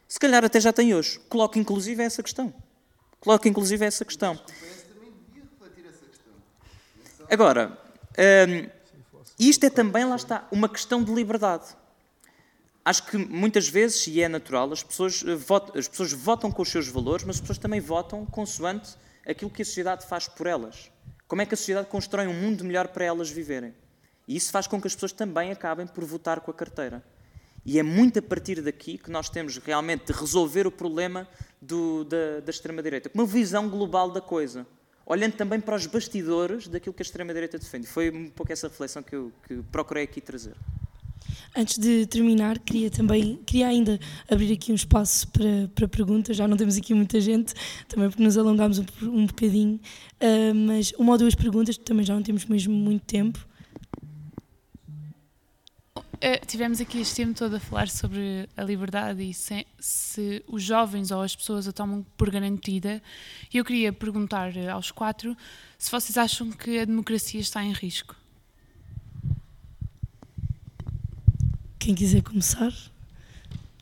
[0.06, 1.18] Se calhar até já tem hoje.
[1.28, 2.54] Coloque inclusive essa questão.
[3.18, 4.38] Coloque inclusive essa questão.
[7.30, 7.78] Agora,
[8.18, 8.68] hum,
[9.48, 11.64] isto é também, lá está, uma questão de liberdade.
[12.84, 16.62] Acho que muitas vezes, e é natural, as pessoas, eh, votam, as pessoas votam com
[16.62, 18.96] os seus valores, mas as pessoas também votam consoante
[19.26, 20.90] aquilo que a sociedade faz por elas.
[21.28, 23.72] Como é que a sociedade constrói um mundo melhor para elas viverem?
[24.26, 27.04] E isso faz com que as pessoas também acabem por votar com a carteira.
[27.64, 31.28] E é muito a partir daqui que nós temos realmente de resolver o problema
[31.60, 33.08] do- da, da extrema-direita.
[33.08, 34.66] Com uma visão global da coisa.
[35.06, 37.86] Olhando também para os bastidores daquilo que a extrema-direita defende.
[37.86, 40.54] Foi um pouco essa reflexão que eu que procurei aqui trazer.
[41.54, 44.00] Antes de terminar, queria também, queria ainda
[44.30, 46.36] abrir aqui um espaço para, para perguntas.
[46.36, 47.54] Já não temos aqui muita gente,
[47.88, 49.78] também porque nos alongámos um, um bocadinho,
[50.20, 53.44] Ah, mas uma ou duas perguntas, também já não temos mesmo muito tempo.
[56.24, 60.62] Eh, tivemos aqui este tempo todo a falar sobre a liberdade e se, se os
[60.62, 63.02] jovens ou as pessoas a tomam por garantida.
[63.52, 65.36] E eu queria perguntar eh, aos quatro
[65.76, 68.14] se vocês acham que a democracia está em risco.
[71.80, 72.72] Quem quiser começar,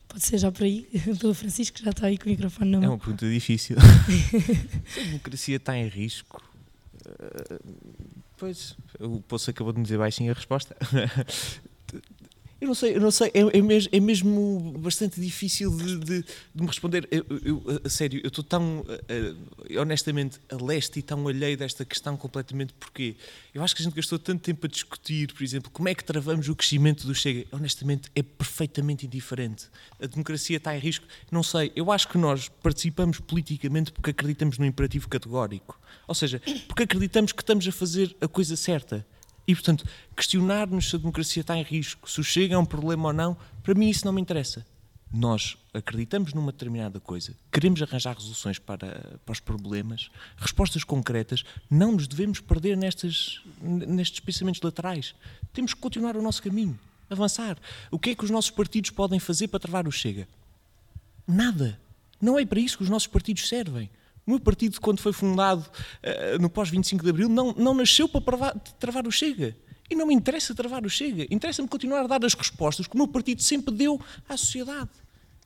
[0.09, 0.89] pode ser já por aí,
[1.21, 2.93] pelo Francisco, que já está aí com o microfone na É mão.
[2.93, 3.77] uma pergunta difícil.
[4.89, 6.43] Se a democracia está em risco.
[7.07, 7.59] eh,
[8.39, 10.75] Pois, o Poço acabou de me dizer baixinho a resposta.
[12.61, 16.23] Eu não sei, eu não sei, é, é mesmo, é mesmo bastante difícil de, de-
[16.55, 17.09] de me responder.
[17.11, 19.35] Eu, eu- a sério, eu estou tão, eh,
[19.81, 23.17] honestamente, a leste e tão alheio desta questão completamente porque
[23.55, 26.05] eu acho que a gente gastou tanto tempo a discutir, por exemplo, como é que
[26.05, 27.47] travamos o crescimento do Chega.
[27.51, 29.67] Honestamente, é perfeitamente indiferente.
[29.99, 31.07] A democracia está em risco?
[31.33, 31.73] Não sei.
[31.75, 35.81] Eu acho que nós participamos politicamente porque acreditamos no imperativo categórico.
[36.07, 39.07] Ou seja, porque acreditamos que estamos a fazer a coisa certa.
[39.51, 39.85] E, portanto,
[40.17, 43.37] questionar-nos se a democracia está em risco, se o Chega é um problema ou não,
[43.65, 44.65] para mim isso não me interessa.
[45.13, 51.91] Nós acreditamos numa determinada coisa, queremos arranjar resoluções para, para os problemas, respostas concretas, não
[51.91, 55.17] nos devemos perder nestes, nestes pensamentos laterais.
[55.53, 56.79] Temos que continuar o nosso caminho,
[57.11, 57.59] avançar.
[57.91, 60.29] O que é que os nossos partidos podem fazer para travar o Chega?
[61.27, 61.77] Nada.
[62.21, 63.91] Não é para isso que os nossos partidos servem.
[64.31, 65.69] O meu partido, quando foi fundado
[66.05, 69.57] eh, no pós-25 de Abril, não, não nasceu para travar, travar o Chega.
[69.91, 71.27] E não me interessa travar o Chega.
[71.35, 74.91] Interessa-me continuar a dar as respostas que o meu partido sempre deu à sociedade.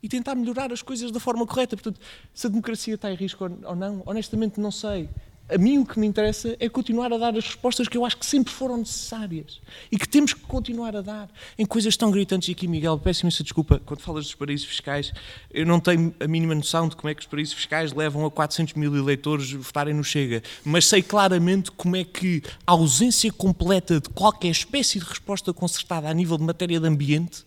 [0.02, 1.74] E tentar melhorar as coisas da forma correta.
[1.74, 1.98] Portanto,
[2.34, 5.08] se a democracia está em risco ou não, honestamente não sei.
[5.46, 8.16] A mim o que me interessa é continuar a dar as respostas que eu acho
[8.16, 9.60] que sempre foram necessárias
[9.92, 12.48] e que temos que continuar a dar em coisas tão gritantes.
[12.48, 15.12] E aqui, Miguel, peço imensa desculpa, quando falas dos paraísos fiscais,
[15.50, 18.30] eu não tenho a mínima noção de como é que os paraísos fiscais levam a
[18.30, 24.00] 400 mil eleitores votarem no Chega, mas sei claramente como é que a ausência completa
[24.00, 27.44] de qualquer espécie de resposta concertada a nível de matéria de ambiente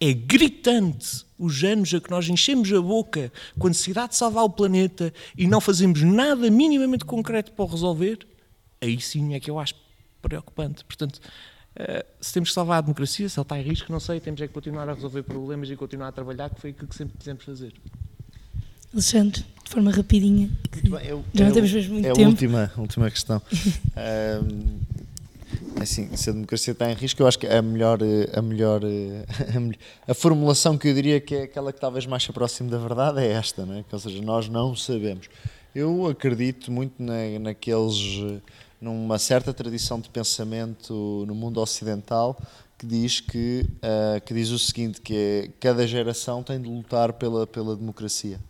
[0.00, 4.44] é gritante os anos a que nós enchemos a boca com a necessidade de salvar
[4.44, 8.18] o planeta e não fazemos nada minimamente concreto para o resolver,
[8.80, 9.74] aí sim é que eu acho
[10.22, 10.84] preocupante.
[10.84, 11.20] Portanto,
[11.76, 14.40] eh, se temos que salvar a democracia, se ela está em risco, não sei, temos
[14.40, 17.16] é que continuar a resolver problemas e continuar a trabalhar, que foi aquilo que sempre
[17.18, 17.72] quisemos fazer.
[18.92, 20.50] Alexandre, de forma rapidinha.
[20.82, 22.26] Bem, eu- já não é temos mesmo muito é tempo.
[22.26, 23.40] a última, a última questão.
[23.96, 24.80] Ahm,
[25.80, 28.82] assim, se a democracia está em risco, eu acho que a melhor, eh, a melhor,
[28.84, 29.24] eh,
[29.56, 29.78] a, melhor-
[30.08, 33.20] a formulação que eu diria que é aquela que talvez mais se aproxime da verdade
[33.20, 33.82] é esta, não é?
[33.82, 35.28] Que, ou seja, nós não sabemos.
[35.74, 38.40] Eu acredito muito na, naqueles, eh,
[38.80, 42.40] numa certa tradição de pensamento no mundo ocidental
[42.78, 47.12] que diz que, ah, que diz o seguinte, que é cada geração tem de lutar
[47.12, 48.40] pela, pela democracia.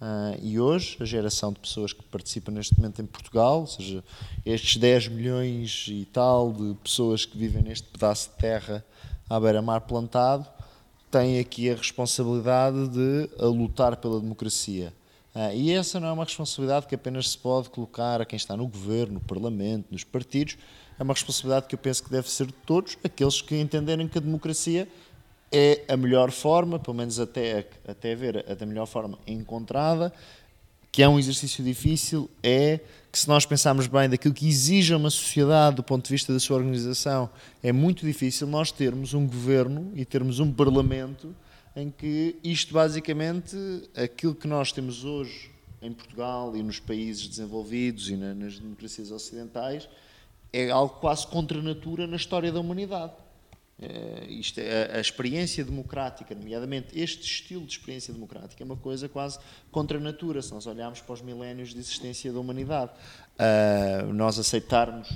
[0.00, 4.04] Ah, e hoje, a geração de pessoas que participam neste momento em Portugal, ou seja,
[4.44, 8.84] estes 10 milhões e tal de pessoas que vivem neste pedaço de terra
[9.28, 10.46] à beira-mar plantado,
[11.10, 14.92] têm aqui a responsabilidade de a lutar pela democracia.
[15.34, 18.56] Ah, e essa não é uma responsabilidade que apenas se pode colocar a quem está
[18.56, 20.58] no governo, no parlamento, nos partidos.
[20.98, 24.18] É uma responsabilidade que eu penso que deve ser de todos aqueles que entenderem que
[24.18, 24.88] a democracia
[25.50, 30.12] é a melhor forma, pelo menos até, até ver a melhor forma encontrada,
[30.90, 32.80] que é um exercício difícil, é
[33.12, 36.40] que se nós pensarmos bem daquilo que exige uma sociedade do ponto de vista da
[36.40, 37.28] sua organização,
[37.62, 41.34] é muito difícil nós termos um governo e termos um parlamento
[41.76, 43.56] em que isto basicamente,
[43.94, 45.50] aquilo que nós temos hoje
[45.82, 49.86] em Portugal e nos países desenvolvidos e na, nas democracias ocidentais,
[50.52, 53.12] é algo quase contra natura na história da humanidade.
[53.78, 58.76] É, isto é, a, a, experiência democrática, nomeadamente este estilo de experiência democrática, é uma
[58.76, 59.38] coisa quase
[59.70, 62.92] contra a natura, se nós olharmos para os milénios de existência da humanidade.
[63.38, 65.10] Uh, nós aceitarmos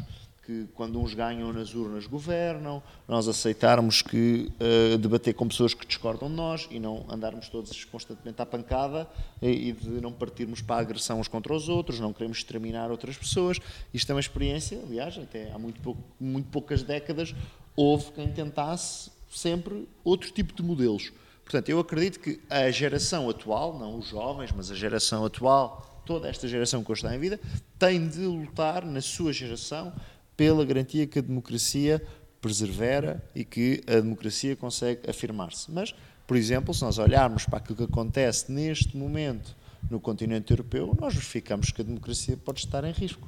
[0.45, 5.87] que quando uns ganham nas urnas governam, nós aceitarmos que uh, debater com pessoas que
[5.87, 9.09] discordam de nós e não andarmos todos constantemente à pancada
[9.41, 12.91] e, e, de não partirmos para a agressão uns contra os outros, não queremos exterminar
[12.91, 13.59] outras pessoas.
[13.95, 17.35] Isto é uma experiência, aliás, até há muito, pouco, muito poucas décadas
[17.77, 21.13] houve quem tentasse sempre outro tipo de modelos.
[21.45, 26.29] Portanto, eu acredito que a geração atual, não os jovens, mas a geração atual, toda
[26.29, 27.41] esta geração que hoje está em vida,
[27.79, 29.93] tem de lutar na sua geração
[30.37, 32.03] pela garantia que a democracia
[32.41, 35.71] persevera e que a democracia consegue afirmar-se.
[35.71, 35.95] Mas,
[36.27, 39.57] por exemplo, se nós olharmos para aquilo que acontece neste momento
[39.91, 43.27] no continente europeu, nós verificamos que a democracia pode estar em risco.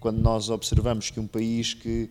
[0.00, 2.10] Quando nós observamos que um país que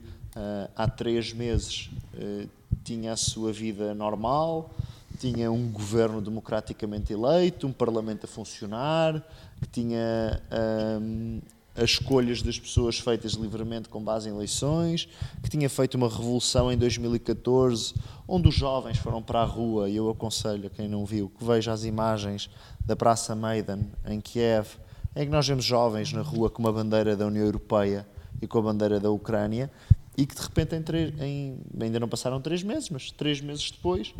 [0.75, 2.49] há três meses uh,
[2.83, 4.71] tinha a sua vida normal,
[5.19, 9.21] tinha um governo democraticamente eleito, um parlamento a funcionar,
[9.59, 11.41] que tinha uh,
[11.75, 15.07] as escolhas das pessoas feitas livremente com base em eleições,
[15.41, 17.93] que tinha feito uma revolução em 2014,
[18.27, 21.43] onde os jovens foram para a rua, e eu aconselho a quem não viu que
[21.43, 22.49] veja as imagens
[22.85, 24.67] da Praça Maidan, em Kiev,
[25.15, 28.07] em que nós vemos jovens na rua com uma bandeira da União Europeia
[28.41, 29.69] e com a bandeira da Ucrânia,
[30.17, 33.71] e que de repente, em três, em, ainda não passaram três meses, mas três meses
[33.71, 34.13] depois,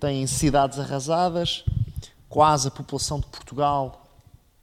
[0.00, 1.64] têm cidades arrasadas,
[2.28, 4.04] quase a população de Portugal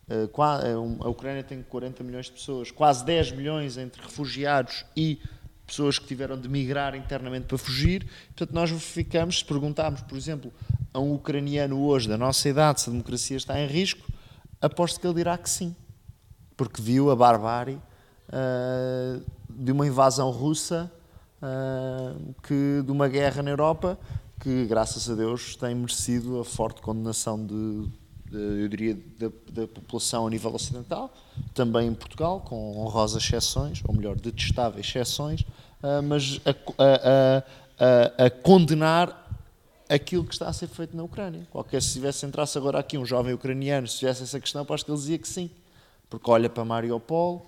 [0.08, 0.74] eh, eh,
[1.04, 5.20] a Ucrânia tem 40 milhões de pessoas, quase 10 milhões entre refugiados e
[5.66, 8.08] pessoas que tiveram de migrar internamente para fugir.
[8.28, 10.54] Portanto, nós ficamos, se perguntarmos, por exemplo,
[10.94, 14.08] a um ucraniano hoje da nossa idade se a democracia está em risco,
[14.62, 15.76] aposto que ele dirá que sim,
[16.56, 17.80] porque viu a barbárie
[18.30, 20.92] uh, de uma invasão russa,
[21.42, 23.98] uh, que, de uma guerra na Europa,
[24.40, 27.90] que, graças a Deus, tem merecido a forte condenação de
[28.32, 31.14] eu diria, da, da, população a nível ocidental,
[31.54, 36.52] também em Portugal, com honrosas exceções, ou melhor, detestáveis exceções, uh, mas a,
[36.84, 37.44] a,
[37.80, 39.26] a, a, condenar
[39.88, 41.48] aquilo que está a ser feito na Ucrânia.
[41.52, 44.92] Qualquer se tivesse entrasse agora aqui um jovem ucraniano, se tivesse essa questão, acho que
[44.92, 45.50] ele dizia que sim,
[46.10, 47.46] porque olha para Mariupol,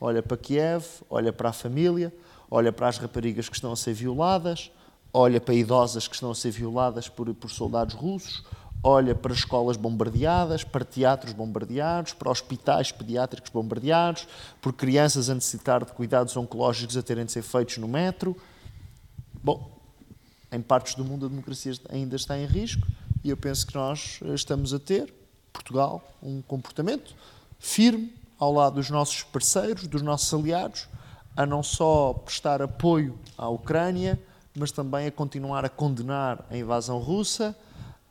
[0.00, 2.12] olha para Kiev, olha para a família,
[2.50, 4.70] olha para as raparigas que estão a ser violadas,
[5.12, 8.44] olha para idosas que estão a ser violadas por, por soldados russos,
[8.82, 14.28] olha para escolas bombardeadas, para teatros bombardeados, para hospitais pediátricos bombardeados,
[14.60, 18.36] por crianças a necessitar de cuidados oncológicos a terem de ser feitos no metro.
[19.42, 19.74] Bom,
[20.52, 22.86] em partes do mundo a democracia ainda está em risco
[23.22, 25.12] e eu penso que nós estamos a ter,
[25.52, 27.14] Portugal, um comportamento
[27.58, 28.12] firme
[28.44, 30.86] ao lado dos nossos parceiros, dos nossos aliados,
[31.36, 34.20] a não só prestar apoio à Ucrânia,
[34.56, 37.56] mas também a continuar a condenar a invasão russa,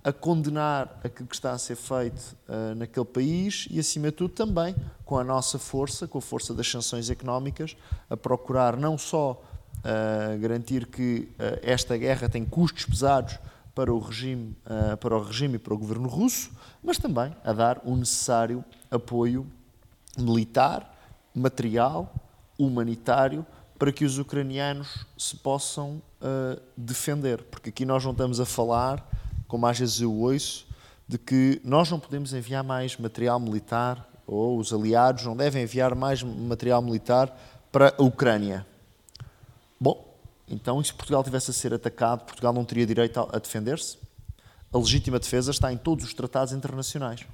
[0.04, 4.34] a condenar aquilo que está a ser feito uh, naquele país e, acima de tudo,
[4.34, 7.78] também com a nossa força, com a força das sanções económicas,
[8.10, 9.42] a procurar não só
[9.78, 13.40] uh, garantir que uh, esta guerra tem custos pesados
[13.74, 14.56] para o regime,
[15.00, 16.52] para o regime e para o governo russo,
[16.84, 19.48] mas também a dar o necessário apoio
[20.18, 20.94] militar,
[21.34, 22.14] material,
[22.58, 23.46] humanitário
[23.78, 26.02] para que os ucranianos se possam
[26.78, 29.06] defender, porque aqui nós não estamos a falar
[29.48, 30.66] como às vezes eu ouço,
[31.08, 35.94] de que nós não podemos enviar mais material militar, ou os aliados não devem enviar
[35.94, 37.38] mais material militar
[37.72, 38.66] para a Ucrânia.
[39.80, 40.18] Bom,
[40.48, 43.98] então, se Portugal tivesse a ser atacado, Portugal não teria direito a defender-se?
[44.72, 47.26] A legítima defesa está em todos os tratados internacionais.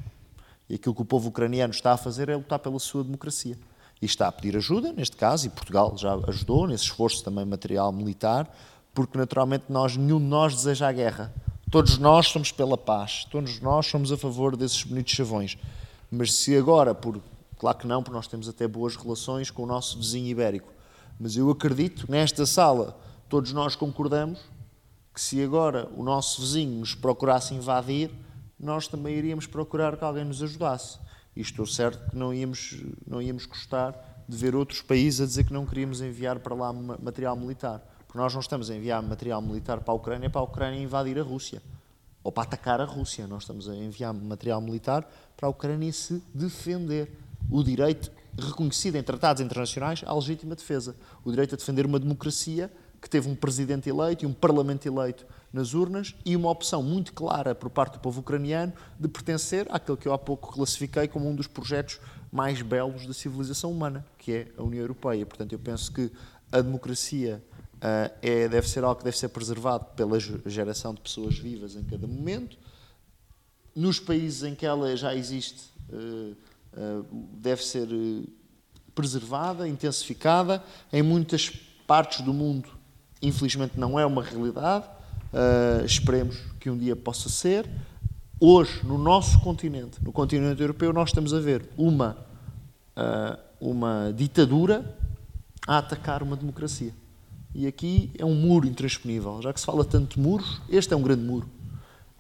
[0.70, 3.58] E aquilo que o povo ucraniano está a fazer é lutar pela sua democracia.
[4.02, 7.92] E está a pedir ajuda, neste caso, e Portugal já ajudou nesse esforço também material
[7.92, 8.50] militar,
[8.94, 11.34] porque naturalmente nós, nenhum de nós deseja a guerra.
[11.72, 15.58] Todos nós somos pela paz, todos nós somos a favor desses bonitos chavões.
[16.10, 17.22] Mas se agora, por,
[17.58, 20.72] claro que não, porque nós temos até boas relações com o nosso vizinho ibérico,
[21.20, 22.98] mas eu acredito nesta sala,
[23.28, 24.40] todos nós concordamos
[25.14, 28.10] que se agora o nosso vizinho nos procurasse invadir,
[28.60, 31.00] nós também iríamos procurar que alguém nos ajudasse.
[31.36, 35.46] E estou certo que não íamos, não íamos gostar de ver outros países a dizer
[35.46, 37.82] que não queríamos enviar para lá material militar.
[38.06, 41.18] Porque nós não estamos a enviar material militar para a Ucrânia para a Ucrânia invadir
[41.18, 41.62] a Rússia
[42.24, 43.26] ou para atacar a Rússia.
[43.28, 47.12] Nós estamos a enviar material militar para a Ucrânia se defender
[47.50, 52.72] o direito reconhecido em tratados internacionais à legítima defesa, o direito a defender uma democracia
[53.02, 57.14] que teve um presidente eleito e um parlamento eleito nas urnas e uma opção muito
[57.14, 61.28] clara por parte do povo ucraniano de pertencer àquele que eu há pouco classifiquei como
[61.28, 62.00] um dos projetos
[62.32, 65.26] mais belos da civilização humana, que é a União Europeia.
[65.26, 66.12] Portanto, eu penso que
[66.52, 67.44] a democracia
[67.76, 71.84] uh, é, deve ser algo que deve ser preservado pela geração de pessoas vivas em
[71.84, 72.58] cada momento.
[73.76, 76.36] Nos países em que ela já existe, uh,
[76.74, 77.88] uh, deve ser
[78.94, 80.64] preservada, intensificada.
[80.92, 81.50] Em muitas
[81.88, 82.70] partes do mundo,
[83.22, 84.86] infelizmente, não é uma realidade.
[85.86, 87.70] Esperemos que um dia possa ser.
[88.40, 92.18] Hoje, no nosso continente, no continente europeu, nós estamos a ver uma,
[93.60, 94.98] uma ditadura
[95.68, 96.94] a atacar uma democracia.
[97.54, 99.42] E aqui é um muro intransponível.
[99.42, 101.50] Já que se fala tanto de muros, este é um grande muro.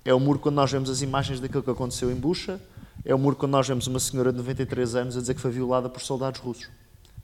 [0.03, 2.59] É o muro quando nós vemos as imagens daquilo que aconteceu em Bucha,
[3.05, 5.51] é o muro quando nós vemos uma senhora de 93 anos a dizer que foi
[5.51, 6.69] violada por soldados russos.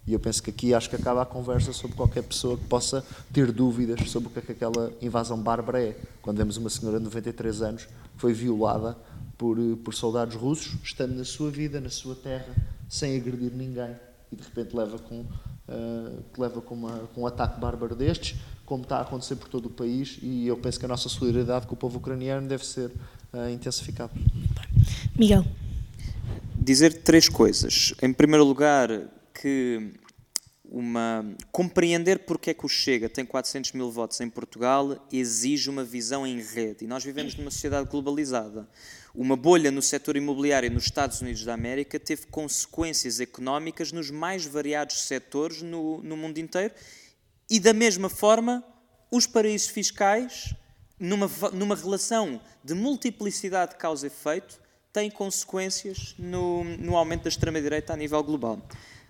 [0.08, 3.04] E eu penso que aqui acho que acaba a conversa sobre qualquer pessoa que possa
[3.34, 5.98] ter dúvidas sobre o que é que aquela invasão bárbara é.
[6.22, 8.96] Quando vemos uma senhora de 93 anos que foi violada
[9.38, 12.56] por, por soldados russos, estando na sua vida, na sua terra,
[12.88, 13.96] sem agredir ninguém,
[14.32, 15.26] e de repente leva com
[15.70, 19.68] uh, leva com, uma, com um ataque bárbaro destes, como está a acontecer por todo
[19.68, 22.92] o país, e eu penso que a nossa solidariedade com o povo ucraniano deve ser
[23.34, 24.12] uh, intensificada.
[25.18, 25.46] Miguel.
[26.56, 27.94] Dizer três coisas.
[28.02, 28.90] Em primeiro lugar,
[29.46, 29.92] que
[30.68, 35.84] uma, compreender porque é que o Chega tem 400 mil votos em Portugal exige uma
[35.84, 36.84] visão em rede.
[36.84, 38.68] E nós vivemos numa sociedade globalizada.
[39.14, 44.48] Uma bolha no setor imobiliário nos Estados Unidos da América teve consequências económicas nos mais
[44.48, 46.74] variados setores no, no mundo inteiro
[47.48, 48.64] e, da mesma forma,
[49.12, 50.56] os paraísos fiscais,
[51.00, 54.60] numa, numa relação de multiplicidade de causa e efeito,
[54.92, 58.60] têm consequências no, no aumento da extrema-direita a nível global.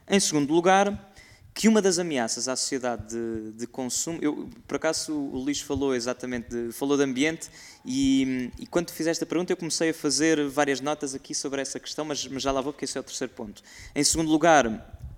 [0.07, 1.11] Em segundo lugar,
[1.56, 5.95] que uma das ameaças à sociedade de, de, consumo, eu, por acaso o Luís falou
[5.95, 7.49] exatamente, de, falou de ambiente
[7.86, 11.80] e, e, quando fizeste a pergunta eu comecei a fazer várias notas aqui sobre essa
[11.80, 13.64] questão, mas, mas já lá vou porque esse é o terceiro ponto.
[13.95, 14.68] Em segundo lugar,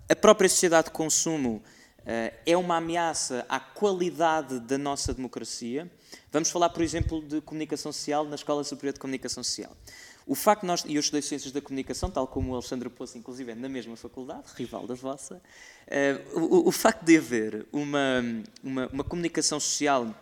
[0.08, 1.62] a própria sociedade de consumo
[2.02, 5.92] uh, é uma ameaça à qualidade da nossa democracia.
[6.32, 9.76] Vamos falar, por exemplo, de comunicação social na Escola Superior de Comunicação Social.
[10.28, 13.18] O facto de nós, e eu estudei Ciências da Comunicação, tal como o Alexandre Poço,
[13.18, 18.22] inclusive, na mesma faculdade, rival da vossa, uh, o, o, facto de haver uma,
[18.62, 20.14] uma, uma, comunicação social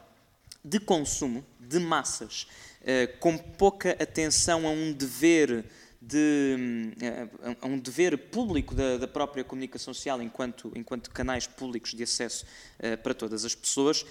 [0.63, 2.45] de consumo, de massas,
[2.81, 5.65] uh, com pouca atenção a um dever
[5.99, 6.93] de,
[7.41, 12.03] uh, a um dever público da, da, própria comunicação social enquanto, enquanto canais públicos de
[12.03, 12.45] acesso
[13.01, 14.05] para todas as pessoas,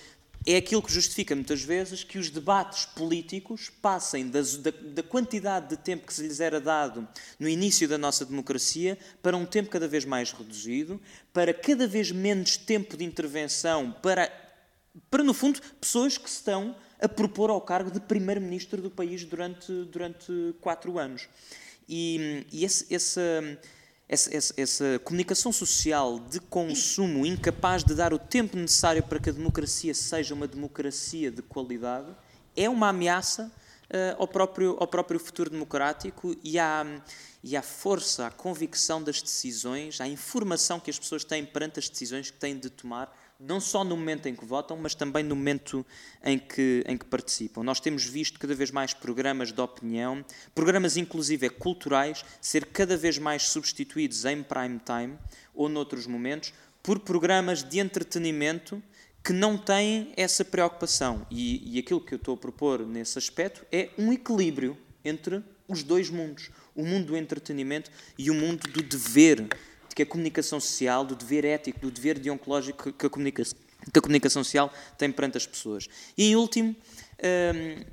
[0.47, 5.71] é aquilo que justifica muitas vezes que os debates políticos passem da, da, da, quantidade
[5.71, 7.09] de tempo que se lhes era dado
[7.39, 11.01] no início da nossa democracia para um tempo cada vez mais reduzido,
[11.33, 14.31] para cada vez menos tempo de intervenção, para,
[15.11, 19.73] para no fundo, pessoas que estão a propor ao cargo de primeiro-ministro do país durante,
[19.85, 21.27] durante quatro anos.
[21.89, 23.21] E, e esse, esse
[24.09, 29.31] essa, essa, essa, comunicação social de consumo incapaz de dar o tempo necessário para que
[29.31, 32.15] a democracia seja uma democracia de qualidade
[32.57, 33.51] é uma ameaça
[33.91, 36.85] uh, ao, próprio, ao próprio futuro democrático e à,
[37.43, 41.89] e à força, à convicção das decisões, à informação que as pessoas têm perante as
[41.89, 43.15] decisões que têm de tomar
[43.47, 45.85] não só no momento em que votam, mas também no momento
[46.25, 47.63] em que, em que participam.
[47.63, 53.19] Nós temos visto cada vez mais programas de opinião, programas inclusive culturais, ser cada vez
[53.19, 55.19] mais substituídos em prime time
[55.55, 56.53] ou noutros momentos
[56.83, 58.83] por programas de entretenimento
[59.23, 61.27] que não têm essa preocupação.
[61.31, 65.83] E, e aquilo que eu estou a propor nesse aspecto é um equilíbrio entre os
[65.83, 69.49] dois mundos: o mundo do entretenimento e o mundo do dever de
[69.95, 73.59] que a comunicação social, do dever ético, do dever deontológico que a comunicação,
[73.93, 75.89] que a comunicação social tem perante as pessoas.
[76.17, 77.85] E, em último, hum,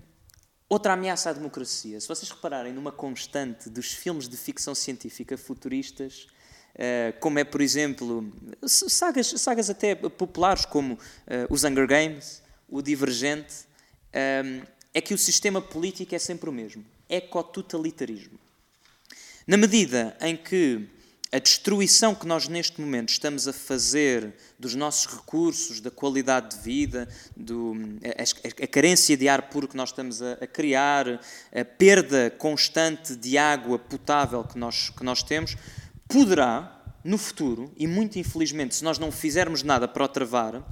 [0.68, 2.00] outra ameaça à democracia.
[2.00, 6.28] Se vocês repararem numa constante dos filmes de ficção científica futuristas,
[6.72, 8.32] Uh, como é, por exemplo,
[8.66, 11.00] sagas, sagas até populares como uh,
[11.50, 13.66] os Hunger Games, o Divergente,
[14.46, 14.62] um,
[14.94, 16.86] é que o sistema político é sempre o mesmo.
[17.10, 18.40] Ecototalitarismo.
[19.46, 20.88] Na medida em que
[21.34, 26.62] a destruição que nós neste momento estamos a fazer dos nossos recursos, da qualidade de
[26.62, 31.22] vida, do, a, a, carência de ar puro que nós estamos a, a, criar,
[31.54, 35.56] a perda constante de água potável que nós, que nós temos,
[36.06, 40.64] poderá, no futuro, e muito infelizmente, se nós não fizermos nada para o travar, hum,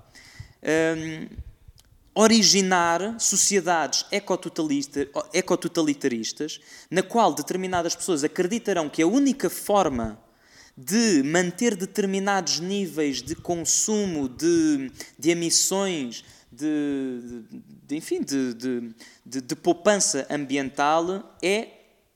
[2.13, 6.59] originar sociedades ecototalitaristas,
[6.91, 10.19] na qual determinadas pessoas acreditarão que a única forma
[10.81, 18.93] de manter determinados níveis de consumo, de, de emissões, de, de, de enfim, de,
[19.25, 21.67] de, poupança ambiental é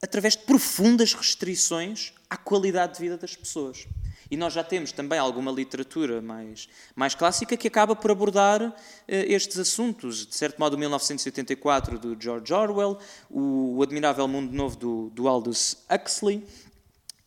[0.01, 3.85] através de profundas restrições à qualidade de vida das pessoas.
[4.31, 8.73] E nós já temos também alguma literatura mais, mais clássica que acaba por abordar uh,
[9.07, 10.25] estes assuntos.
[10.25, 12.97] De certo modo, 1984, do George Orwell,
[13.29, 16.43] o, o Admirável Mundo Novo, do, do Aldous Huxley.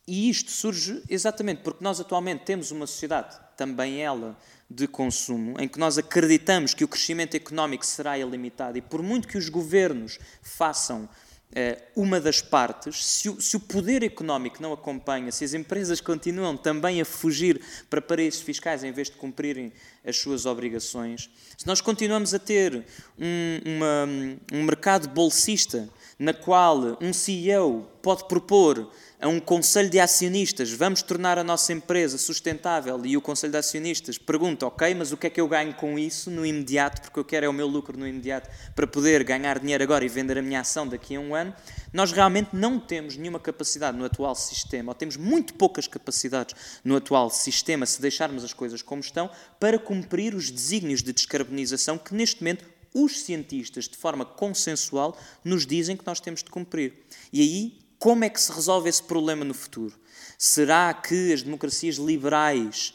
[0.07, 4.37] E isto surge exatamente porque nós atualmente temos uma sociedade, também ela,
[4.69, 9.27] de consumo, em que nós acreditamos que o crescimento económico será ilimitado e por muito
[9.27, 11.09] que os governos façam
[11.55, 16.01] eh, uma das partes, se o, se o, poder económico não acompanha, se as empresas
[16.01, 19.71] continuam também a fugir para paraísos fiscais em vez de cumprirem
[20.05, 22.85] as suas obrigações, se nós continuamos a ter
[23.17, 24.07] um, uma,
[24.51, 25.89] um mercado bolsista
[26.19, 31.73] na qual um CEO pode propor a um conselho de acionistas, vamos tornar a nossa
[31.73, 35.47] empresa sustentável, e o conselho de acionistas pergunta, ok, mas o que é que eu
[35.47, 38.85] ganho com isso no imediato, porque eu quero é o meu lucro no imediato para
[38.85, 41.51] poder ganhar dinheiro agora e vender a minha ação daqui a um ano,
[41.91, 46.95] nós realmente não temos nenhuma capacidade no atual sistema, ou temos muito poucas capacidades no
[46.95, 52.13] atual sistema, se deixarmos as coisas como estão, para cumprir os desígnios de descarbonização que
[52.13, 56.93] neste momento os cientistas, de forma consensual, nos dizem que nós temos de cumprir.
[57.33, 59.95] E aí como é que se resolve esse problema no futuro?
[60.37, 62.93] Será que as democracias liberais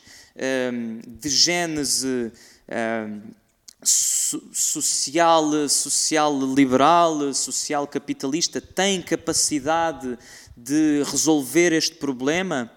[0.73, 2.33] um, de gênese
[3.07, 3.21] um,
[3.85, 10.17] social, social liberal, social capitalista têm capacidade
[10.57, 12.71] de resolver este problema?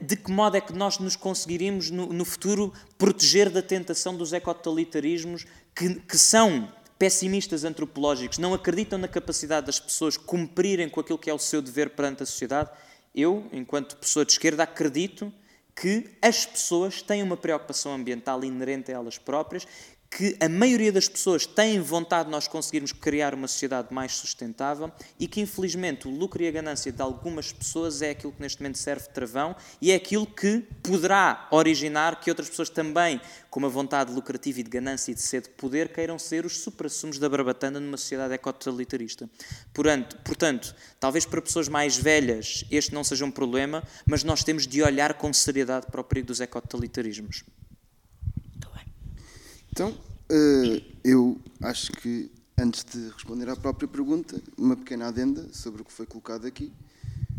[0.00, 4.32] De que modo é que nós nos conseguiríamos no, no futuro proteger da tentação dos
[4.32, 5.44] ecototalitarismos
[5.74, 6.72] que, que são
[7.04, 11.60] pessimistas antropológicos, não acreditam na capacidade das pessoas cumprirem com aquilo que é o seu
[11.60, 12.70] dever perante a sociedade,
[13.14, 15.30] eu, enquanto pessoa de esquerda, acredito
[15.76, 19.68] que as pessoas têm uma preocupação ambiental inerente a elas próprias
[20.16, 24.92] que a maioria das pessoas têm vontade de nós conseguirmos criar uma sociedade mais sustentável
[25.18, 28.62] e que, infelizmente, o lucro e a ganância de algumas pessoas é aquilo que neste
[28.62, 33.20] momento serve de travão e é aquilo que poderá originar que outras pessoas também,
[33.50, 36.60] com uma vontade lucrativa e de ganância e de sede de poder, queiram ser os
[36.60, 39.28] supra-sumos da barbatana numa sociedade ecototalitarista.
[39.72, 44.64] Portanto, portanto, talvez para pessoas mais velhas este não seja um problema, mas nós temos
[44.64, 47.42] de olhar com seriedade para o perigo dos ecototalitarismos.
[49.74, 55.82] Então, uh, eu acho que, antes de responder à própria pergunta, uma pequena adenda sobre
[55.82, 56.70] o que foi colocado aqui,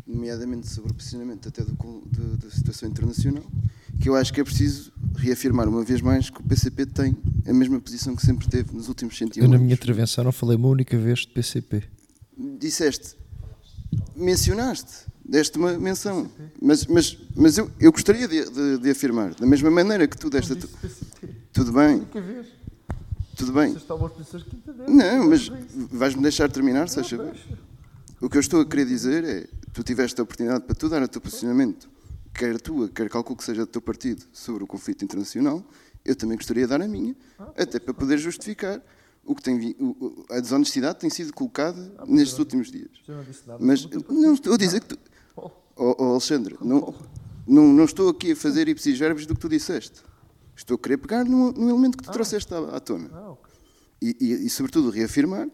[0.05, 3.45] nomeadamente sobre o posicionamento até do, do, da situação internacional,
[4.01, 7.15] que eu acho que é preciso reafirmar uma vez mais que o PCP tem
[7.47, 9.53] a mesma posição que sempre teve nos últimos 101 anos.
[9.53, 11.83] Eu, na minha intervenção, não falei uma única vez de PCP.
[12.59, 13.15] Disseste,
[14.13, 16.29] mencionaste, deste uma menção,
[16.61, 20.29] mas, mas, mas eu, eu gostaria de, de, de afirmar, da mesma maneira que tu
[20.29, 20.51] deste.
[20.51, 20.69] A tu...
[21.55, 22.05] Tudo bem.
[23.37, 23.73] Tudo bem.
[24.89, 25.47] Não, mas
[25.89, 27.17] vais-me deixar terminar, se achas
[28.19, 31.01] O que eu estou a querer dizer é: tu tiveste a oportunidade para tu dar
[31.01, 31.89] o teu posicionamento,
[32.33, 35.63] quer tua, quer calculo que seja do teu partido, sobre o conflito internacional.
[36.03, 38.81] Eu também gostaria de dar a minha, ah, até para poder justificar
[39.23, 42.91] o que tem o, a desonestidade tem sido colocada ah, nestes últimos dias.
[43.61, 44.99] Mas não estou a dizer que tu.
[45.37, 46.93] Oh, oh Alexandre, não,
[47.47, 50.03] não, não estou aqui a fazer ipsis verbos do que tu disseste.
[50.55, 52.13] Estou a querer pegar no, no elemento que tu ah.
[52.13, 53.09] trouxeste à, à tona.
[53.13, 53.53] Ah, okay.
[54.01, 55.47] e, e, e, sobretudo, reafirmar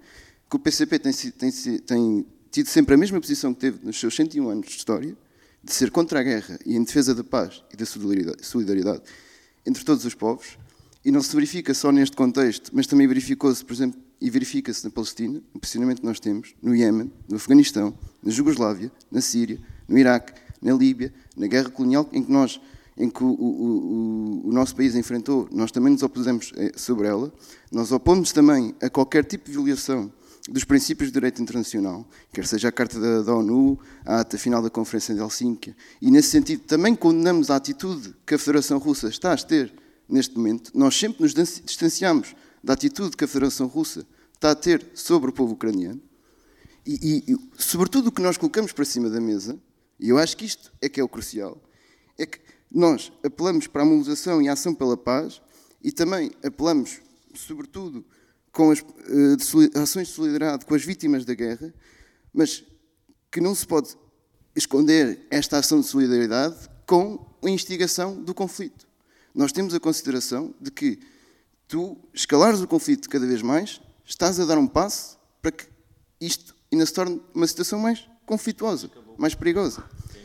[0.50, 4.16] que o PCP tem, tem, tem tido sempre a mesma posição que teve nos seus
[4.16, 5.18] 101 anos de história,
[5.64, 9.04] de ser contra a guerra e em defesa da paz e da solidariedade, solidariedade
[9.66, 10.58] entre todos os povos,
[11.04, 14.92] e não se verifica só neste contexto, mas também verificou-se, por exemplo, e verifica-se na
[14.92, 19.98] Palestina, no posicionamento que nós temos, no Iémen, no Afeganistão, na Jugoslávia, na Síria, no
[19.98, 22.62] Iraque, na Líbia, na guerra colonial em que nós
[23.02, 27.34] em que o, o, o, nosso país enfrentou, nós também nos opusemos eh, sobre ela.
[27.72, 30.12] Nós opomos também a qualquer tipo de violação
[30.48, 34.62] dos princípios de direito internacional, quer seja a Carta da, da ONU, a ata final
[34.62, 39.08] da Conferência de Helsínquia, e nesse sentido também condenamos a atitude que a Federação Russa
[39.08, 39.74] está a ter
[40.08, 40.72] neste momento.
[40.74, 45.34] Nós sempre nos distanciamos da atitude que a Federação Russa está a ter sobre o
[45.34, 46.02] povo ucraniano,
[46.86, 49.60] e, e, e sobretudo o que nós colocamos para cima da mesa,
[50.00, 51.62] e eu acho que isto é que é o crucial,
[52.74, 55.42] nós apelamos para a mobilização e a ação pela paz
[55.84, 57.02] e também apelamos,
[57.36, 58.06] sobretudo,
[58.52, 61.74] com as uh, ações de solidariedade com as vítimas da guerra,
[62.34, 62.64] mas
[63.32, 63.96] que não se pode
[64.56, 68.88] esconder esta ação de solidariedade com a instigação do conflito.
[69.34, 71.00] Nós temos a consideração de que
[71.68, 75.66] tu escalares o conflito cada vez mais, estás a dar um passo para que
[76.20, 79.84] isto ainda se torne uma situação mais conflituosa, mais perigosa.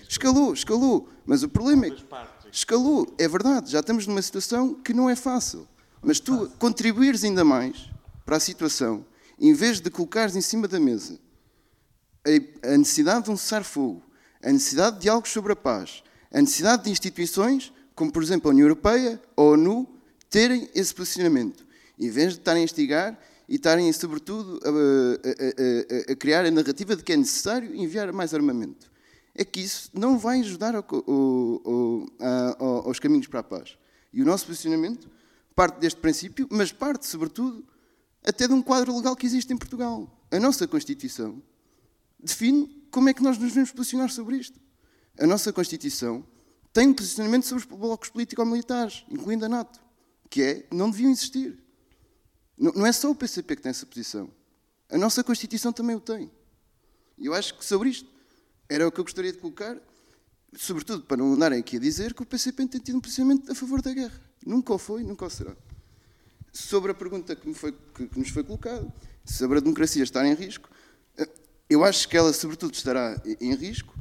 [0.08, 2.04] Escalou, escalou, mas o problema é que
[2.58, 5.68] escalou, é verdade, já estamos numa situação que não é fácil.
[6.02, 7.90] Mas tu contribuires ainda mais
[8.24, 9.04] para a situação,
[9.38, 11.18] em vez de colocares em cima da mesa
[12.62, 14.02] a necessidade de um cessar-fogo,
[14.42, 16.02] a necessidade de diálogos sobre a paz,
[16.32, 19.86] a necessidade de instituições, como por exemplo a União Europeia ou a ONU,
[20.28, 21.64] terem esse posicionamento,
[21.98, 23.18] em vez de estarem a instigar
[23.48, 28.12] e estarem, sobretudo, a, a- a- a criar a narrativa de que é necessário enviar
[28.12, 28.90] mais armamento.
[29.38, 32.06] É que isso não vai ajudar ao ao-
[32.58, 33.76] ao- aos caminhos para a paz.
[34.12, 35.10] E o nosso posicionamento
[35.54, 37.64] parte deste princípio, mas parte, sobretudo,
[38.24, 40.10] até de um quadro legal que existe em Portugal.
[40.30, 41.42] A nossa Constituição
[42.18, 44.58] define como é que nós nos devemos posicionar sobre isto.
[45.18, 46.24] A nossa Constituição
[46.72, 49.80] tem um posicionamento sobre os blocos político-militares, incluindo a NATO,
[50.30, 51.62] que é não deviam existir.
[52.56, 54.30] Não é só o PCP que tem essa posição.
[54.88, 56.30] A nossa Constituição também o tem.
[57.18, 58.08] E eu acho que sobre isto
[58.68, 59.76] era o que eu gostaria de colocar,
[60.56, 63.54] sobretudo para não andarem aqui a dizer que o PCP tem tido um posicionamento a
[63.54, 64.20] favor da guerra.
[64.44, 65.54] Nunca o foi, nunca o será.
[66.52, 68.92] Sobre a pergunta que, foi- que- nos foi colocada,
[69.24, 70.68] sobre a democracia estar em risco,
[71.18, 71.28] eh,
[71.68, 73.92] eu acho que ela, sobretudo, estará em risco,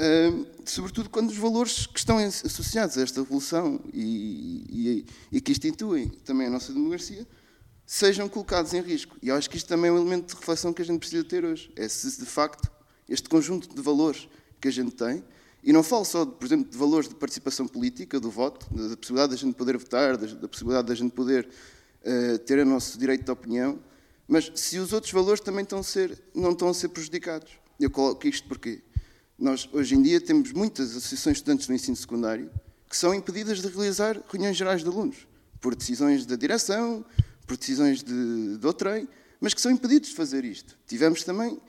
[0.00, 0.30] eh,
[0.64, 6.08] sobretudo quando os valores que estão associados a esta revolução e, e- e que instituem
[6.24, 7.26] também a nossa democracia
[7.84, 9.16] sejam colocados em risco.
[9.22, 11.24] E eu acho que isto também é um elemento de reflexão que a gente precisa
[11.24, 11.72] ter hoje.
[11.74, 12.70] É se, de facto,
[13.08, 14.28] este conjunto de valores
[14.60, 15.24] que a gente tem,
[15.62, 18.96] e não falo só, por exemplo, de valores de participação política, do voto, da da
[18.96, 21.48] possibilidade da gente poder votar, da, da possibilidade da gente poder
[22.04, 23.78] eh, ter o nosso direito de opinião,
[24.26, 27.50] mas se os outros valores também estão a ser, não estão a ser prejudicados.
[27.80, 28.82] Eu coloco isto porque
[29.38, 32.50] nós, hoje em dia, temos muitas associações de estudantes no ensino secundário
[32.88, 35.26] que são impedidas de realizar reuniões gerais de alunos,
[35.60, 37.04] por decisões da direção,
[37.46, 39.08] por decisões de, de outrem,
[39.40, 40.78] mas que são impedidos de fazer isto.
[40.86, 41.60] Tivemos também,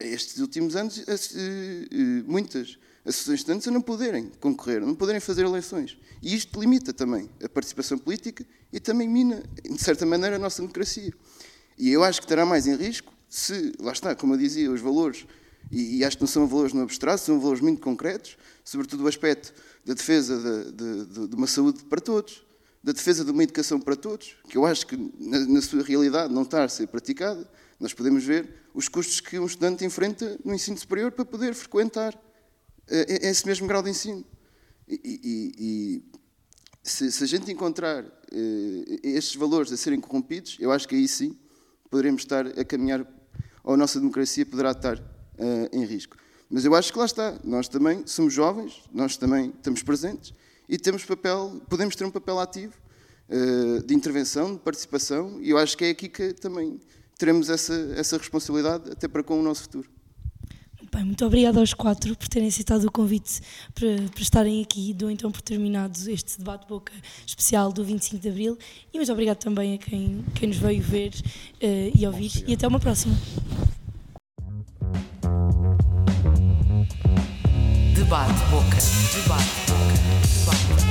[0.00, 4.86] estes últimos anos, as- eh, eh, muitas associações de estudantes a não poderem concorrer, a
[4.86, 5.96] não poderem fazer eleições.
[6.22, 10.60] E isto limita também a participação política e também mina, de certa maneira, a nossa
[10.60, 11.12] democracia.
[11.78, 14.80] E eu acho que estará mais em risco se, lá está, como eu dizia, os
[14.80, 15.24] valores,
[15.70, 19.08] e, e acho que não são valores no abstrato, são valores muito concretos, sobretudo o
[19.08, 19.54] aspecto
[19.84, 22.42] da defesa de, de- de- de uma saúde para todos,
[22.82, 26.32] da defesa de uma educação para todos, que eu acho que na, na sua realidade
[26.34, 27.48] não está a ser praticada.
[27.80, 32.14] Nós podemos ver os custos que um estudante enfrenta no ensino superior para poder frequentar
[32.86, 34.22] eh, esse mesmo grau de ensino.
[34.86, 36.02] E, e- e
[36.82, 41.08] se, se a gente encontrar eh, estes valores a serem corrompidos, eu acho que aí
[41.08, 41.38] sim
[41.90, 43.00] poderemos estar a caminhar,
[43.64, 44.98] ou a nossa democracia poderá estar
[45.38, 46.16] eh, em risco.
[46.50, 50.34] Mas eu acho que lá está, nós também somos jovens, nós também estamos presentes
[50.68, 52.74] e temos papel, podemos ter um papel ativo
[53.28, 56.78] eh, de intervenção, de participação, e eu acho que é aqui que também
[57.20, 59.86] teremos essa, essa responsabilidade até para com o nosso futuro.
[60.92, 63.40] Bem, muito obrigada aos quatro por terem aceitado o convite
[63.74, 64.92] para, para estarem aqui.
[64.94, 66.92] Dou então por terminado este debate-boca
[67.24, 68.58] especial do 25 de Abril
[68.92, 71.12] e muito obrigado também a quem, quem nos veio ver
[71.60, 72.32] eh, e ouvir.
[72.48, 73.14] E até uma próxima.
[77.94, 78.78] Debate Boca.
[79.14, 79.90] Debate Boca.
[80.40, 80.89] Debate Boca.